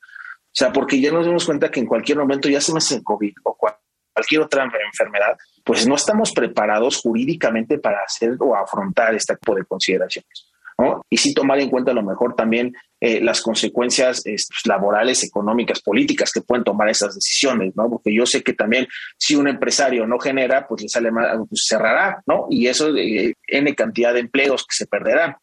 O 0.50 0.56
sea, 0.60 0.74
porque 0.74 1.00
ya 1.00 1.12
nos 1.12 1.26
dimos 1.26 1.46
cuenta 1.46 1.70
que 1.70 1.80
en 1.80 1.86
cualquier 1.86 2.18
momento, 2.18 2.50
ya 2.50 2.60
se 2.60 2.72
me 2.74 2.80
hace 2.80 3.04
COVID 3.04 3.34
o 3.44 3.58
cualquier 4.14 4.42
otra 4.42 4.64
enfermedad, 4.64 5.38
pues 5.64 5.88
no 5.88 5.96
estamos 5.96 6.32
preparados 6.32 6.98
jurídicamente 6.98 7.78
para 7.78 8.00
hacer 8.02 8.36
o 8.40 8.56
afrontar 8.56 9.14
este 9.14 9.36
tipo 9.36 9.56
de 9.56 9.64
consideraciones. 9.66 10.50
¿no? 10.80 11.06
Y 11.10 11.18
sí 11.18 11.34
tomar 11.34 11.60
en 11.60 11.70
cuenta 11.70 11.92
a 11.92 11.94
lo 11.94 12.04
mejor 12.04 12.36
también 12.36 12.74
eh, 13.02 13.20
las 13.22 13.42
consecuencias 13.42 14.22
pues, 14.24 14.48
laborales, 14.66 15.24
económicas, 15.26 15.82
políticas 15.82 16.32
que 16.32 16.42
pueden 16.42 16.64
tomar 16.64 16.88
esas 16.88 17.16
decisiones, 17.16 17.76
¿no? 17.76 17.90
Porque 17.90 18.16
yo 18.16 18.26
sé 18.26 18.44
que 18.44 18.54
también 18.54 18.88
si 19.18 19.36
un 19.36 19.50
empresario 19.50 20.08
no 20.08 20.18
genera, 20.20 20.66
pues 20.68 20.84
le 20.84 20.88
sale 20.88 21.12
mal, 21.12 21.46
pues 21.50 21.66
cerrará, 21.68 22.24
¿no? 22.26 22.48
Y 22.50 22.68
eso, 22.68 22.96
eh, 22.96 23.34
N 23.48 23.76
cantidad 23.76 24.14
de 24.14 24.22
empleos 24.22 24.66
que 24.66 24.76
se 24.76 24.88
perderán. 24.88 25.36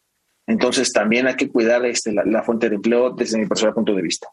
Entonces 0.46 0.92
también 0.92 1.26
hay 1.26 1.34
que 1.34 1.48
cuidar 1.48 1.84
este, 1.86 2.12
la, 2.12 2.42
fuente 2.42 2.68
de 2.68 2.76
empleo 2.76 3.10
desde 3.10 3.38
mi 3.38 3.46
personal 3.46 3.74
punto 3.74 3.94
de 3.94 4.02
vista. 4.02 4.28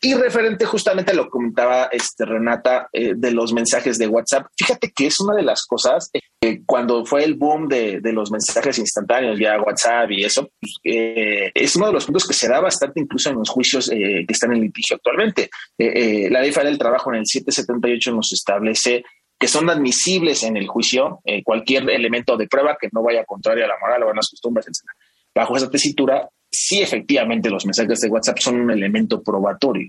Y 0.00 0.14
referente 0.14 0.64
justamente 0.64 1.12
a 1.12 1.14
lo 1.14 1.24
que 1.24 1.30
comentaba 1.30 1.84
este, 1.92 2.24
Renata 2.24 2.88
eh, 2.92 3.12
de 3.16 3.30
los 3.30 3.52
mensajes 3.52 3.98
de 3.98 4.08
WhatsApp, 4.08 4.46
fíjate 4.56 4.90
que 4.90 5.06
es 5.06 5.20
una 5.20 5.36
de 5.36 5.44
las 5.44 5.64
cosas 5.64 6.10
eh, 6.40 6.62
cuando 6.66 7.04
fue 7.04 7.24
el 7.24 7.34
boom 7.34 7.68
de, 7.68 8.00
los 8.12 8.32
mensajes 8.32 8.78
instantáneos, 8.78 9.38
ya 9.38 9.60
WhatsApp 9.60 10.10
y 10.10 10.24
eso, 10.24 10.50
pues, 10.60 10.74
eh, 10.82 11.52
es 11.54 11.76
uno 11.76 11.86
de 11.86 11.92
los 11.92 12.06
puntos 12.06 12.26
que 12.26 12.34
se 12.34 12.48
da 12.48 12.58
bastante 12.58 13.00
incluso 13.00 13.30
en 13.30 13.36
los 13.36 13.48
juicios 13.48 13.88
que 13.88 14.26
están 14.28 14.52
en 14.52 14.62
litigio 14.62 14.96
actualmente. 14.96 15.50
la 15.78 16.40
ley 16.40 16.50
del 16.50 16.78
trabajo 16.78 17.12
en 17.12 17.20
el 17.20 17.26
778 17.26 18.12
nos 18.12 18.32
establece 18.32 19.04
que 19.38 19.46
son 19.46 19.70
admisibles 19.70 20.42
en 20.42 20.56
el 20.56 20.66
juicio 20.66 21.20
cualquier 21.44 21.88
elemento 21.90 22.36
de 22.36 22.48
prueba 22.48 22.76
que 22.80 22.88
no 22.92 23.02
vaya 23.02 23.24
contrario 23.24 23.64
a 23.64 23.68
la 23.68 23.78
moral 23.80 24.02
o 24.02 24.10
a 24.10 24.14
las 24.14 24.28
costumbres, 24.28 24.66
etc 24.66 24.97
bajo 25.38 25.56
esa 25.56 25.70
tesitura, 25.70 26.28
sí 26.50 26.80
efectivamente 26.82 27.48
los 27.48 27.64
mensajes 27.64 28.00
de 28.00 28.08
WhatsApp 28.08 28.38
son 28.38 28.60
un 28.60 28.72
elemento 28.72 29.22
probatorio. 29.22 29.88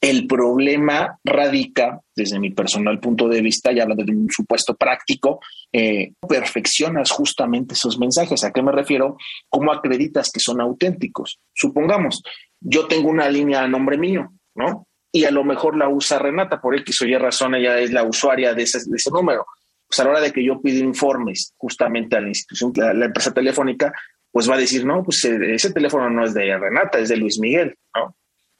El 0.00 0.28
problema 0.28 1.18
radica, 1.24 2.00
desde 2.14 2.38
mi 2.38 2.50
personal 2.50 3.00
punto 3.00 3.26
de 3.26 3.40
vista, 3.40 3.72
y 3.72 3.80
hablando 3.80 4.04
de 4.04 4.12
un 4.12 4.30
supuesto 4.30 4.76
práctico, 4.76 5.40
eh, 5.72 6.12
perfeccionas 6.28 7.10
justamente 7.10 7.74
esos 7.74 7.98
mensajes. 7.98 8.44
¿A 8.44 8.52
qué 8.52 8.62
me 8.62 8.70
refiero? 8.70 9.16
¿Cómo 9.48 9.72
acreditas 9.72 10.30
que 10.30 10.38
son 10.38 10.60
auténticos? 10.60 11.40
Supongamos, 11.52 12.22
yo 12.60 12.86
tengo 12.86 13.08
una 13.08 13.28
línea 13.28 13.64
a 13.64 13.68
nombre 13.68 13.98
mío, 13.98 14.32
¿no? 14.54 14.86
Y 15.10 15.24
a 15.24 15.32
lo 15.32 15.42
mejor 15.42 15.76
la 15.76 15.88
usa 15.88 16.20
Renata, 16.20 16.60
por 16.60 16.76
X 16.76 17.02
o 17.02 17.06
Y 17.06 17.16
razón, 17.16 17.56
ella 17.56 17.80
es 17.80 17.90
la 17.90 18.04
usuaria 18.04 18.54
de 18.54 18.62
ese, 18.62 18.78
de 18.78 18.96
ese 18.96 19.10
número. 19.10 19.44
Pues 19.88 19.98
a 19.98 20.04
la 20.04 20.10
hora 20.10 20.20
de 20.20 20.32
que 20.32 20.44
yo 20.44 20.60
pido 20.60 20.84
informes 20.84 21.52
justamente 21.56 22.16
a 22.16 22.20
la 22.20 22.28
institución, 22.28 22.72
a 22.80 22.92
la 22.92 23.06
empresa 23.06 23.32
telefónica, 23.32 23.92
pues 24.34 24.50
va 24.50 24.56
a 24.56 24.58
decir, 24.58 24.84
no, 24.84 25.04
pues 25.04 25.24
eh, 25.26 25.54
ese 25.54 25.72
teléfono 25.72 26.10
no 26.10 26.24
es 26.24 26.34
de 26.34 26.58
Renata, 26.58 26.98
es 26.98 27.08
de 27.08 27.16
Luis 27.16 27.38
Miguel, 27.38 27.76
¿no? 27.94 28.16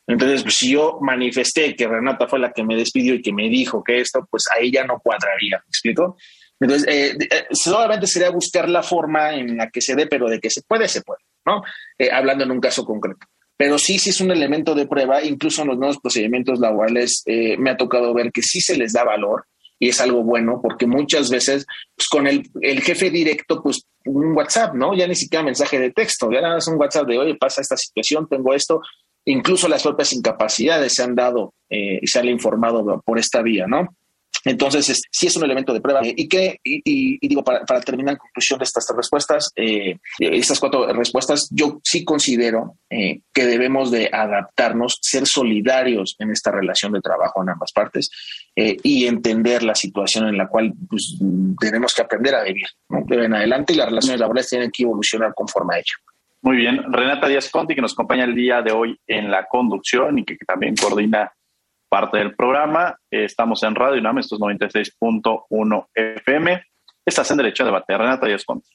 Entonces, 0.06 0.44
pues, 0.44 0.54
si 0.54 0.70
yo 0.70 1.00
manifesté 1.00 1.74
que 1.74 1.88
Renata 1.88 2.28
fue 2.28 2.38
la 2.38 2.52
que 2.52 2.62
me 2.62 2.76
despidió 2.76 3.12
y 3.12 3.20
que 3.20 3.32
me 3.32 3.48
dijo 3.48 3.82
que 3.82 3.98
esto, 3.98 4.24
pues 4.30 4.44
ahí 4.54 4.70
ya 4.70 4.84
no 4.84 5.00
cuadraría, 5.00 5.56
¿me 5.58 5.68
explico? 5.68 6.16
Entonces, 6.60 6.86
eh, 6.88 7.16
eh, 7.28 7.46
solamente 7.50 8.06
sería 8.06 8.30
buscar 8.30 8.68
la 8.68 8.84
forma 8.84 9.34
en 9.34 9.56
la 9.56 9.68
que 9.68 9.80
se 9.80 9.96
dé, 9.96 10.06
pero 10.06 10.28
de 10.28 10.38
que 10.38 10.48
se 10.48 10.62
puede, 10.62 10.86
se 10.86 11.02
puede, 11.02 11.24
¿no? 11.44 11.64
hablando 12.12 12.44
en 12.44 12.52
un 12.52 12.60
caso 12.60 12.84
concreto. 12.84 13.26
Pero 13.56 13.76
sí, 13.76 13.98
sí 13.98 14.10
es 14.10 14.20
un 14.20 14.30
elemento 14.30 14.76
de 14.76 14.86
prueba, 14.86 15.24
incluso 15.24 15.62
en 15.62 15.68
los 15.68 15.78
nuevos 15.78 15.98
procedimientos 15.98 16.60
laborales 16.60 17.24
me 17.26 17.70
ha 17.70 17.76
tocado 17.76 18.14
ver 18.14 18.30
que 18.30 18.42
sí 18.42 18.60
se 18.60 18.76
les 18.76 18.92
da 18.92 19.02
valor, 19.02 19.46
y 19.80 19.88
es 19.88 20.00
algo 20.00 20.22
bueno 20.22 20.60
porque 20.62 20.86
muchas 20.86 21.30
veces 21.30 21.66
pues, 21.96 22.08
con 22.08 22.28
el, 22.28 22.48
el, 22.60 22.80
jefe 22.80 23.10
directo, 23.10 23.60
pues 23.60 23.86
un 24.06 24.36
WhatsApp, 24.36 24.74
¿no? 24.74 24.94
Ya 24.94 25.06
ni 25.06 25.14
siquiera 25.14 25.44
mensaje 25.44 25.78
de 25.78 25.90
texto, 25.90 26.30
ya 26.30 26.40
nada 26.40 26.54
más 26.54 26.68
un 26.68 26.78
WhatsApp 26.78 27.06
de, 27.06 27.18
oye, 27.18 27.34
pasa 27.36 27.60
esta 27.60 27.76
situación, 27.76 28.28
tengo 28.28 28.54
esto. 28.54 28.80
Incluso 29.26 29.68
las 29.68 29.82
propias 29.82 30.12
incapacidades 30.12 30.94
se 30.94 31.02
han 31.02 31.14
dado 31.14 31.54
eh, 31.70 31.98
y 32.02 32.06
se 32.06 32.18
han 32.18 32.28
informado 32.28 33.02
por 33.04 33.18
esta 33.18 33.42
vía, 33.42 33.66
¿no? 33.66 33.88
Entonces, 34.44 35.02
sí 35.10 35.26
es 35.26 35.36
un 35.36 35.44
elemento 35.44 35.72
de 35.72 35.80
prueba. 35.80 36.00
y 36.04 36.28
que, 36.28 36.60
y, 36.62 37.26
digo, 37.26 37.42
para, 37.42 37.64
terminar 37.80 38.14
en 38.14 38.18
conclusión 38.18 38.58
de 38.58 38.64
estas 38.64 38.86
respuestas, 38.96 39.50
eh, 39.56 39.98
estas 40.18 40.60
cuatro 40.60 40.86
respuestas, 40.92 41.48
yo 41.50 41.80
sí 41.82 42.04
considero 42.04 42.76
eh, 42.90 43.20
que 43.32 43.46
debemos 43.46 43.90
de 43.90 44.10
adaptarnos, 44.12 44.98
ser 45.00 45.26
solidarios 45.26 46.16
en 46.18 46.30
esta 46.30 46.50
relación 46.50 46.92
de 46.92 47.00
trabajo 47.00 47.42
en 47.42 47.50
ambas 47.50 47.72
partes 47.72 48.10
eh, 48.54 48.76
y 48.82 49.06
entender 49.06 49.62
la 49.62 49.74
situación 49.74 50.28
en 50.28 50.36
la 50.36 50.48
cual 50.48 50.72
pues, 50.88 51.18
tenemos 51.58 51.94
que 51.94 52.02
aprender 52.02 52.34
a 52.34 52.42
vivir. 52.42 52.66
¿no? 52.88 53.02
De 53.06 53.24
en 53.24 53.34
adelante 53.34 53.72
y 53.72 53.76
las 53.76 53.88
relaciones 53.88 54.20
laborales 54.20 54.50
tienen 54.50 54.70
que 54.70 54.82
evolucionar 54.82 55.32
conforme 55.34 55.76
a 55.76 55.78
ello. 55.78 55.94
Muy 56.42 56.56
bien. 56.56 56.92
Renata 56.92 57.26
Díaz 57.26 57.48
Conti, 57.48 57.74
que 57.74 57.80
nos 57.80 57.94
acompaña 57.94 58.24
el 58.24 58.34
día 58.34 58.60
de 58.60 58.70
hoy 58.70 58.98
en 59.06 59.30
la 59.30 59.46
conducción 59.46 60.18
y 60.18 60.24
que 60.24 60.36
también 60.46 60.76
coordina 60.76 61.32
parte 61.94 62.18
del 62.18 62.34
programa. 62.34 62.98
estamos 63.08 63.62
en 63.62 63.76
Radio 63.76 64.00
UNAM, 64.00 64.18
esto 64.18 64.34
es 64.34 64.40
96.1 64.40 65.86
FM. 65.94 66.64
Estás 67.06 67.30
en 67.30 67.36
Derecho 67.36 67.62
a 67.62 67.66
Debate. 67.66 67.96
Renata 67.96 68.26
Díaz 68.26 68.44
Conti. 68.44 68.68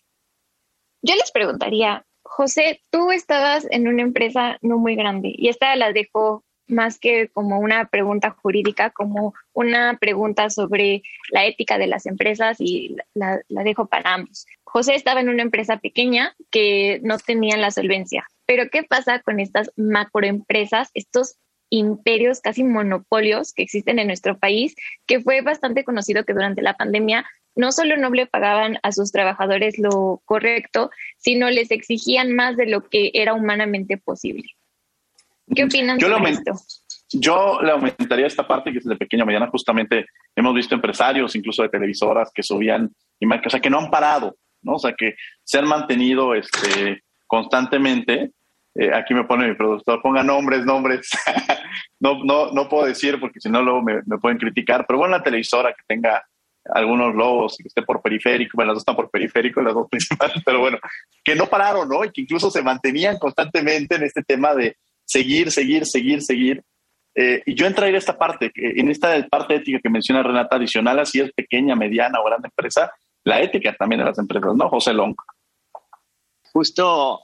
Yo 1.01 1.15
les 1.15 1.30
preguntaría, 1.34 2.05
José, 2.24 2.82
tú 2.89 3.11
estabas 3.11 3.67
en 3.72 3.89
una 3.89 4.03
empresa 4.03 4.57
no 4.61 4.78
muy 4.78 4.95
grande 4.95 5.34
y 5.36 5.49
esta 5.49 5.76
la 5.76 5.91
dejo 5.91 6.45
más 6.67 6.97
que 6.97 7.28
como 7.28 7.59
una 7.59 7.89
pregunta 7.89 8.30
jurídica, 8.30 8.91
como 8.91 9.34
una 9.51 9.97
pregunta 9.99 10.49
sobre 10.49 11.01
la 11.30 11.45
ética 11.45 11.78
de 11.78 11.88
las 11.88 12.05
empresas 12.05 12.55
y 12.61 12.95
la, 13.15 13.41
la, 13.49 13.63
dejo 13.63 13.88
para 13.88 14.13
ambos. 14.13 14.45
José 14.63 14.95
estaba 14.95 15.20
en 15.20 15.28
una 15.28 15.43
empresa 15.43 15.76
pequeña 15.76 16.38
que 16.51 17.01
no 17.03 17.17
tenía 17.17 17.57
la 17.57 17.72
solvencia, 17.72 18.26
pero 18.45 18.70
¿qué 18.72 18.84
pasa 18.84 19.20
con 19.20 19.41
estas 19.41 19.74
macroempresas, 19.76 20.89
estos 20.93 21.36
imperios, 21.70 22.41
casi 22.41 22.63
monopolios 22.63 23.53
que 23.53 23.63
existen 23.63 23.99
en 23.99 24.07
nuestro 24.07 24.38
país, 24.38 24.76
que 25.05 25.22
fue 25.22 25.41
bastante 25.41 25.84
conocido 25.84 26.26
que 26.26 26.34
durante 26.34 26.61
la 26.61 26.76
pandemia 26.76 27.26
no 27.55 27.72
solo 27.72 27.97
no 27.97 28.09
le 28.09 28.26
pagaban 28.26 28.78
a 28.84 28.91
sus 28.91 29.11
trabajadores 29.11 29.78
lo 29.78 30.22
correcto, 30.26 30.91
sino 31.17 31.49
les 31.49 31.72
exigían 31.72 32.34
más 32.34 32.55
de 32.55 32.67
lo 32.67 32.88
que 32.89 33.11
era 33.13 33.34
humanamente 33.34 33.97
posible. 33.97 34.43
¿Qué 35.53 35.65
opinan 35.65 35.97
yo 35.99 36.09
sobre 36.09 36.32
esto? 36.32 36.53
Yo 37.11 37.59
le 37.61 37.72
aumentaría 37.72 38.28
esta 38.28 38.47
parte 38.47 38.72
que 38.72 38.78
es 38.78 38.86
de 38.86 38.95
pequeña 38.95 39.24
a 39.24 39.26
mediana. 39.26 39.47
Justamente 39.47 40.05
hemos 40.36 40.53
visto 40.53 40.76
empresarios, 40.76 41.36
incluso 41.36 41.63
de 41.63 41.70
televisoras, 41.70 42.32
que 42.34 42.43
subían 42.43 42.91
o 43.22 43.49
sea, 43.49 43.59
que 43.59 43.70
no 43.70 43.80
han 43.80 43.89
parado, 43.89 44.38
¿no? 44.61 44.74
O 44.74 44.80
sea, 44.80 44.93
que 44.93 45.15
se 45.43 45.57
han 45.57 45.67
mantenido 45.67 46.36
este, 46.36 47.03
constantemente 47.28 48.32
eh, 48.76 48.91
aquí 48.93 49.13
me 49.13 49.24
pone 49.24 49.47
mi 49.47 49.55
productor, 49.55 50.01
ponga 50.01 50.24
nombres, 50.24 50.65
nombres. 50.65 51.09
no, 51.99 52.24
no, 52.24 52.51
no 52.51 52.70
puedo 52.70 52.86
decir 52.86 53.20
porque 53.20 53.39
si 53.39 53.49
no 53.49 53.61
luego 53.61 53.82
me, 53.82 54.01
me, 54.05 54.17
pueden 54.17 54.38
criticar, 54.38 54.86
pero 54.88 54.99
bueno, 54.99 55.17
la 55.17 55.24
televisora 55.24 55.74
que 55.74 55.84
tenga 55.88 56.24
algunos 56.65 57.15
logos 57.15 57.57
que 57.57 57.67
esté 57.67 57.82
por 57.82 58.01
periférico, 58.01 58.51
bueno, 58.55 58.70
las 58.70 58.76
dos 58.76 58.82
están 58.82 58.95
por 58.95 59.09
periférico, 59.09 59.61
las 59.61 59.74
dos 59.74 59.89
principales, 59.89 60.38
pero 60.45 60.59
bueno, 60.59 60.78
que 61.24 61.36
no 61.36 61.47
pararon, 61.47 61.89
¿no? 61.89 62.03
Y 62.03 62.11
que 62.11 62.22
incluso 62.22 62.51
se 62.51 62.61
mantenían 62.61 63.17
constantemente 63.17 63.95
en 63.95 64.03
este 64.03 64.24
tema 64.24 64.53
de 64.53 64.78
seguir, 65.03 65.51
seguir, 65.51 65.86
seguir, 65.86 66.22
seguir. 66.22 66.63
Eh, 67.15 67.41
y 67.45 67.55
yo 67.55 67.65
entraría 67.65 67.91
en 67.91 67.97
esta 67.97 68.17
parte, 68.17 68.51
en 68.55 68.89
esta 68.89 69.28
parte 69.28 69.55
ética 69.55 69.80
que 69.82 69.89
menciona 69.89 70.22
Renata, 70.22 70.57
adicional, 70.57 70.99
así 70.99 71.20
es 71.20 71.32
pequeña, 71.34 71.76
mediana 71.76 72.20
o 72.20 72.26
grande 72.26 72.47
empresa, 72.47 72.91
la 73.24 73.41
ética 73.41 73.76
también 73.78 73.99
de 73.99 74.05
las 74.05 74.20
empresas, 74.20 74.55
¿no? 74.55 74.70
José 74.70 74.93
Long. 74.93 75.15
Justo 76.53 77.20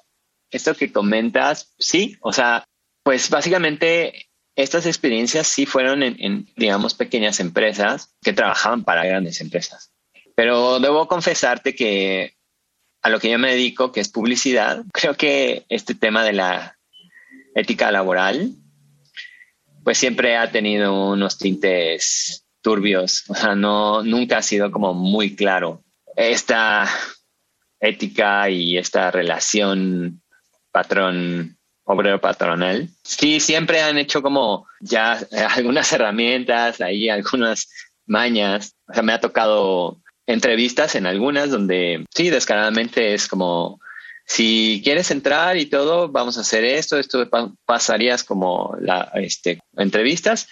esto 0.51 0.75
que 0.75 0.91
comentas, 0.91 1.73
sí, 1.77 2.17
o 2.21 2.33
sea, 2.33 2.65
pues 3.03 3.29
básicamente 3.29 4.29
estas 4.55 4.85
experiencias 4.85 5.47
sí 5.47 5.65
fueron 5.65 6.01
en, 6.01 6.47
digamos, 6.55 6.93
pequeñas 6.93 7.39
empresas 7.39 8.15
que 8.21 8.33
trabajaban 8.33 8.83
para 8.83 9.05
grandes 9.05 9.41
empresas. 9.41 9.91
Pero 10.35 10.79
debo 10.79 11.07
confesarte 11.07 11.75
que 11.75 12.35
a 13.01 13.09
lo 13.09 13.19
que 13.19 13.29
yo 13.29 13.37
me 13.37 13.51
dedico, 13.51 13.91
que 13.91 13.99
es 13.99 14.09
publicidad, 14.09 14.83
creo 14.93 15.15
que 15.15 15.65
este 15.69 15.93
tema 15.93 16.23
de 16.23 16.33
la 16.33 16.77
ética 17.53 17.91
laboral, 17.91 18.53
pues 19.83 19.97
siempre 19.97 20.37
ha 20.37 20.51
tenido 20.51 21.11
unos 21.11 21.37
tintes 21.37 22.45
turbios, 22.61 23.23
o 23.29 23.35
sea, 23.35 23.55
no, 23.55 24.01
nunca 24.01 24.39
ha 24.39 24.41
sido 24.41 24.71
como 24.71 24.95
muy 24.95 25.35
claro 25.35 25.83
esta 26.15 26.89
ética 27.79 28.49
y 28.49 28.77
esta 28.77 29.11
relación 29.11 30.23
patrón 30.75 31.57
obrero 31.85 32.19
patronal. 32.19 32.89
Sí, 33.01 33.39
siempre 33.39 33.81
han 33.81 33.97
hecho 33.97 34.21
como 34.21 34.67
ya 34.81 35.25
algunas 35.55 35.89
herramientas, 35.93 36.81
ahí 36.81 37.07
algunas 37.07 37.69
mañas. 38.05 38.75
O 38.89 38.93
sea, 38.93 39.01
me 39.01 39.13
ha 39.13 39.21
tocado 39.21 40.01
entrevistas 40.27 40.95
en 40.95 41.05
algunas 41.05 41.49
donde 41.49 42.05
sí, 42.13 42.29
descaradamente 42.29 43.13
es 43.13 43.29
como, 43.29 43.79
si 44.25 44.81
quieres 44.83 45.11
entrar 45.11 45.55
y 45.55 45.67
todo, 45.67 46.09
vamos 46.09 46.37
a 46.37 46.41
hacer 46.41 46.65
esto, 46.65 46.99
esto 46.99 47.29
pasarías 47.65 48.25
como 48.25 48.75
la, 48.81 49.11
este, 49.13 49.61
entrevistas, 49.77 50.49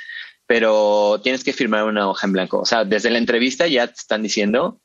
pero 0.48 1.20
tienes 1.22 1.44
que 1.44 1.52
firmar 1.52 1.84
una 1.84 2.08
hoja 2.08 2.28
en 2.28 2.34
blanco. 2.34 2.60
O 2.62 2.66
sea, 2.66 2.86
desde 2.86 3.10
la 3.10 3.18
entrevista 3.18 3.68
ya 3.68 3.88
te 3.88 4.00
están 4.00 4.24
diciendo, 4.24 4.80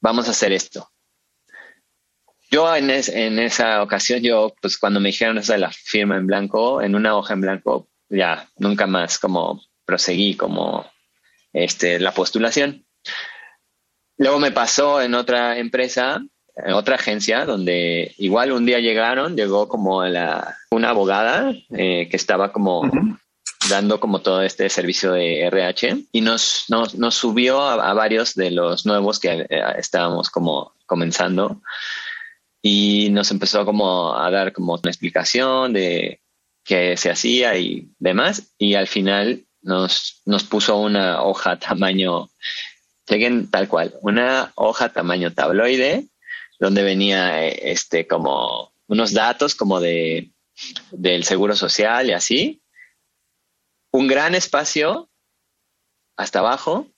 vamos 0.00 0.26
a 0.26 0.32
hacer 0.32 0.52
esto. 0.52 0.90
Yo 2.50 2.74
en, 2.74 2.90
en 2.90 3.38
esa 3.38 3.82
ocasión, 3.82 4.20
yo, 4.20 4.54
pues 4.60 4.78
cuando 4.78 5.00
me 5.00 5.08
dijeron 5.08 5.38
eso 5.38 5.52
de 5.52 5.58
la 5.58 5.72
firma 5.72 6.16
en 6.16 6.26
blanco, 6.26 6.80
en 6.80 6.94
una 6.94 7.16
hoja 7.16 7.34
en 7.34 7.40
blanco, 7.40 7.88
ya 8.08 8.48
nunca 8.56 8.86
más 8.86 9.18
como 9.18 9.62
proseguí 9.84 10.36
como 10.36 10.86
este, 11.52 11.98
la 11.98 12.12
postulación. 12.12 12.84
Luego 14.18 14.38
me 14.38 14.52
pasó 14.52 15.02
en 15.02 15.14
otra 15.14 15.58
empresa, 15.58 16.22
en 16.56 16.72
otra 16.72 16.96
agencia, 16.96 17.44
donde 17.44 18.14
igual 18.18 18.52
un 18.52 18.64
día 18.64 18.78
llegaron, 18.78 19.36
llegó 19.36 19.68
como 19.68 20.04
la, 20.04 20.56
una 20.70 20.90
abogada 20.90 21.52
eh, 21.70 22.08
que 22.10 22.16
estaba 22.16 22.52
como 22.52 22.90
dando 23.68 23.98
como 23.98 24.20
todo 24.20 24.42
este 24.42 24.68
servicio 24.70 25.12
de 25.12 25.46
RH 25.46 26.04
y 26.12 26.20
nos, 26.20 26.66
nos, 26.68 26.94
nos 26.94 27.14
subió 27.14 27.60
a, 27.62 27.90
a, 27.90 27.94
varios 27.94 28.34
de 28.34 28.52
los 28.52 28.86
nuevos 28.86 29.18
que 29.18 29.46
eh, 29.48 29.62
estábamos 29.76 30.30
como 30.30 30.72
comenzando 30.86 31.60
y 32.68 33.10
nos 33.10 33.30
empezó 33.30 33.64
como 33.64 34.16
a 34.16 34.28
dar 34.28 34.52
como 34.52 34.72
una 34.72 34.90
explicación 34.90 35.72
de 35.72 36.20
qué 36.64 36.96
se 36.96 37.12
hacía 37.12 37.56
y 37.56 37.92
demás 38.00 38.54
y 38.58 38.74
al 38.74 38.88
final 38.88 39.46
nos, 39.62 40.20
nos 40.24 40.42
puso 40.42 40.76
una 40.76 41.22
hoja 41.22 41.60
tamaño, 41.60 42.28
lleguen 43.06 43.52
tal 43.52 43.68
cual, 43.68 43.94
una 44.02 44.52
hoja 44.56 44.88
tamaño 44.88 45.32
tabloide 45.32 46.08
donde 46.58 46.82
venía 46.82 47.46
eh, 47.46 47.70
este 47.70 48.08
como 48.08 48.72
unos 48.88 49.12
datos 49.12 49.54
como 49.54 49.78
de 49.78 50.32
del 50.90 51.22
seguro 51.22 51.54
social 51.54 52.08
y 52.08 52.14
así, 52.14 52.62
un 53.92 54.08
gran 54.08 54.34
espacio 54.34 55.08
hasta 56.16 56.40
abajo, 56.40 56.88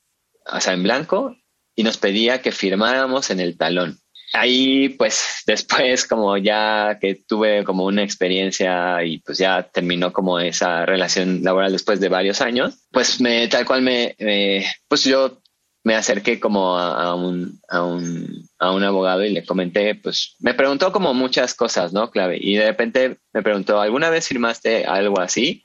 sea, 0.61 0.73
en 0.73 0.83
blanco, 0.83 1.37
y 1.75 1.83
nos 1.83 1.99
pedía 1.99 2.41
que 2.41 2.53
firmáramos 2.53 3.29
en 3.29 3.41
el 3.41 3.59
talón 3.59 4.01
ahí 4.33 4.91
pues 4.91 5.43
después 5.47 6.07
como 6.07 6.37
ya 6.37 6.99
que 7.01 7.15
tuve 7.27 7.65
como 7.65 7.85
una 7.85 8.03
experiencia 8.03 9.03
y 9.05 9.19
pues 9.19 9.39
ya 9.39 9.63
terminó 9.63 10.13
como 10.13 10.39
esa 10.39 10.87
relación 10.87 11.43
laboral 11.43 11.73
después 11.73 12.01
de 12.01 12.09
varios 12.09 12.41
años, 12.41 12.87
pues 12.91 13.21
me 13.21 13.49
tal 13.49 13.65
cual 13.65 13.83
me, 13.83 14.15
pues 14.89 15.05
yo 15.05 15.41
me 15.85 15.95
acerqué 15.95 16.39
como 16.39 16.77
a, 16.77 17.15
un, 17.15 17.61
a, 17.69 17.83
un, 17.83 18.47
a 18.59 18.73
un 18.73 18.85
abogado 18.85 19.25
y 19.25 19.31
le 19.31 19.47
comenté, 19.47 19.95
pues 19.95 20.37
me 20.41 20.53
preguntó 20.53 20.93
como 20.93 21.15
muchas 21.15 21.55
cosas, 21.55 21.95
¿no? 21.95 22.11
Clave. 22.11 22.37
Y 22.39 22.57
de 22.57 22.67
repente 22.67 23.17
me 23.33 23.43
preguntó, 23.43 23.81
¿alguna 23.81 24.11
vez 24.11 24.29
firmaste 24.29 24.85
algo 24.85 25.19
así? 25.21 25.65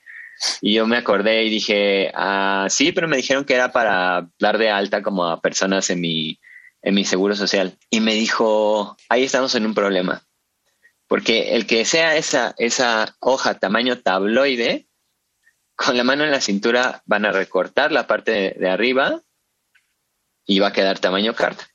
Y 0.62 0.74
yo 0.74 0.86
me 0.86 0.96
acordé 0.96 1.44
y 1.44 1.50
dije, 1.50 2.10
ah, 2.14 2.66
sí, 2.70 2.92
pero 2.92 3.06
me 3.06 3.18
dijeron 3.18 3.44
que 3.44 3.54
era 3.54 3.70
para 3.70 4.26
dar 4.40 4.56
de 4.56 4.70
alta 4.70 5.02
como 5.02 5.26
a 5.26 5.40
personas 5.42 5.90
en 5.90 6.00
mi, 6.00 6.38
en 6.84 6.94
mi 6.94 7.04
seguro 7.04 7.34
social 7.34 7.78
y 7.90 8.00
me 8.00 8.14
dijo, 8.14 8.96
ahí 9.08 9.24
estamos 9.24 9.54
en 9.54 9.66
un 9.66 9.74
problema. 9.74 10.22
Porque 11.08 11.54
el 11.54 11.66
que 11.66 11.84
sea 11.84 12.16
esa, 12.16 12.54
esa 12.58 13.16
hoja 13.20 13.58
tamaño 13.58 14.00
tabloide, 14.00 14.86
con 15.74 15.96
la 15.96 16.04
mano 16.04 16.24
en 16.24 16.30
la 16.30 16.40
cintura 16.40 17.02
van 17.06 17.24
a 17.24 17.32
recortar 17.32 17.90
la 17.90 18.06
parte 18.06 18.54
de, 18.58 18.70
arriba 18.70 19.22
y 20.46 20.58
va 20.60 20.68
a 20.68 20.72
quedar 20.72 20.98
tamaño 20.98 21.34
carta. 21.34 21.66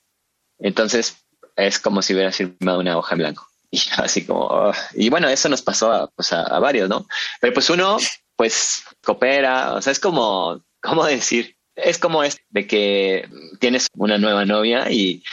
Entonces 0.59 1.25
es 1.55 1.79
como 1.79 2.01
si 2.01 2.13
hubiera 2.13 2.31
firmado 2.31 2.79
una 2.79 2.97
hoja 2.97 3.15
en 3.15 3.19
blanco. 3.19 3.47
Y 3.71 3.81
así 3.97 4.25
como, 4.25 4.45
oh, 4.45 4.73
y 4.93 5.09
bueno, 5.09 5.29
eso 5.29 5.47
nos 5.47 5.61
pasó 5.61 5.91
a, 5.91 6.09
pues 6.09 6.33
a, 6.33 6.57
varios, 6.57 6.89
¿no? 6.89 7.07
Pero 7.39 7.53
pues 7.53 7.69
uno, 7.69 7.97
pues 8.35 8.83
coopera, 9.03 9.75
o 9.75 9.81
sea, 9.81 9.91
es 9.91 9.99
como, 9.99 10.63
¿cómo 10.81 11.05
decir? 11.05 11.55
Es 11.83 11.97
como 11.97 12.23
es 12.23 12.39
de 12.49 12.67
que 12.67 13.27
tienes 13.59 13.87
una 13.95 14.17
nueva 14.17 14.45
novia 14.45 14.91
y, 14.91 15.23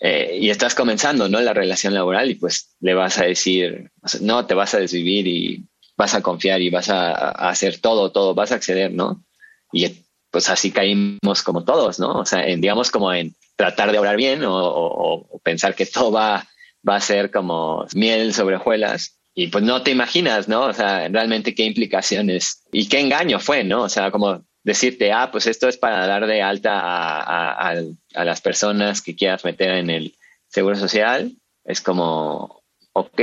eh, 0.00 0.38
y 0.40 0.50
estás 0.50 0.74
comenzando, 0.74 1.28
¿no? 1.28 1.40
La 1.40 1.54
relación 1.54 1.94
laboral 1.94 2.30
y 2.30 2.34
pues 2.34 2.74
le 2.80 2.94
vas 2.94 3.18
a 3.18 3.24
decir, 3.24 3.90
no, 4.20 4.46
te 4.46 4.54
vas 4.54 4.74
a 4.74 4.80
desvivir 4.80 5.26
y 5.26 5.64
vas 5.96 6.14
a 6.14 6.22
confiar 6.22 6.60
y 6.60 6.70
vas 6.70 6.88
a, 6.88 7.12
hacer 7.30 7.78
todo, 7.78 8.10
todo, 8.10 8.34
vas 8.34 8.52
a 8.52 8.56
acceder, 8.56 8.92
¿no? 8.92 9.24
Y 9.72 9.86
pues 10.30 10.50
así 10.50 10.72
caímos 10.72 11.42
como 11.44 11.64
todos, 11.64 12.00
¿no? 12.00 12.20
O 12.20 12.26
sea, 12.26 12.44
digamos 12.44 12.90
como 12.90 13.12
en 13.12 13.34
tratar 13.56 13.92
de 13.92 13.98
obrar 13.98 14.16
bien 14.16 14.42
o, 14.44 15.28
pensar 15.44 15.74
que 15.74 15.86
todo 15.86 16.10
va, 16.10 16.48
va 16.88 16.96
a 16.96 17.00
ser 17.00 17.30
como 17.30 17.86
miel 17.94 18.34
sobre 18.34 18.56
hojuelas 18.56 19.18
y 19.34 19.48
pues 19.48 19.62
no 19.64 19.82
te 19.82 19.90
imaginas, 19.90 20.48
¿no? 20.48 20.62
O 20.66 20.72
sea, 20.72 21.08
realmente 21.08 21.54
qué 21.54 21.64
implicaciones 21.64 22.64
y 22.72 22.88
qué 22.88 23.00
engaño 23.00 23.38
fue, 23.38 23.64
¿no? 23.64 23.82
O 23.82 23.88
sea, 23.88 24.10
como 24.10 24.44
decirte, 24.64 25.12
ah, 25.12 25.30
pues 25.30 25.46
esto 25.46 25.68
es 25.68 25.76
para 25.76 26.06
dar 26.06 26.26
de 26.26 26.42
alta 26.42 26.72
a, 26.80 27.74
a 28.14 28.24
las 28.24 28.40
personas 28.40 29.02
que 29.02 29.16
quieras 29.16 29.44
meter 29.44 29.70
en 29.72 29.90
el 29.90 30.14
seguro 30.48 30.76
social, 30.76 31.32
es 31.64 31.80
como, 31.80 32.62
ok, 32.92 33.20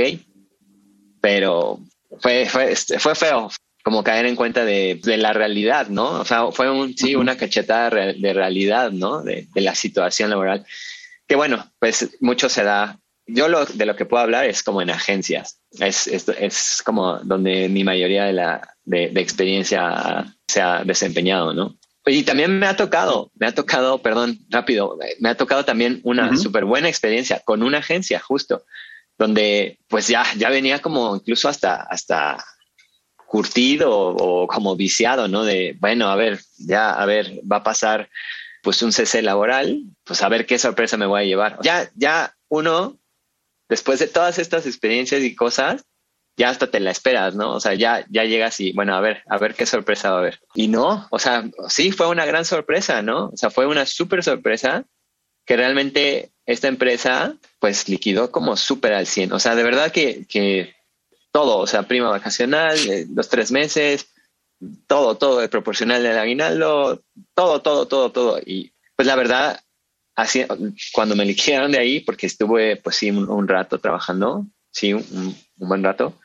pero 1.20 1.80
fue, 2.20 2.46
fue, 2.46 2.72
este, 2.72 2.98
fue 2.98 3.14
feo 3.14 3.50
como 3.82 4.04
caer 4.04 4.26
en 4.26 4.36
cuenta 4.36 4.64
de, 4.64 5.00
de, 5.02 5.16
la 5.16 5.32
realidad, 5.32 5.88
¿no? 5.88 6.20
O 6.20 6.24
sea, 6.24 6.50
fue 6.52 6.70
un, 6.70 6.96
sí, 6.96 7.14
una 7.16 7.36
cachetada 7.36 7.88
de 8.12 8.32
realidad, 8.34 8.90
¿no? 8.90 9.22
De, 9.22 9.48
de, 9.54 9.60
la 9.62 9.74
situación 9.74 10.28
laboral. 10.28 10.66
Que 11.26 11.34
bueno, 11.34 11.66
pues 11.78 12.16
mucho 12.20 12.48
se 12.48 12.62
da. 12.62 12.98
Yo 13.34 13.48
lo, 13.48 13.64
de 13.64 13.86
lo 13.86 13.96
que 13.96 14.06
puedo 14.06 14.22
hablar 14.22 14.46
es 14.46 14.62
como 14.62 14.82
en 14.82 14.90
agencias. 14.90 15.60
Es, 15.78 16.06
es, 16.06 16.28
es 16.28 16.82
como 16.84 17.18
donde 17.18 17.68
mi 17.68 17.84
mayoría 17.84 18.24
de 18.24 18.32
la 18.32 18.76
de, 18.84 19.08
de, 19.08 19.20
experiencia 19.20 20.24
se 20.48 20.60
ha 20.60 20.84
desempeñado, 20.84 21.54
¿no? 21.54 21.76
Y 22.06 22.22
también 22.22 22.58
me 22.58 22.66
ha 22.66 22.76
tocado, 22.76 23.30
me 23.34 23.46
ha 23.46 23.54
tocado, 23.54 24.02
perdón, 24.02 24.38
rápido, 24.48 24.98
me 25.20 25.28
ha 25.28 25.36
tocado 25.36 25.64
también 25.64 26.00
una 26.02 26.36
súper 26.36 26.64
buena 26.64 26.88
experiencia 26.88 27.40
con 27.44 27.62
una 27.62 27.78
agencia, 27.78 28.18
justo 28.20 28.64
donde 29.20 29.78
pues 29.86 30.08
ya, 30.08 30.24
ya 30.38 30.48
venía 30.48 30.80
como 30.80 31.14
incluso 31.14 31.46
hasta, 31.46 31.82
hasta 31.82 32.42
curtido 33.26 33.90
o, 33.92 34.46
como 34.46 34.74
viciado, 34.76 35.28
¿no? 35.28 35.44
De, 35.44 35.76
bueno, 35.78 36.08
a 36.08 36.16
ver, 36.16 36.40
ya, 36.56 36.90
a 36.90 37.04
ver, 37.04 37.40
va 37.50 37.56
a 37.56 37.62
pasar 37.62 38.08
pues 38.62 38.80
un 38.80 38.92
cese 38.92 39.20
laboral, 39.20 39.82
pues 40.04 40.22
a 40.22 40.28
ver 40.30 40.46
qué 40.46 40.58
sorpresa 40.58 40.96
me 40.96 41.04
voy 41.04 41.20
a 41.20 41.24
llevar. 41.26 41.58
Ya, 41.62 41.90
ya 41.94 42.34
uno, 42.48 42.98
después 43.70 44.00
de 44.00 44.08
todas 44.08 44.38
estas 44.38 44.66
experiencias 44.66 45.22
y 45.22 45.34
cosas, 45.34 45.86
ya 46.36 46.50
hasta 46.50 46.70
te 46.70 46.80
la 46.80 46.90
esperas, 46.90 47.34
¿no? 47.34 47.54
O 47.54 47.60
sea, 47.60 47.74
ya, 47.74 48.04
ya 48.10 48.24
llegas 48.24 48.60
y, 48.60 48.72
bueno, 48.72 48.94
a 48.94 49.00
ver, 49.00 49.22
a 49.28 49.38
ver 49.38 49.54
qué 49.54 49.64
sorpresa 49.64 50.10
va 50.10 50.16
a 50.16 50.20
haber. 50.20 50.40
Y 50.54 50.68
no, 50.68 51.06
o 51.10 51.18
sea, 51.18 51.48
sí, 51.68 51.92
fue 51.92 52.08
una 52.08 52.26
gran 52.26 52.44
sorpresa, 52.44 53.00
¿no? 53.00 53.28
O 53.28 53.36
sea, 53.36 53.50
fue 53.50 53.66
una 53.66 53.86
súper 53.86 54.22
sorpresa 54.24 54.84
que 55.46 55.56
realmente 55.56 56.30
esta 56.46 56.68
empresa 56.68 57.36
pues 57.58 57.88
liquidó 57.88 58.30
como 58.30 58.56
súper 58.56 58.92
al 58.92 59.06
100. 59.06 59.32
O 59.32 59.38
sea, 59.38 59.54
de 59.54 59.62
verdad 59.62 59.92
que, 59.92 60.26
que 60.26 60.74
todo, 61.30 61.58
o 61.58 61.66
sea, 61.66 61.84
prima 61.84 62.10
vacacional, 62.10 62.76
eh, 62.88 63.06
los 63.14 63.28
tres 63.28 63.52
meses, 63.52 64.08
todo, 64.86 65.16
todo, 65.16 65.42
el 65.42 65.48
proporcional 65.48 66.02
del 66.02 66.18
aguinaldo, 66.18 67.02
todo, 67.34 67.62
todo, 67.62 67.86
todo, 67.86 68.10
todo. 68.10 68.38
Y 68.44 68.72
pues 68.96 69.06
la 69.06 69.16
verdad, 69.16 69.60
así, 70.14 70.44
cuando 70.92 71.16
me 71.16 71.24
liquidaron 71.24 71.72
de 71.72 71.78
ahí, 71.78 72.00
porque 72.00 72.26
estuve 72.26 72.76
pues 72.76 72.96
sí 72.96 73.10
un, 73.10 73.48
rato 73.48 73.78
trabajando, 73.78 74.46
sí, 74.70 74.92
un, 74.92 75.04
un, 75.10 75.68
buen 75.68 75.82
rato, 75.82 76.18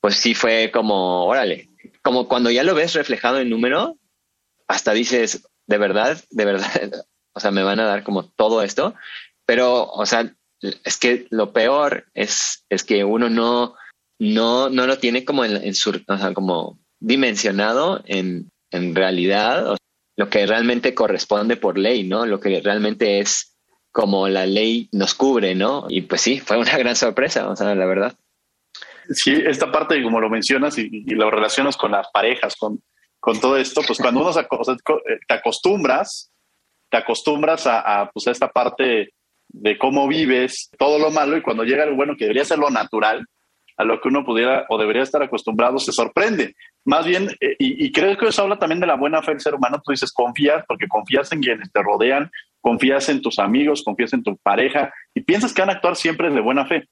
pues 0.00 0.16
sí 0.16 0.34
fue 0.34 0.70
como, 0.72 1.24
órale, 1.26 1.70
como 2.02 2.28
cuando 2.28 2.50
ya 2.50 2.62
lo 2.62 2.74
ves 2.74 2.94
reflejado 2.94 3.40
en 3.40 3.50
número, 3.50 3.98
hasta 4.68 4.92
dices, 4.92 5.46
de 5.66 5.78
verdad, 5.78 6.22
de 6.30 6.44
verdad, 6.44 7.06
o 7.34 7.40
sea, 7.40 7.50
me 7.50 7.62
van 7.62 7.80
a 7.80 7.86
dar 7.86 8.04
como 8.04 8.28
todo 8.28 8.62
esto, 8.62 8.94
pero, 9.46 9.90
o 9.90 10.06
sea, 10.06 10.34
es 10.60 10.96
que 10.96 11.26
lo 11.30 11.52
peor 11.52 12.06
es, 12.14 12.64
es 12.68 12.84
que 12.84 13.04
uno 13.04 13.28
no, 13.28 13.74
no, 14.18 14.70
no 14.70 14.86
lo 14.86 14.98
tiene 14.98 15.24
como 15.24 15.44
en, 15.44 15.74
su, 15.74 16.02
o 16.06 16.18
sea, 16.18 16.32
como 16.32 16.78
dimensionado 17.00 18.02
en, 18.06 18.50
en 18.70 18.94
realidad, 18.94 19.76
lo 20.16 20.28
que 20.28 20.46
realmente 20.46 20.94
corresponde 20.94 21.56
por 21.56 21.78
ley, 21.78 22.04
¿no? 22.04 22.26
Lo 22.26 22.40
que 22.40 22.60
realmente 22.60 23.18
es 23.18 23.56
como 23.90 24.28
la 24.28 24.46
ley 24.46 24.88
nos 24.92 25.14
cubre, 25.14 25.54
¿no? 25.54 25.86
Y 25.88 26.02
pues 26.02 26.20
sí, 26.20 26.40
fue 26.40 26.58
una 26.58 26.76
gran 26.78 26.96
sorpresa, 26.96 27.48
o 27.48 27.56
sea, 27.56 27.74
la 27.74 27.86
verdad. 27.86 28.14
Sí, 29.10 29.32
esta 29.32 29.70
parte, 29.70 30.02
como 30.02 30.20
lo 30.20 30.30
mencionas 30.30 30.78
y, 30.78 31.04
lo 31.14 31.30
relacionas 31.30 31.76
con 31.76 31.92
las 31.92 32.08
parejas, 32.12 32.56
con, 32.56 32.82
con 33.20 33.38
todo 33.40 33.56
esto, 33.56 33.82
pues 33.86 33.98
cuando 33.98 34.22
uno 34.22 34.32
se, 34.32 34.46
te 35.28 35.34
acostumbras 35.34 36.30
te 36.94 36.98
acostumbras 36.98 37.66
a, 37.66 38.08
pues, 38.12 38.28
a 38.28 38.30
esta 38.30 38.48
parte 38.48 39.12
de 39.48 39.78
cómo 39.78 40.06
vives, 40.06 40.70
todo 40.78 41.00
lo 41.00 41.10
malo, 41.10 41.36
y 41.36 41.42
cuando 41.42 41.64
llega 41.64 41.86
lo 41.86 41.96
bueno, 41.96 42.14
que 42.16 42.24
debería 42.24 42.44
ser 42.44 42.58
lo 42.58 42.70
natural, 42.70 43.26
a 43.76 43.82
lo 43.84 44.00
que 44.00 44.08
uno 44.08 44.24
pudiera 44.24 44.64
o 44.68 44.78
debería 44.78 45.02
estar 45.02 45.20
acostumbrado, 45.20 45.78
se 45.80 45.90
sorprende. 45.90 46.54
Más 46.84 47.06
bien, 47.06 47.30
eh, 47.40 47.56
y, 47.58 47.90
creo 47.92 48.16
que 48.18 48.26
eso 48.26 48.42
habla 48.42 48.58
también 48.58 48.80
de 48.80 48.86
la 48.86 48.96
buena 48.96 49.22
fe 49.22 49.32
del 49.32 49.40
ser 49.40 49.54
humano, 49.54 49.80
tú 49.82 49.92
dices, 49.92 50.12
confías, 50.12 50.64
porque 50.68 50.86
confías 50.86 51.32
en 51.32 51.40
quienes 51.40 51.72
te 51.72 51.82
rodean, 51.82 52.30
confías 52.60 53.08
en 53.08 53.22
tus 53.22 53.38
amigos, 53.38 53.82
confías 53.82 54.12
en 54.12 54.22
tu 54.22 54.36
pareja, 54.36 54.92
y 55.14 55.22
piensas 55.22 55.54
que 55.54 55.62
van 55.62 55.70
a 55.70 55.74
actuar 55.74 55.96
siempre 55.96 56.30
de 56.30 56.40
buena 56.40 56.66
fe. 56.66 56.86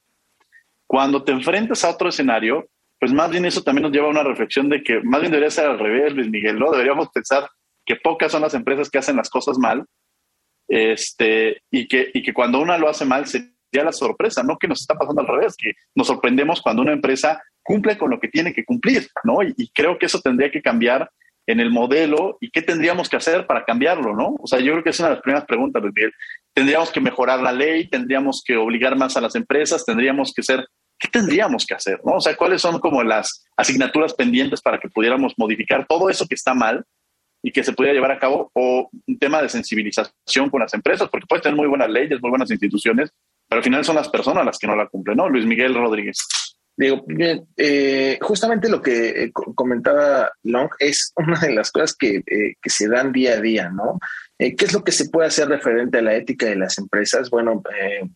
Cuando 0.86 1.22
te 1.22 1.32
enfrentas 1.32 1.84
a 1.84 1.90
otro 1.90 2.08
escenario, 2.08 2.66
pues 2.98 3.12
más 3.12 3.30
bien 3.30 3.44
eso 3.44 3.62
también 3.62 3.82
nos 3.82 3.92
lleva 3.92 4.06
a 4.06 4.10
una 4.10 4.22
reflexión 4.22 4.68
de 4.68 4.82
que 4.82 5.00
más 5.02 5.20
bien 5.20 5.32
debería 5.32 5.50
ser 5.50 5.66
al 5.66 5.78
revés, 5.78 6.14
Luis 6.14 6.30
Miguel, 6.30 6.58
¿no? 6.58 6.70
Deberíamos 6.70 7.08
pensar 7.10 7.48
que 7.84 7.96
pocas 7.96 8.32
son 8.32 8.42
las 8.42 8.54
empresas 8.54 8.88
que 8.88 8.98
hacen 8.98 9.16
las 9.16 9.28
cosas 9.28 9.58
mal, 9.58 9.84
este, 10.68 11.62
y, 11.70 11.86
que, 11.86 12.10
y 12.14 12.22
que 12.22 12.32
cuando 12.32 12.60
una 12.60 12.78
lo 12.78 12.88
hace 12.88 13.04
mal 13.04 13.26
sería 13.26 13.84
la 13.84 13.92
sorpresa, 13.92 14.42
no 14.42 14.56
que 14.56 14.68
nos 14.68 14.80
está 14.80 14.94
pasando 14.94 15.20
al 15.20 15.26
revés, 15.26 15.54
que 15.56 15.72
nos 15.94 16.06
sorprendemos 16.06 16.62
cuando 16.62 16.80
una 16.80 16.92
empresa 16.92 17.42
cumple 17.62 17.96
con 17.98 18.10
lo 18.10 18.20
que 18.20 18.28
tiene 18.28 18.52
que 18.52 18.64
cumplir, 18.64 19.08
¿no? 19.24 19.42
Y, 19.42 19.68
creo 19.74 19.98
que 19.98 20.06
eso 20.06 20.20
tendría 20.20 20.50
que 20.50 20.62
cambiar 20.62 21.10
en 21.46 21.60
el 21.60 21.70
modelo 21.70 22.38
y 22.40 22.50
qué 22.50 22.62
tendríamos 22.62 23.08
que 23.08 23.16
hacer 23.16 23.46
para 23.46 23.64
cambiarlo, 23.64 24.14
¿no? 24.14 24.36
O 24.40 24.46
sea, 24.46 24.60
yo 24.60 24.72
creo 24.72 24.84
que 24.84 24.90
es 24.90 25.00
una 25.00 25.08
de 25.08 25.14
las 25.16 25.22
primeras 25.22 25.44
preguntas, 25.44 25.82
Miguel. 25.82 26.12
Tendríamos 26.54 26.90
que 26.92 27.00
mejorar 27.00 27.40
la 27.40 27.52
ley, 27.52 27.88
tendríamos 27.88 28.42
que 28.44 28.56
obligar 28.56 28.96
más 28.96 29.16
a 29.16 29.20
las 29.20 29.34
empresas, 29.34 29.84
tendríamos 29.84 30.32
que 30.32 30.42
ser, 30.42 30.66
¿qué 30.98 31.08
tendríamos 31.08 31.66
que 31.66 31.74
hacer, 31.74 32.00
no? 32.04 32.12
O 32.16 32.20
sea, 32.20 32.36
¿cuáles 32.36 32.60
son 32.60 32.78
como 32.78 33.02
las 33.02 33.44
asignaturas 33.56 34.14
pendientes 34.14 34.60
para 34.60 34.78
que 34.78 34.88
pudiéramos 34.88 35.34
modificar 35.36 35.86
todo 35.86 36.08
eso 36.08 36.26
que 36.28 36.36
está 36.36 36.54
mal 36.54 36.84
y 37.42 37.50
que 37.50 37.64
se 37.64 37.72
pudiera 37.72 37.94
llevar 37.94 38.12
a 38.12 38.20
cabo, 38.20 38.50
o 38.54 38.88
un 39.06 39.18
tema 39.18 39.42
de 39.42 39.48
sensibilización 39.48 40.48
con 40.48 40.60
las 40.60 40.72
empresas, 40.74 41.08
porque 41.08 41.26
puede 41.26 41.42
tener 41.42 41.56
muy 41.56 41.66
buenas 41.66 41.90
leyes, 41.90 42.22
muy 42.22 42.30
buenas 42.30 42.50
instituciones, 42.52 43.10
pero 43.48 43.58
al 43.58 43.64
final 43.64 43.84
son 43.84 43.96
las 43.96 44.08
personas 44.08 44.46
las 44.46 44.58
que 44.58 44.68
no 44.68 44.76
la 44.76 44.86
cumplen, 44.86 45.16
¿no? 45.16 45.28
Luis 45.28 45.44
Miguel 45.44 45.74
Rodríguez. 45.74 46.18
Digo, 46.74 47.04
eh, 47.56 48.18
justamente 48.20 48.68
lo 48.68 48.80
que 48.80 49.24
eh, 49.24 49.32
comentaba 49.32 50.30
Long 50.42 50.70
es 50.78 51.12
una 51.16 51.38
de 51.38 51.52
las 51.54 51.70
cosas 51.70 51.94
que, 51.94 52.22
eh, 52.26 52.54
que 52.60 52.70
se 52.70 52.88
dan 52.88 53.12
día 53.12 53.34
a 53.34 53.40
día, 53.40 53.70
¿no? 53.70 53.98
¿Qué 54.38 54.56
es 54.58 54.72
lo 54.72 54.82
que 54.82 54.90
se 54.90 55.08
puede 55.08 55.28
hacer 55.28 55.48
referente 55.48 55.98
a 55.98 56.02
la 56.02 56.14
ética 56.14 56.46
de 56.46 56.56
las 56.56 56.76
empresas? 56.76 57.30
Bueno, 57.30 57.62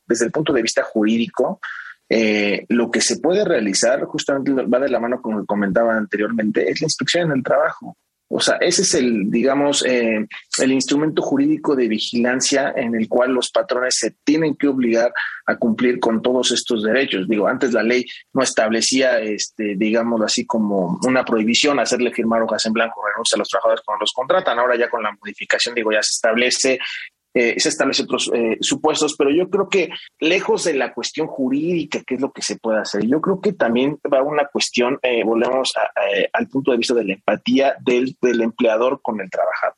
desde 0.08 0.24
el 0.24 0.32
punto 0.32 0.52
de 0.52 0.62
vista 0.62 0.82
jurídico, 0.82 1.60
lo 2.68 2.90
que 2.90 3.00
se 3.00 3.20
puede 3.20 3.44
realizar, 3.44 4.02
justamente 4.06 4.50
va 4.50 4.80
de 4.80 4.88
la 4.88 4.98
mano 4.98 5.22
con 5.22 5.34
lo 5.36 5.42
que 5.42 5.46
comentaba 5.46 5.96
anteriormente, 5.96 6.68
es 6.68 6.80
la 6.80 6.86
inspección 6.86 7.30
en 7.30 7.36
el 7.36 7.44
trabajo. 7.44 7.96
O 8.28 8.40
sea, 8.40 8.56
ese 8.60 8.82
es 8.82 8.94
el, 8.94 9.30
digamos, 9.30 9.84
eh, 9.86 10.26
el 10.58 10.72
instrumento 10.72 11.22
jurídico 11.22 11.76
de 11.76 11.86
vigilancia 11.86 12.72
en 12.76 12.96
el 12.96 13.08
cual 13.08 13.32
los 13.32 13.50
patrones 13.50 13.96
se 13.98 14.16
tienen 14.24 14.56
que 14.56 14.66
obligar 14.66 15.12
a 15.46 15.56
cumplir 15.56 16.00
con 16.00 16.20
todos 16.22 16.50
estos 16.50 16.82
derechos. 16.82 17.28
Digo, 17.28 17.46
antes 17.46 17.72
la 17.72 17.84
ley 17.84 18.04
no 18.32 18.42
establecía, 18.42 19.20
este, 19.20 19.76
digamos 19.76 20.20
así, 20.22 20.44
como 20.44 20.98
una 21.06 21.24
prohibición 21.24 21.78
hacerle 21.78 22.12
firmar 22.12 22.42
hojas 22.42 22.66
en 22.66 22.72
blanco 22.72 23.00
renuncia 23.06 23.36
a 23.36 23.38
los 23.38 23.48
trabajadores 23.48 23.84
cuando 23.84 24.02
los 24.02 24.12
contratan. 24.12 24.58
Ahora 24.58 24.76
ya 24.76 24.90
con 24.90 25.04
la 25.04 25.16
modificación, 25.20 25.76
digo, 25.76 25.92
ya 25.92 26.02
se 26.02 26.14
establece 26.14 26.78
eh, 27.36 27.60
se 27.60 27.68
establecen 27.68 28.06
otros 28.06 28.30
eh, 28.34 28.56
supuestos, 28.62 29.14
pero 29.14 29.30
yo 29.30 29.50
creo 29.50 29.68
que 29.68 29.90
lejos 30.20 30.64
de 30.64 30.72
la 30.72 30.94
cuestión 30.94 31.26
jurídica, 31.26 32.00
qué 32.06 32.14
es 32.14 32.20
lo 32.22 32.32
que 32.32 32.40
se 32.40 32.56
puede 32.56 32.80
hacer, 32.80 33.06
yo 33.06 33.20
creo 33.20 33.42
que 33.42 33.52
también 33.52 33.98
va 34.10 34.22
una 34.22 34.46
cuestión, 34.46 34.98
eh, 35.02 35.22
volvemos 35.22 35.74
al 36.32 36.48
punto 36.48 36.70
de 36.70 36.78
vista 36.78 36.94
de 36.94 37.04
la 37.04 37.12
empatía 37.12 37.76
del 37.84 38.16
empleador 38.40 39.02
con 39.02 39.20
el 39.20 39.28
trabajador. 39.28 39.76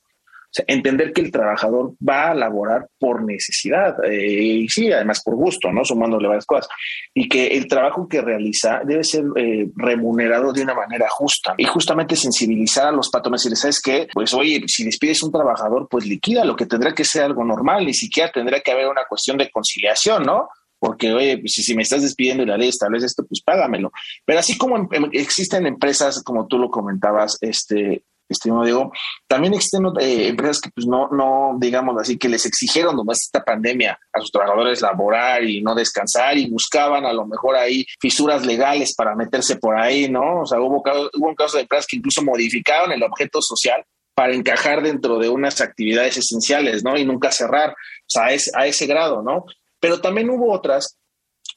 Entender 0.66 1.12
que 1.12 1.20
el 1.20 1.30
trabajador 1.30 1.92
va 2.06 2.30
a 2.30 2.34
laborar 2.34 2.88
por 2.98 3.22
necesidad 3.22 4.02
eh, 4.04 4.42
y 4.62 4.68
sí, 4.68 4.90
además 4.90 5.22
por 5.22 5.36
gusto, 5.36 5.70
¿no? 5.70 5.84
Sumándole 5.84 6.28
varias 6.28 6.46
cosas. 6.46 6.68
Y 7.14 7.28
que 7.28 7.48
el 7.48 7.68
trabajo 7.68 8.08
que 8.08 8.22
realiza 8.22 8.80
debe 8.84 9.04
ser 9.04 9.24
eh, 9.36 9.68
remunerado 9.76 10.52
de 10.52 10.62
una 10.62 10.74
manera 10.74 11.06
justa 11.10 11.54
y 11.56 11.64
justamente 11.64 12.16
sensibilizar 12.16 12.86
a 12.86 12.92
los 12.92 13.10
patrones 13.10 13.44
y 13.46 13.50
les 13.50 13.60
sabes 13.60 13.80
que, 13.80 14.08
pues, 14.12 14.32
oye, 14.34 14.62
si 14.66 14.84
despides 14.84 15.22
un 15.22 15.32
trabajador, 15.32 15.86
pues 15.90 16.06
liquida 16.06 16.44
lo 16.44 16.56
que 16.56 16.66
tendrá 16.66 16.94
que 16.94 17.04
ser 17.04 17.24
algo 17.24 17.44
normal, 17.44 17.84
ni 17.84 17.94
siquiera 17.94 18.32
tendrá 18.32 18.60
que 18.60 18.72
haber 18.72 18.88
una 18.88 19.04
cuestión 19.08 19.36
de 19.36 19.50
conciliación, 19.50 20.24
¿no? 20.24 20.48
porque, 20.80 21.12
oye, 21.12 21.38
pues, 21.38 21.54
si, 21.54 21.74
me 21.74 21.82
estás 21.82 22.02
despidiendo 22.02 22.44
y 22.44 22.46
la 22.46 22.56
ley 22.56 22.68
establece 22.68 23.06
esto, 23.06 23.26
pues 23.26 23.42
págamelo. 23.42 23.90
Pero 24.24 24.38
así 24.38 24.56
como 24.56 24.88
existen 25.12 25.66
empresas, 25.66 26.22
como 26.22 26.46
tú 26.46 26.56
lo 26.56 26.70
comentabas, 26.70 27.36
este, 27.40 28.04
estimado 28.28 28.64
Diego, 28.64 28.92
también 29.26 29.54
existen 29.54 29.84
eh, 30.00 30.28
empresas 30.28 30.60
que 30.60 30.70
pues 30.70 30.86
no, 30.86 31.08
no, 31.10 31.56
digamos 31.58 31.96
así, 32.00 32.18
que 32.18 32.28
les 32.28 32.44
exigieron 32.46 32.96
nomás 32.96 33.18
esta 33.22 33.42
pandemia 33.44 33.98
a 34.12 34.20
sus 34.20 34.30
trabajadores 34.30 34.82
laborar 34.82 35.44
y 35.44 35.62
no 35.62 35.74
descansar 35.74 36.36
y 36.36 36.50
buscaban 36.50 37.06
a 37.06 37.12
lo 37.12 37.26
mejor 37.26 37.56
ahí 37.56 37.86
fisuras 38.00 38.44
legales 38.44 38.94
para 38.94 39.14
meterse 39.14 39.56
por 39.56 39.78
ahí, 39.78 40.08
¿no? 40.08 40.42
O 40.42 40.46
sea, 40.46 40.60
hubo, 40.60 40.82
hubo 40.82 41.28
un 41.28 41.34
caso 41.34 41.56
de 41.56 41.62
empresas 41.62 41.86
que 41.86 41.96
incluso 41.96 42.22
modificaron 42.22 42.92
el 42.92 43.02
objeto 43.02 43.40
social 43.40 43.84
para 44.14 44.34
encajar 44.34 44.82
dentro 44.82 45.18
de 45.18 45.28
unas 45.28 45.60
actividades 45.60 46.16
esenciales, 46.16 46.82
¿no? 46.82 46.98
Y 46.98 47.04
nunca 47.04 47.30
cerrar, 47.30 47.70
o 47.70 47.74
sea, 48.06 48.24
a 48.24 48.66
ese 48.66 48.86
grado, 48.86 49.22
¿no? 49.22 49.44
Pero 49.80 50.00
también 50.00 50.28
hubo 50.28 50.52
otras 50.52 50.97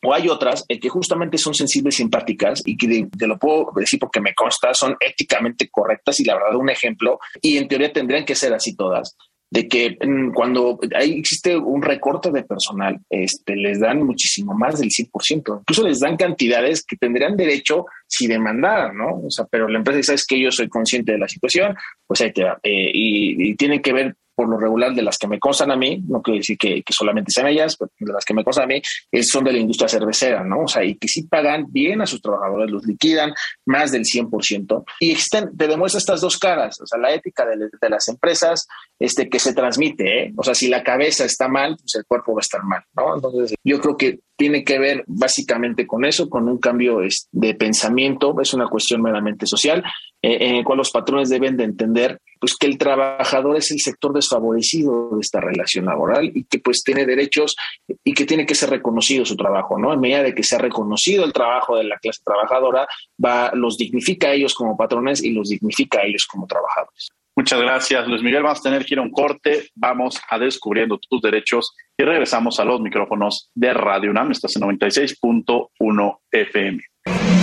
o 0.03 0.13
hay 0.13 0.29
otras 0.29 0.65
eh, 0.67 0.79
que 0.79 0.89
justamente 0.89 1.37
son 1.37 1.53
sensibles 1.53 1.95
y 1.95 1.97
simpáticas 1.97 2.61
y 2.65 2.77
que 2.77 3.07
te 3.17 3.27
lo 3.27 3.37
puedo 3.37 3.71
decir 3.75 3.99
porque 3.99 4.21
me 4.21 4.33
consta, 4.33 4.73
son 4.73 4.95
éticamente 4.99 5.69
correctas 5.69 6.19
y 6.19 6.23
la 6.23 6.35
verdad 6.35 6.55
un 6.55 6.69
ejemplo, 6.69 7.19
y 7.41 7.57
en 7.57 7.67
teoría 7.67 7.93
tendrían 7.93 8.25
que 8.25 8.35
ser 8.35 8.53
así 8.53 8.75
todas, 8.75 9.15
de 9.51 9.67
que 9.67 9.97
mm, 10.01 10.31
cuando 10.31 10.79
hay, 10.95 11.19
existe 11.19 11.57
un 11.57 11.81
recorte 11.81 12.31
de 12.31 12.43
personal, 12.43 12.99
este, 13.09 13.55
les 13.55 13.81
dan 13.81 14.01
muchísimo 14.03 14.53
más 14.53 14.79
del 14.79 14.89
100%, 14.89 15.59
incluso 15.59 15.87
les 15.87 15.99
dan 15.99 16.15
cantidades 16.15 16.85
que 16.85 16.95
tendrían 16.95 17.35
derecho 17.35 17.85
si 18.07 18.27
demandaran, 18.27 18.95
¿no? 18.95 19.21
O 19.25 19.29
sea, 19.29 19.45
pero 19.51 19.67
la 19.67 19.79
empresa 19.79 19.97
dice, 19.97 20.13
es 20.13 20.25
que 20.25 20.39
yo 20.39 20.51
soy 20.51 20.69
consciente 20.69 21.11
de 21.11 21.17
la 21.17 21.27
situación, 21.27 21.75
pues 22.07 22.21
ahí 22.21 22.31
te 22.31 22.45
va. 22.45 22.59
Eh, 22.63 22.91
y, 22.93 23.49
y 23.49 23.55
tienen 23.55 23.81
que 23.81 23.93
ver 23.93 24.15
por 24.35 24.49
lo 24.49 24.57
regular 24.57 24.93
de 24.93 25.01
las 25.01 25.17
que 25.17 25.27
me 25.27 25.39
constan 25.39 25.71
a 25.71 25.75
mí, 25.75 26.01
no 26.07 26.21
quiero 26.21 26.37
decir 26.37 26.57
que, 26.57 26.83
solamente 26.89 27.31
sean 27.31 27.47
ellas, 27.47 27.77
pero 27.77 27.91
de 27.99 28.13
las 28.13 28.25
que 28.25 28.33
me 28.33 28.43
constan 28.43 28.65
a 28.65 28.67
mí, 28.67 28.81
son 29.23 29.43
de 29.43 29.53
la 29.53 29.59
industria 29.59 29.87
cervecera, 29.87 30.43
¿no? 30.43 30.63
O 30.63 30.67
sea, 30.67 30.83
y 30.83 30.95
que 30.95 31.07
sí 31.07 31.23
pagan 31.23 31.65
bien 31.69 32.01
a 32.01 32.05
sus 32.05 32.21
trabajadores, 32.21 32.71
los 32.71 32.85
liquidan 32.85 33.33
más 33.65 33.91
del 33.91 34.03
100%. 34.03 34.83
Y 34.99 35.11
existen, 35.11 35.55
te 35.55 35.67
demuestra 35.67 35.99
estas 35.99 36.21
dos 36.21 36.37
caras, 36.37 36.79
o 36.81 36.85
sea, 36.85 36.99
la 36.99 37.13
ética 37.13 37.45
de, 37.45 37.89
las 37.89 38.07
empresas 38.07 38.67
este, 38.99 39.29
que 39.29 39.39
se 39.39 39.53
transmite, 39.53 40.23
¿eh? 40.23 40.33
O 40.37 40.43
sea, 40.43 40.53
si 40.53 40.67
la 40.67 40.83
cabeza 40.83 41.25
está 41.25 41.47
mal, 41.47 41.75
pues 41.77 41.95
el 41.95 42.05
cuerpo 42.05 42.33
va 42.33 42.39
a 42.39 42.41
estar 42.41 42.63
mal, 42.63 42.83
¿no? 42.95 43.15
Entonces, 43.15 43.55
yo 43.63 43.79
creo 43.79 43.97
que 43.97 44.19
tiene 44.41 44.63
que 44.63 44.79
ver 44.79 45.03
básicamente 45.05 45.85
con 45.85 46.03
eso, 46.03 46.27
con 46.27 46.49
un 46.49 46.57
cambio 46.57 46.97
de 47.31 47.53
pensamiento, 47.53 48.33
es 48.41 48.55
una 48.55 48.67
cuestión 48.67 48.99
meramente 48.99 49.45
social, 49.45 49.83
eh, 50.19 50.37
en 50.41 50.55
el 50.55 50.63
cual 50.63 50.79
los 50.79 50.89
patrones 50.89 51.29
deben 51.29 51.57
de 51.57 51.65
entender 51.65 52.19
pues 52.39 52.57
que 52.57 52.65
el 52.65 52.79
trabajador 52.79 53.57
es 53.57 53.69
el 53.69 53.79
sector 53.79 54.13
desfavorecido 54.13 55.11
de 55.11 55.19
esta 55.21 55.41
relación 55.41 55.85
laboral 55.85 56.31
y 56.33 56.45
que 56.45 56.57
pues 56.57 56.81
tiene 56.83 57.05
derechos 57.05 57.55
y 58.03 58.15
que 58.15 58.25
tiene 58.25 58.47
que 58.47 58.55
ser 58.55 58.71
reconocido 58.71 59.25
su 59.25 59.35
trabajo, 59.35 59.77
¿no? 59.77 59.93
En 59.93 59.99
medida 59.99 60.23
de 60.23 60.33
que 60.33 60.41
sea 60.41 60.57
reconocido 60.57 61.23
el 61.23 61.33
trabajo 61.33 61.77
de 61.77 61.83
la 61.83 61.99
clase 61.99 62.23
trabajadora, 62.25 62.87
va, 63.23 63.51
los 63.53 63.77
dignifica 63.77 64.29
a 64.29 64.33
ellos 64.33 64.55
como 64.55 64.75
patrones 64.75 65.23
y 65.23 65.29
los 65.29 65.49
dignifica 65.49 65.99
a 65.99 66.05
ellos 66.05 66.25
como 66.25 66.47
trabajadores. 66.47 67.11
Muchas 67.41 67.59
gracias, 67.59 68.07
Luis 68.07 68.21
Miguel. 68.21 68.43
Vamos 68.43 68.59
a 68.59 68.61
tener 68.61 68.85
que 68.85 68.93
ir 68.93 68.99
a 68.99 69.01
un 69.01 69.09
corte. 69.09 69.71
Vamos 69.73 70.21
a 70.29 70.37
Descubriendo 70.37 70.99
tus 70.99 71.23
Derechos 71.23 71.73
y 71.97 72.03
regresamos 72.03 72.59
a 72.59 72.65
los 72.65 72.79
micrófonos 72.81 73.49
de 73.55 73.73
Radio 73.73 74.11
UNAM. 74.11 74.29
Estás 74.29 74.57
en 74.57 74.61
96.1 74.61 76.17
FM. 76.31 76.83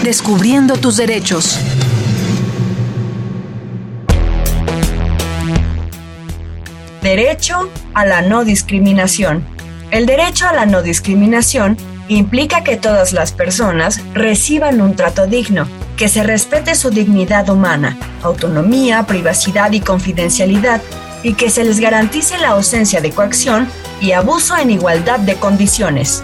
Descubriendo 0.04 0.76
tus 0.76 0.98
derechos. 0.98 1.58
Derecho 7.02 7.68
a 7.92 8.06
la 8.06 8.22
no 8.22 8.44
discriminación. 8.44 9.44
El 9.90 10.06
derecho 10.06 10.46
a 10.46 10.52
la 10.52 10.64
no 10.64 10.80
discriminación 10.82 11.76
implica 12.08 12.64
que 12.64 12.76
todas 12.76 13.12
las 13.12 13.32
personas 13.32 14.00
reciban 14.14 14.80
un 14.80 14.96
trato 14.96 15.26
digno, 15.26 15.66
que 15.96 16.08
se 16.08 16.22
respete 16.22 16.74
su 16.74 16.90
dignidad 16.90 17.48
humana, 17.48 17.96
autonomía, 18.22 19.04
privacidad 19.04 19.72
y 19.72 19.80
confidencialidad, 19.80 20.80
y 21.22 21.34
que 21.34 21.50
se 21.50 21.64
les 21.64 21.80
garantice 21.80 22.38
la 22.38 22.50
ausencia 22.50 23.00
de 23.00 23.10
coacción 23.10 23.68
y 24.00 24.12
abuso 24.12 24.56
en 24.56 24.70
igualdad 24.70 25.18
de 25.18 25.34
condiciones. 25.34 26.22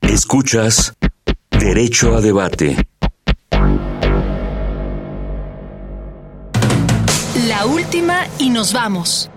Escuchas 0.00 0.94
Derecho 1.50 2.16
a 2.16 2.20
Debate. 2.20 2.95
Última 7.86 8.24
y 8.40 8.50
nos 8.50 8.72
vamos. 8.72 9.30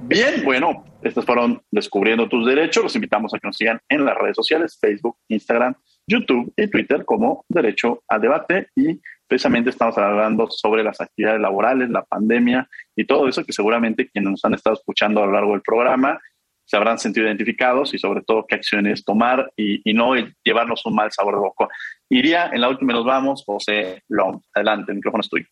Bien, 0.00 0.42
bueno, 0.46 0.82
estos 1.02 1.26
fueron 1.26 1.60
Descubriendo 1.70 2.26
tus 2.26 2.46
Derechos. 2.46 2.84
Los 2.84 2.94
invitamos 2.94 3.34
a 3.34 3.38
que 3.38 3.46
nos 3.46 3.56
sigan 3.56 3.78
en 3.90 4.02
las 4.06 4.16
redes 4.16 4.34
sociales, 4.34 4.78
Facebook, 4.80 5.18
Instagram, 5.28 5.74
YouTube 6.06 6.50
y 6.56 6.68
Twitter 6.68 7.04
como 7.04 7.44
Derecho 7.50 8.02
al 8.08 8.22
Debate. 8.22 8.68
Y 8.74 8.98
precisamente 9.28 9.68
estamos 9.68 9.98
hablando 9.98 10.48
sobre 10.50 10.82
las 10.82 11.02
actividades 11.02 11.38
laborales, 11.38 11.90
la 11.90 12.02
pandemia 12.02 12.66
y 12.96 13.04
todo 13.04 13.28
eso 13.28 13.44
que 13.44 13.52
seguramente 13.52 14.08
quienes 14.08 14.30
nos 14.30 14.44
han 14.46 14.54
estado 14.54 14.76
escuchando 14.76 15.22
a 15.22 15.26
lo 15.26 15.32
largo 15.32 15.52
del 15.52 15.60
programa 15.60 16.18
se 16.64 16.76
habrán 16.76 16.98
sentido 16.98 17.26
identificados 17.26 17.94
y 17.94 17.98
sobre 17.98 18.22
todo 18.22 18.44
qué 18.46 18.56
acciones 18.56 19.04
tomar 19.04 19.52
y, 19.56 19.80
no 19.94 20.14
llevarnos 20.42 20.84
un 20.84 20.94
mal 20.94 21.12
sabor 21.12 21.34
de 21.34 21.40
boca. 21.40 21.68
Iría, 22.08 22.50
en 22.52 22.60
la 22.60 22.68
última 22.68 22.92
nos 22.92 23.04
vamos, 23.04 23.44
José 23.46 24.02
Long. 24.08 24.40
Adelante, 24.52 24.90
el 24.90 24.96
micrófono 24.96 25.20
es 25.20 25.28
tuyo. 25.28 25.46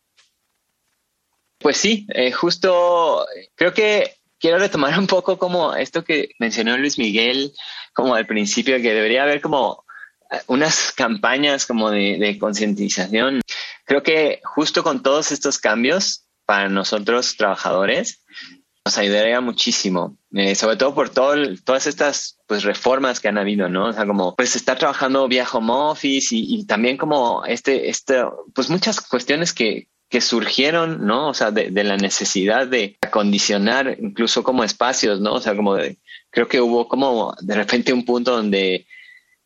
Pues 1.65 1.79
sí, 1.79 2.07
eh, 2.11 2.31
justo 2.31 3.25
creo 3.55 3.73
que 3.73 4.17
quiero 4.39 4.59
retomar 4.59 4.99
un 4.99 5.07
poco 5.07 5.39
como 5.39 5.75
esto 5.75 6.05
que 6.05 6.29
mencionó 6.39 6.77
Luis 6.77 6.99
Miguel, 6.99 7.55
como 7.95 8.15
al 8.15 8.27
principio, 8.27 8.77
que 8.83 8.93
debería 8.93 9.23
haber 9.23 9.41
como 9.41 9.83
eh, 10.31 10.41
unas 10.49 10.93
campañas 10.93 11.65
como 11.65 11.91
de, 11.91 12.37
concientización. 12.39 13.41
Creo 13.87 14.03
que 14.03 14.43
justo 14.45 14.83
con 14.83 15.03
todos 15.03 15.33
estos 15.33 15.57
cambios 15.57 16.27
para 16.45 16.69
nosotros 16.69 17.35
trabajadores 17.39 18.23
nos 18.85 18.99
ayudaría 18.99 19.41
muchísimo, 19.41 20.19
eh, 20.35 20.55
sobre 20.57 20.77
todo 20.77 20.95
por 20.95 21.09
todo, 21.09 21.35
todas 21.65 21.87
estas 21.87 22.39
pues 22.47 22.65
reformas 22.65 23.21
que 23.21 23.29
han 23.29 23.39
habido, 23.39 23.71
¿no? 23.71 23.87
O 23.87 23.93
sea, 23.95 24.05
como 24.05 24.37
pues 24.37 24.55
estar 24.55 24.79
trabajando 24.79 25.27
vía 25.29 25.49
home 25.51 25.73
office 25.73 26.37
y, 26.37 26.57
y 26.57 26.67
también 26.67 26.99
como 26.99 27.43
este, 27.47 27.89
este, 27.89 28.23
pues 28.55 28.69
muchas 28.69 29.01
cuestiones 29.01 29.55
que, 29.55 29.89
que 30.15 30.21
surgieron, 30.21 31.05
¿no? 31.05 31.31
O 31.31 31.35
sea, 31.35 31.51
de, 31.51 31.73
la 31.83 31.97
necesidad 31.97 32.69
de 32.69 32.97
acondicionar 33.01 33.97
incluso 34.01 34.45
como 34.45 34.63
espacios, 34.63 35.21
¿no? 35.21 35.33
O 35.33 35.41
sea, 35.41 35.57
como 35.57 35.75
de, 35.75 35.99
creo 36.31 36.47
que 36.47 36.61
hubo 36.61 36.87
como 36.87 37.35
de 37.41 37.57
repente 37.57 37.93
un 37.93 38.05
punto 38.05 38.31
donde 38.31 38.87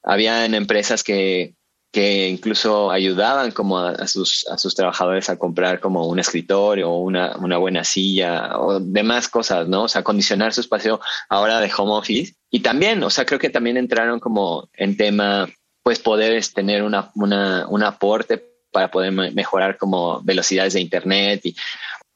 habían 0.03 0.53
empresas 0.53 1.03
que, 1.03 1.55
que 1.91 2.29
incluso 2.29 2.91
ayudaban 2.91 3.53
como 3.53 3.79
a, 3.79 4.07
sus, 4.07 4.47
a 4.51 4.59
sus 4.59 4.75
trabajadores 4.75 5.31
a 5.31 5.39
comprar 5.39 5.81
como 5.81 6.07
un 6.07 6.19
escritorio 6.19 6.91
o 6.91 6.99
una, 6.99 7.35
una 7.39 7.57
buena 7.57 7.83
silla 7.83 8.59
o 8.59 8.79
demás 8.79 9.31
cosas, 9.31 9.69
¿no? 9.69 9.85
O 9.85 9.89
sea, 9.89 10.03
acondicionar 10.03 10.53
su 10.53 10.61
espacio 10.61 11.01
ahora 11.31 11.61
de 11.61 11.73
home 11.75 11.93
office. 11.93 12.35
Y 12.51 12.61
también, 12.61 13.03
o 13.03 13.09
sea, 13.09 13.25
creo 13.25 13.39
que 13.39 13.49
también 13.49 13.79
entraron 13.79 14.21
como 14.21 14.69
en 14.75 14.99
tema, 14.99 15.49
pues 15.83 15.99
poder 15.99 16.45
tener 16.49 16.83
una, 16.83 17.11
una, 17.14 17.66
un 17.69 17.83
aporte 17.83 18.47
para 18.71 18.91
poder 18.91 19.12
mejorar 19.12 19.77
como 19.77 20.21
velocidades 20.23 20.75
de 20.75 20.81
Internet. 20.81 21.41
Y 21.45 21.57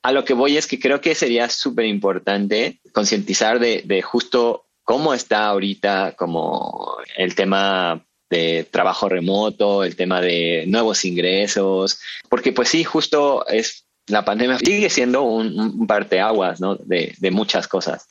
a 0.02 0.12
lo 0.12 0.24
que 0.24 0.34
voy 0.34 0.56
es 0.56 0.66
que 0.66 0.78
creo 0.78 1.00
que 1.00 1.14
sería 1.14 1.48
súper 1.48 1.86
importante 1.86 2.80
concientizar 2.92 3.58
de, 3.58 3.82
de 3.84 4.02
justo 4.02 4.66
cómo 4.84 5.14
está 5.14 5.46
ahorita 5.46 6.14
como 6.16 6.96
el 7.16 7.34
tema 7.34 8.04
de 8.28 8.66
trabajo 8.70 9.08
remoto, 9.08 9.84
el 9.84 9.94
tema 9.94 10.20
de 10.20 10.64
nuevos 10.66 11.04
ingresos, 11.04 12.00
porque 12.28 12.52
pues 12.52 12.70
sí, 12.70 12.82
justo 12.82 13.46
es 13.46 13.84
la 14.08 14.24
pandemia 14.24 14.58
sigue 14.58 14.90
siendo 14.90 15.22
un, 15.22 15.58
un 15.58 15.86
parteaguas 15.86 16.60
¿no? 16.60 16.74
de, 16.76 17.14
de, 17.18 17.30
muchas 17.30 17.68
cosas. 17.68 18.06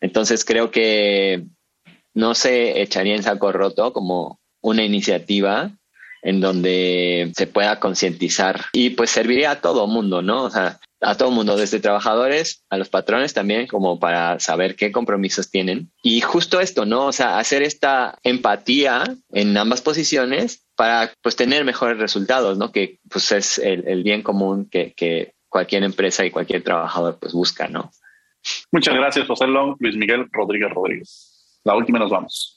Entonces 0.00 0.44
creo 0.44 0.70
que 0.70 1.44
no 2.14 2.34
se 2.34 2.80
echaría 2.80 3.16
en 3.16 3.22
saco 3.22 3.50
roto 3.50 3.92
como 3.92 4.38
una 4.60 4.84
iniciativa 4.84 5.72
en 6.22 6.40
donde 6.40 7.32
se 7.36 7.46
pueda 7.46 7.78
concientizar 7.80 8.66
y 8.72 8.90
pues 8.90 9.10
serviría 9.10 9.52
a 9.52 9.60
todo 9.60 9.86
mundo, 9.86 10.22
¿no? 10.22 10.44
O 10.44 10.50
sea, 10.50 10.80
a 11.00 11.14
todo 11.16 11.30
mundo, 11.30 11.56
desde 11.56 11.80
trabajadores 11.80 12.64
a 12.70 12.78
los 12.78 12.88
patrones 12.88 13.34
también, 13.34 13.66
como 13.66 14.00
para 14.00 14.40
saber 14.40 14.76
qué 14.76 14.92
compromisos 14.92 15.50
tienen. 15.50 15.90
Y 16.02 16.20
justo 16.20 16.60
esto, 16.60 16.86
¿no? 16.86 17.06
O 17.06 17.12
sea, 17.12 17.38
hacer 17.38 17.62
esta 17.62 18.18
empatía 18.22 19.04
en 19.30 19.56
ambas 19.56 19.82
posiciones 19.82 20.66
para 20.74 21.12
pues 21.22 21.36
tener 21.36 21.64
mejores 21.64 21.98
resultados, 21.98 22.58
¿no? 22.58 22.72
Que 22.72 22.98
pues 23.10 23.30
es 23.32 23.58
el, 23.58 24.02
bien 24.02 24.22
común 24.22 24.68
que, 24.70 24.94
que, 24.94 25.34
cualquier 25.48 25.84
empresa 25.84 26.26
y 26.26 26.30
cualquier 26.30 26.62
trabajador 26.62 27.18
pues 27.18 27.32
busca, 27.32 27.66
¿no? 27.68 27.90
Muchas 28.72 28.94
gracias, 28.94 29.26
José 29.26 29.46
Long, 29.46 29.76
Luis 29.78 29.96
Miguel 29.96 30.26
Rodríguez 30.30 30.70
Rodríguez. 30.70 31.60
La 31.64 31.74
última 31.74 31.98
nos 31.98 32.10
vamos. 32.10 32.55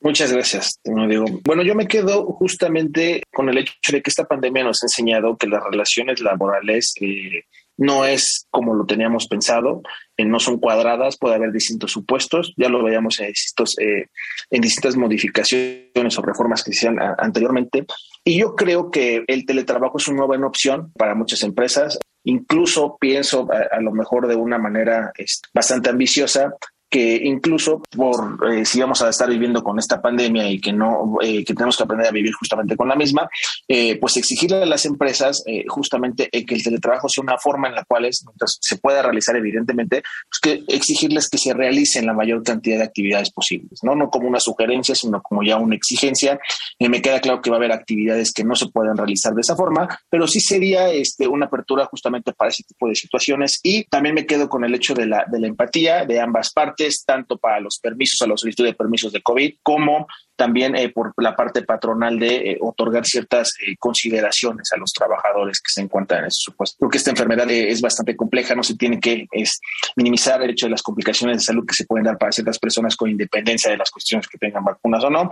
Muchas 0.00 0.30
gracias, 0.30 0.78
digo. 0.84 1.24
Bueno, 1.44 1.62
yo 1.62 1.74
me 1.74 1.88
quedo 1.88 2.26
justamente 2.26 3.22
con 3.32 3.48
el 3.48 3.58
hecho 3.58 3.72
de 3.90 4.02
que 4.02 4.10
esta 4.10 4.24
pandemia 4.24 4.62
nos 4.62 4.82
ha 4.82 4.86
enseñado 4.86 5.36
que 5.36 5.46
las 5.46 5.64
relaciones 5.64 6.20
laborales 6.20 6.92
eh, 7.00 7.44
no 7.78 8.04
es 8.04 8.46
como 8.50 8.74
lo 8.74 8.86
teníamos 8.86 9.26
pensado, 9.26 9.82
eh, 10.16 10.24
no 10.24 10.38
son 10.38 10.58
cuadradas, 10.58 11.16
puede 11.18 11.34
haber 11.34 11.52
distintos 11.52 11.92
supuestos, 11.92 12.54
ya 12.56 12.68
lo 12.68 12.82
veíamos 12.82 13.20
en, 13.20 13.28
distintos, 13.28 13.78
eh, 13.78 14.08
en 14.50 14.60
distintas 14.60 14.96
modificaciones 14.96 16.18
o 16.18 16.22
reformas 16.22 16.62
que 16.62 16.72
se 16.72 16.76
hicieron 16.76 16.98
anteriormente. 17.18 17.86
Y 18.24 18.38
yo 18.38 18.54
creo 18.54 18.90
que 18.90 19.24
el 19.26 19.46
teletrabajo 19.46 19.98
es 19.98 20.08
una 20.08 20.24
buena 20.24 20.46
opción 20.46 20.92
para 20.92 21.14
muchas 21.14 21.42
empresas. 21.42 21.98
Incluso 22.24 22.96
pienso 22.98 23.48
a, 23.50 23.80
lo 23.80 23.92
mejor 23.92 24.26
de 24.26 24.34
una 24.34 24.58
manera 24.58 25.12
este, 25.16 25.48
bastante 25.54 25.90
ambiciosa 25.90 26.54
incluso 26.96 27.82
por 27.94 28.38
eh, 28.50 28.64
si 28.64 28.80
vamos 28.80 29.02
a 29.02 29.08
estar 29.08 29.28
viviendo 29.28 29.62
con 29.62 29.78
esta 29.78 30.00
pandemia 30.00 30.48
y 30.48 30.60
que 30.60 30.72
no 30.72 31.18
eh, 31.20 31.44
que 31.44 31.54
tenemos 31.54 31.76
que 31.76 31.82
aprender 31.82 32.08
a 32.08 32.12
vivir 32.12 32.32
justamente 32.32 32.76
con 32.76 32.88
la 32.88 32.96
misma, 32.96 33.28
eh, 33.68 33.98
pues 33.98 34.16
exigirle 34.16 34.62
a 34.62 34.66
las 34.66 34.84
empresas 34.86 35.44
justamente 35.68 36.28
que 36.30 36.54
el 36.54 36.62
teletrabajo 36.62 37.08
sea 37.08 37.22
una 37.22 37.38
forma 37.38 37.68
en 37.68 37.74
la 37.74 37.84
cual 37.84 38.08
se 38.10 38.78
pueda 38.78 39.02
realizar 39.02 39.36
evidentemente, 39.36 40.02
pues 40.02 40.40
que 40.66 40.74
exigirles 40.74 41.28
que 41.28 41.38
se 41.38 41.54
realicen 41.54 42.06
la 42.06 42.12
mayor 42.12 42.42
cantidad 42.42 42.78
de 42.78 42.84
actividades 42.84 43.30
posibles, 43.30 43.80
no 43.82 43.94
no 43.94 44.10
como 44.10 44.28
una 44.28 44.40
sugerencia, 44.40 44.94
sino 44.94 45.22
como 45.22 45.42
ya 45.42 45.56
una 45.56 45.76
exigencia. 45.76 46.38
me 46.78 47.02
queda 47.02 47.20
claro 47.20 47.40
que 47.40 47.50
va 47.50 47.56
a 47.56 47.58
haber 47.58 47.72
actividades 47.72 48.32
que 48.32 48.44
no 48.44 48.54
se 48.54 48.68
pueden 48.68 48.96
realizar 48.96 49.34
de 49.34 49.40
esa 49.40 49.56
forma, 49.56 49.88
pero 50.08 50.26
sí 50.26 50.40
sería 50.40 50.90
este, 50.90 51.28
una 51.28 51.46
apertura 51.46 51.86
justamente 51.86 52.32
para 52.32 52.50
ese 52.50 52.62
tipo 52.62 52.88
de 52.88 52.94
situaciones. 52.94 53.60
Y 53.62 53.84
también 53.84 54.14
me 54.14 54.26
quedo 54.26 54.48
con 54.48 54.64
el 54.64 54.74
hecho 54.74 54.94
de 54.94 55.06
la 55.06 55.26
empatía 55.32 56.04
de 56.04 56.20
ambas 56.20 56.52
partes 56.52 56.85
tanto 57.04 57.36
para 57.38 57.60
los 57.60 57.78
permisos, 57.78 58.20
a 58.22 58.26
la 58.26 58.36
solicitud 58.36 58.64
de 58.64 58.74
permisos 58.74 59.12
de 59.12 59.22
COVID, 59.22 59.56
como 59.62 60.06
también 60.36 60.76
eh, 60.76 60.90
por 60.90 61.14
la 61.16 61.34
parte 61.34 61.62
patronal 61.62 62.18
de 62.18 62.52
eh, 62.52 62.58
otorgar 62.60 63.06
ciertas 63.06 63.54
eh, 63.66 63.74
consideraciones 63.78 64.70
a 64.72 64.76
los 64.76 64.92
trabajadores 64.92 65.60
que 65.60 65.72
se 65.72 65.80
encuentran 65.80 66.20
en 66.20 66.26
ese 66.26 66.40
supuesto. 66.42 66.76
Porque 66.78 66.98
esta 66.98 67.10
enfermedad 67.10 67.50
es 67.50 67.80
bastante 67.80 68.14
compleja, 68.14 68.54
no 68.54 68.62
se 68.62 68.76
tiene 68.76 69.00
que 69.00 69.26
es, 69.32 69.60
minimizar 69.96 70.42
el 70.42 70.50
hecho 70.50 70.66
de 70.66 70.70
las 70.70 70.82
complicaciones 70.82 71.38
de 71.38 71.42
salud 71.42 71.64
que 71.66 71.74
se 71.74 71.86
pueden 71.86 72.04
dar 72.04 72.18
para 72.18 72.32
ciertas 72.32 72.58
personas 72.58 72.96
con 72.96 73.10
independencia 73.10 73.70
de 73.70 73.78
las 73.78 73.90
cuestiones 73.90 74.28
que 74.28 74.38
tengan 74.38 74.64
vacunas 74.64 75.02
o 75.04 75.10
no, 75.10 75.30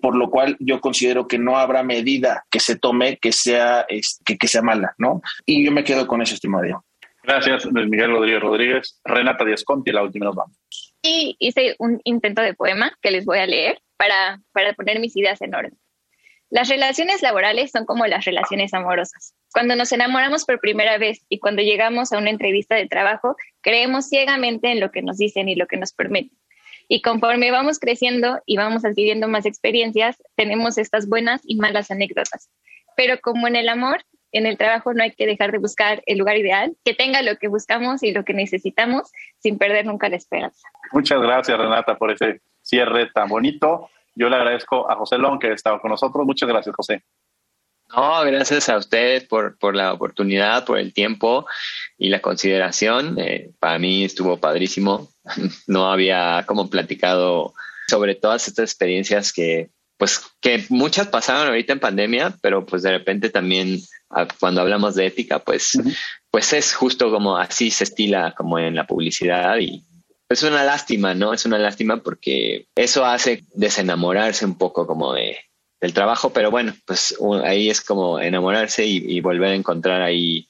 por 0.00 0.16
lo 0.16 0.30
cual 0.30 0.56
yo 0.60 0.80
considero 0.80 1.26
que 1.26 1.38
no 1.38 1.58
habrá 1.58 1.82
medida 1.82 2.44
que 2.50 2.60
se 2.60 2.76
tome 2.76 3.18
que 3.18 3.32
sea, 3.32 3.86
que, 4.24 4.38
que 4.38 4.48
sea 4.48 4.62
mala, 4.62 4.94
¿no? 4.98 5.20
Y 5.44 5.64
yo 5.64 5.72
me 5.72 5.84
quedo 5.84 6.06
con 6.06 6.22
eso, 6.22 6.34
estimado. 6.34 6.84
Gracias, 7.22 7.64
Luis 7.64 7.88
Miguel 7.88 8.10
Rodríguez 8.10 8.42
Rodríguez. 8.42 9.00
Renata 9.04 9.44
Díaz 9.44 9.64
Conti, 9.64 9.90
la 9.90 10.02
última 10.02 10.26
nos 10.26 10.36
vamos. 10.36 10.93
Hice 11.06 11.76
un 11.78 12.00
intento 12.04 12.40
de 12.40 12.54
poema 12.54 12.96
que 13.02 13.10
les 13.10 13.26
voy 13.26 13.38
a 13.38 13.46
leer 13.46 13.82
para, 13.98 14.40
para 14.52 14.72
poner 14.72 15.00
mis 15.00 15.14
ideas 15.16 15.40
en 15.42 15.54
orden. 15.54 15.78
Las 16.50 16.68
relaciones 16.68 17.20
laborales 17.20 17.72
son 17.72 17.84
como 17.84 18.06
las 18.06 18.24
relaciones 18.24 18.72
amorosas. 18.72 19.34
Cuando 19.52 19.76
nos 19.76 19.92
enamoramos 19.92 20.44
por 20.44 20.60
primera 20.60 20.96
vez 20.98 21.24
y 21.28 21.40
cuando 21.40 21.62
llegamos 21.62 22.12
a 22.12 22.18
una 22.18 22.30
entrevista 22.30 22.74
de 22.74 22.86
trabajo, 22.86 23.36
creemos 23.60 24.08
ciegamente 24.08 24.70
en 24.70 24.80
lo 24.80 24.90
que 24.90 25.02
nos 25.02 25.18
dicen 25.18 25.48
y 25.48 25.56
lo 25.56 25.66
que 25.66 25.76
nos 25.76 25.92
permiten. 25.92 26.38
Y 26.88 27.02
conforme 27.02 27.50
vamos 27.50 27.78
creciendo 27.78 28.40
y 28.46 28.56
vamos 28.56 28.84
adquiriendo 28.84 29.28
más 29.28 29.46
experiencias, 29.46 30.22
tenemos 30.36 30.78
estas 30.78 31.08
buenas 31.08 31.40
y 31.44 31.56
malas 31.56 31.90
anécdotas. 31.90 32.50
Pero 32.96 33.20
como 33.20 33.48
en 33.48 33.56
el 33.56 33.68
amor, 33.68 34.04
en 34.34 34.46
el 34.46 34.58
trabajo 34.58 34.92
no 34.92 35.02
hay 35.02 35.12
que 35.12 35.26
dejar 35.26 35.52
de 35.52 35.58
buscar 35.58 36.02
el 36.06 36.18
lugar 36.18 36.36
ideal, 36.36 36.76
que 36.84 36.92
tenga 36.94 37.22
lo 37.22 37.36
que 37.38 37.48
buscamos 37.48 38.02
y 38.02 38.12
lo 38.12 38.24
que 38.24 38.34
necesitamos 38.34 39.10
sin 39.38 39.58
perder 39.58 39.86
nunca 39.86 40.08
la 40.08 40.16
esperanza. 40.16 40.68
Muchas 40.92 41.20
gracias, 41.20 41.56
Renata, 41.56 41.96
por 41.96 42.10
ese 42.10 42.40
cierre 42.60 43.10
tan 43.14 43.28
bonito. 43.28 43.90
Yo 44.14 44.28
le 44.28 44.36
agradezco 44.36 44.90
a 44.90 44.96
José 44.96 45.18
Long 45.18 45.38
que 45.38 45.48
ha 45.48 45.54
estado 45.54 45.80
con 45.80 45.90
nosotros. 45.90 46.26
Muchas 46.26 46.48
gracias, 46.48 46.74
José. 46.74 47.02
No, 47.94 48.24
gracias 48.24 48.68
a 48.68 48.76
ustedes 48.76 49.24
por, 49.24 49.56
por 49.58 49.76
la 49.76 49.92
oportunidad, 49.92 50.64
por 50.64 50.78
el 50.78 50.92
tiempo 50.92 51.46
y 51.96 52.08
la 52.08 52.20
consideración. 52.20 53.16
Eh, 53.18 53.50
para 53.60 53.78
mí 53.78 54.04
estuvo 54.04 54.36
padrísimo. 54.38 55.08
No 55.66 55.90
había 55.90 56.44
como 56.46 56.68
platicado 56.68 57.54
sobre 57.88 58.14
todas 58.14 58.46
estas 58.46 58.70
experiencias 58.70 59.32
que, 59.32 59.70
pues, 59.96 60.20
que 60.40 60.64
muchas 60.68 61.08
pasaron 61.08 61.48
ahorita 61.48 61.72
en 61.72 61.80
pandemia, 61.80 62.36
pero 62.40 62.66
pues 62.66 62.82
de 62.82 62.90
repente 62.90 63.30
también 63.30 63.80
cuando 64.38 64.60
hablamos 64.60 64.94
de 64.94 65.06
ética, 65.06 65.38
pues, 65.38 65.78
pues 66.30 66.52
es 66.52 66.74
justo 66.74 67.10
como 67.10 67.36
así 67.36 67.70
se 67.70 67.84
estila 67.84 68.34
como 68.36 68.58
en 68.58 68.74
la 68.74 68.86
publicidad 68.86 69.58
y 69.58 69.84
es 70.28 70.42
una 70.42 70.64
lástima, 70.64 71.14
¿no? 71.14 71.32
Es 71.32 71.46
una 71.46 71.58
lástima 71.58 71.98
porque 71.98 72.66
eso 72.74 73.04
hace 73.04 73.44
desenamorarse 73.54 74.44
un 74.44 74.56
poco 74.56 74.86
como 74.86 75.12
de, 75.12 75.38
del 75.80 75.92
trabajo, 75.92 76.32
pero 76.32 76.50
bueno, 76.50 76.72
pues 76.86 77.16
ahí 77.44 77.70
es 77.70 77.80
como 77.80 78.18
enamorarse 78.18 78.84
y, 78.86 79.20
volver 79.20 79.50
a 79.50 79.54
encontrar 79.54 80.02
ahí, 80.02 80.48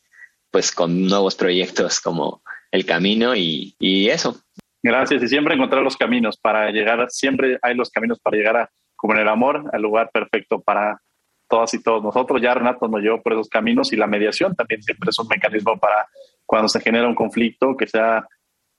pues 0.51 0.73
con 0.73 1.07
nuevos 1.07 1.35
proyectos 1.35 2.01
como 2.01 2.43
el 2.71 2.87
camino 2.87 3.35
y, 3.35 3.75
y 3.79 4.09
eso. 4.09 4.41
Gracias 4.83 5.23
y 5.23 5.29
siempre 5.29 5.55
encontrar 5.55 5.83
los 5.83 5.97
caminos 5.97 6.37
para 6.37 6.71
llegar, 6.71 7.07
siempre 7.11 7.59
hay 7.63 7.75
los 7.75 7.91
caminos 7.91 8.21
para 8.21 8.37
llegar 8.37 8.57
a, 8.57 8.71
como 9.05 9.17
en 9.17 9.21
el 9.21 9.29
amor, 9.29 9.69
al 9.71 9.83
lugar 9.83 10.11
perfecto 10.11 10.63
para 10.63 10.99
todas 11.47 11.75
y 11.75 11.83
todos 11.83 12.03
nosotros. 12.03 12.41
Ya 12.41 12.55
Renato 12.55 12.89
nos 12.89 13.03
llevó 13.03 13.21
por 13.21 13.35
esos 13.35 13.51
caminos 13.51 13.93
y 13.93 13.97
la 13.97 14.07
mediación 14.07 14.57
también 14.57 14.83
siempre 14.83 15.11
es 15.11 15.19
un 15.19 15.29
mecanismo 15.29 15.79
para 15.79 16.09
cuando 16.47 16.69
se 16.69 16.81
genera 16.81 17.07
un 17.07 17.15
conflicto, 17.15 17.77
que 17.77 17.87
sea 17.87 18.27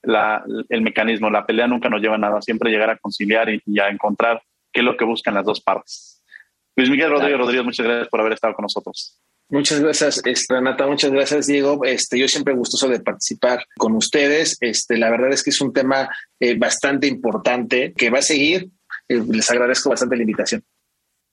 el 0.01 0.81
mecanismo. 0.81 1.29
La 1.29 1.45
pelea 1.45 1.67
nunca 1.67 1.89
nos 1.89 2.01
lleva 2.01 2.15
a 2.15 2.17
nada, 2.17 2.41
siempre 2.41 2.71
llegar 2.71 2.89
a 2.89 2.97
conciliar 2.97 3.49
y, 3.51 3.79
a 3.79 3.89
encontrar 3.89 4.41
qué 4.73 4.79
es 4.79 4.83
lo 4.83 4.97
que 4.97 5.05
buscan 5.05 5.35
las 5.35 5.45
dos 5.45 5.61
partes. 5.61 6.23
Luis 6.75 6.89
Miguel 6.89 7.11
Rodríguez 7.11 7.37
Rodríguez, 7.37 7.65
muchas 7.65 7.85
gracias 7.85 8.09
por 8.09 8.19
haber 8.19 8.33
estado 8.33 8.55
con 8.55 8.63
nosotros. 8.63 9.21
Muchas 9.49 9.79
gracias, 9.79 10.23
este, 10.25 10.55
Renata. 10.55 10.87
Muchas 10.87 11.11
gracias, 11.11 11.45
Diego. 11.45 11.85
Este, 11.85 12.17
yo 12.17 12.27
siempre 12.27 12.55
gustoso 12.55 12.89
de 12.89 12.99
participar 12.99 13.63
con 13.77 13.95
ustedes. 13.95 14.57
Este, 14.59 14.97
la 14.97 15.11
verdad 15.11 15.31
es 15.33 15.43
que 15.43 15.51
es 15.51 15.61
un 15.61 15.71
tema 15.71 16.09
eh, 16.39 16.57
bastante 16.57 17.05
importante 17.05 17.93
que 17.95 18.09
va 18.09 18.17
a 18.17 18.23
seguir. 18.23 18.71
Eh, 19.07 19.21
les 19.29 19.49
agradezco 19.49 19.89
bastante 19.89 20.15
la 20.15 20.23
invitación. 20.23 20.63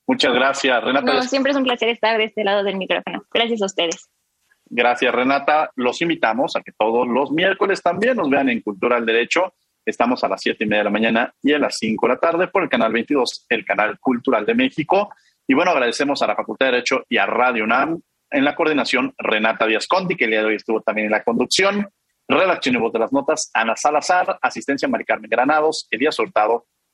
Muchas 0.05 0.33
gracias, 0.33 0.83
Renata. 0.83 1.21
siempre 1.23 1.51
es 1.51 1.57
un 1.57 1.63
placer 1.63 1.89
estar 1.89 2.17
de 2.17 2.25
este 2.25 2.43
lado 2.43 2.63
del 2.63 2.77
micrófono. 2.77 3.23
Gracias 3.33 3.61
a 3.61 3.65
ustedes. 3.65 4.09
Gracias, 4.65 5.13
Renata. 5.13 5.71
Los 5.75 6.01
invitamos 6.01 6.55
a 6.55 6.61
que 6.61 6.71
todos 6.71 7.07
los 7.07 7.31
miércoles 7.31 7.81
también 7.81 8.17
nos 8.17 8.29
vean 8.29 8.49
en 8.49 8.61
Cultura 8.61 8.95
del 8.95 9.05
Derecho. 9.05 9.53
Estamos 9.85 10.23
a 10.23 10.29
las 10.29 10.41
siete 10.41 10.63
y 10.63 10.67
media 10.67 10.79
de 10.79 10.85
la 10.85 10.89
mañana 10.89 11.33
y 11.41 11.53
a 11.53 11.59
las 11.59 11.77
5 11.77 12.07
de 12.07 12.13
la 12.13 12.19
tarde 12.19 12.47
por 12.47 12.63
el 12.63 12.69
canal 12.69 12.91
22, 12.93 13.45
el 13.49 13.65
canal 13.65 13.99
cultural 13.99 14.45
de 14.45 14.55
México. 14.55 15.13
Y 15.45 15.53
bueno, 15.53 15.71
agradecemos 15.71 16.21
a 16.21 16.27
la 16.27 16.35
Facultad 16.35 16.67
de 16.67 16.71
Derecho 16.73 17.03
y 17.09 17.17
a 17.17 17.25
Radio 17.25 17.65
UNAM 17.65 17.99
en 18.31 18.45
la 18.45 18.55
coordinación 18.55 19.13
Renata 19.17 19.67
Díaz 19.67 19.87
Conti, 19.87 20.15
que 20.15 20.25
el 20.25 20.31
día 20.31 20.39
de 20.39 20.47
hoy 20.47 20.55
estuvo 20.55 20.81
también 20.81 21.05
en 21.05 21.11
la 21.11 21.23
conducción. 21.23 21.87
Redacción 22.27 22.75
y 22.75 22.77
voz 22.77 22.93
de 22.93 22.99
las 22.99 23.11
notas, 23.11 23.51
Ana 23.53 23.75
Salazar, 23.75 24.39
asistencia 24.41 24.87
Mari 24.87 25.03
Carmen 25.03 25.29
Granados, 25.29 25.87
Elías 25.91 26.17
Hurtado, 26.17 26.65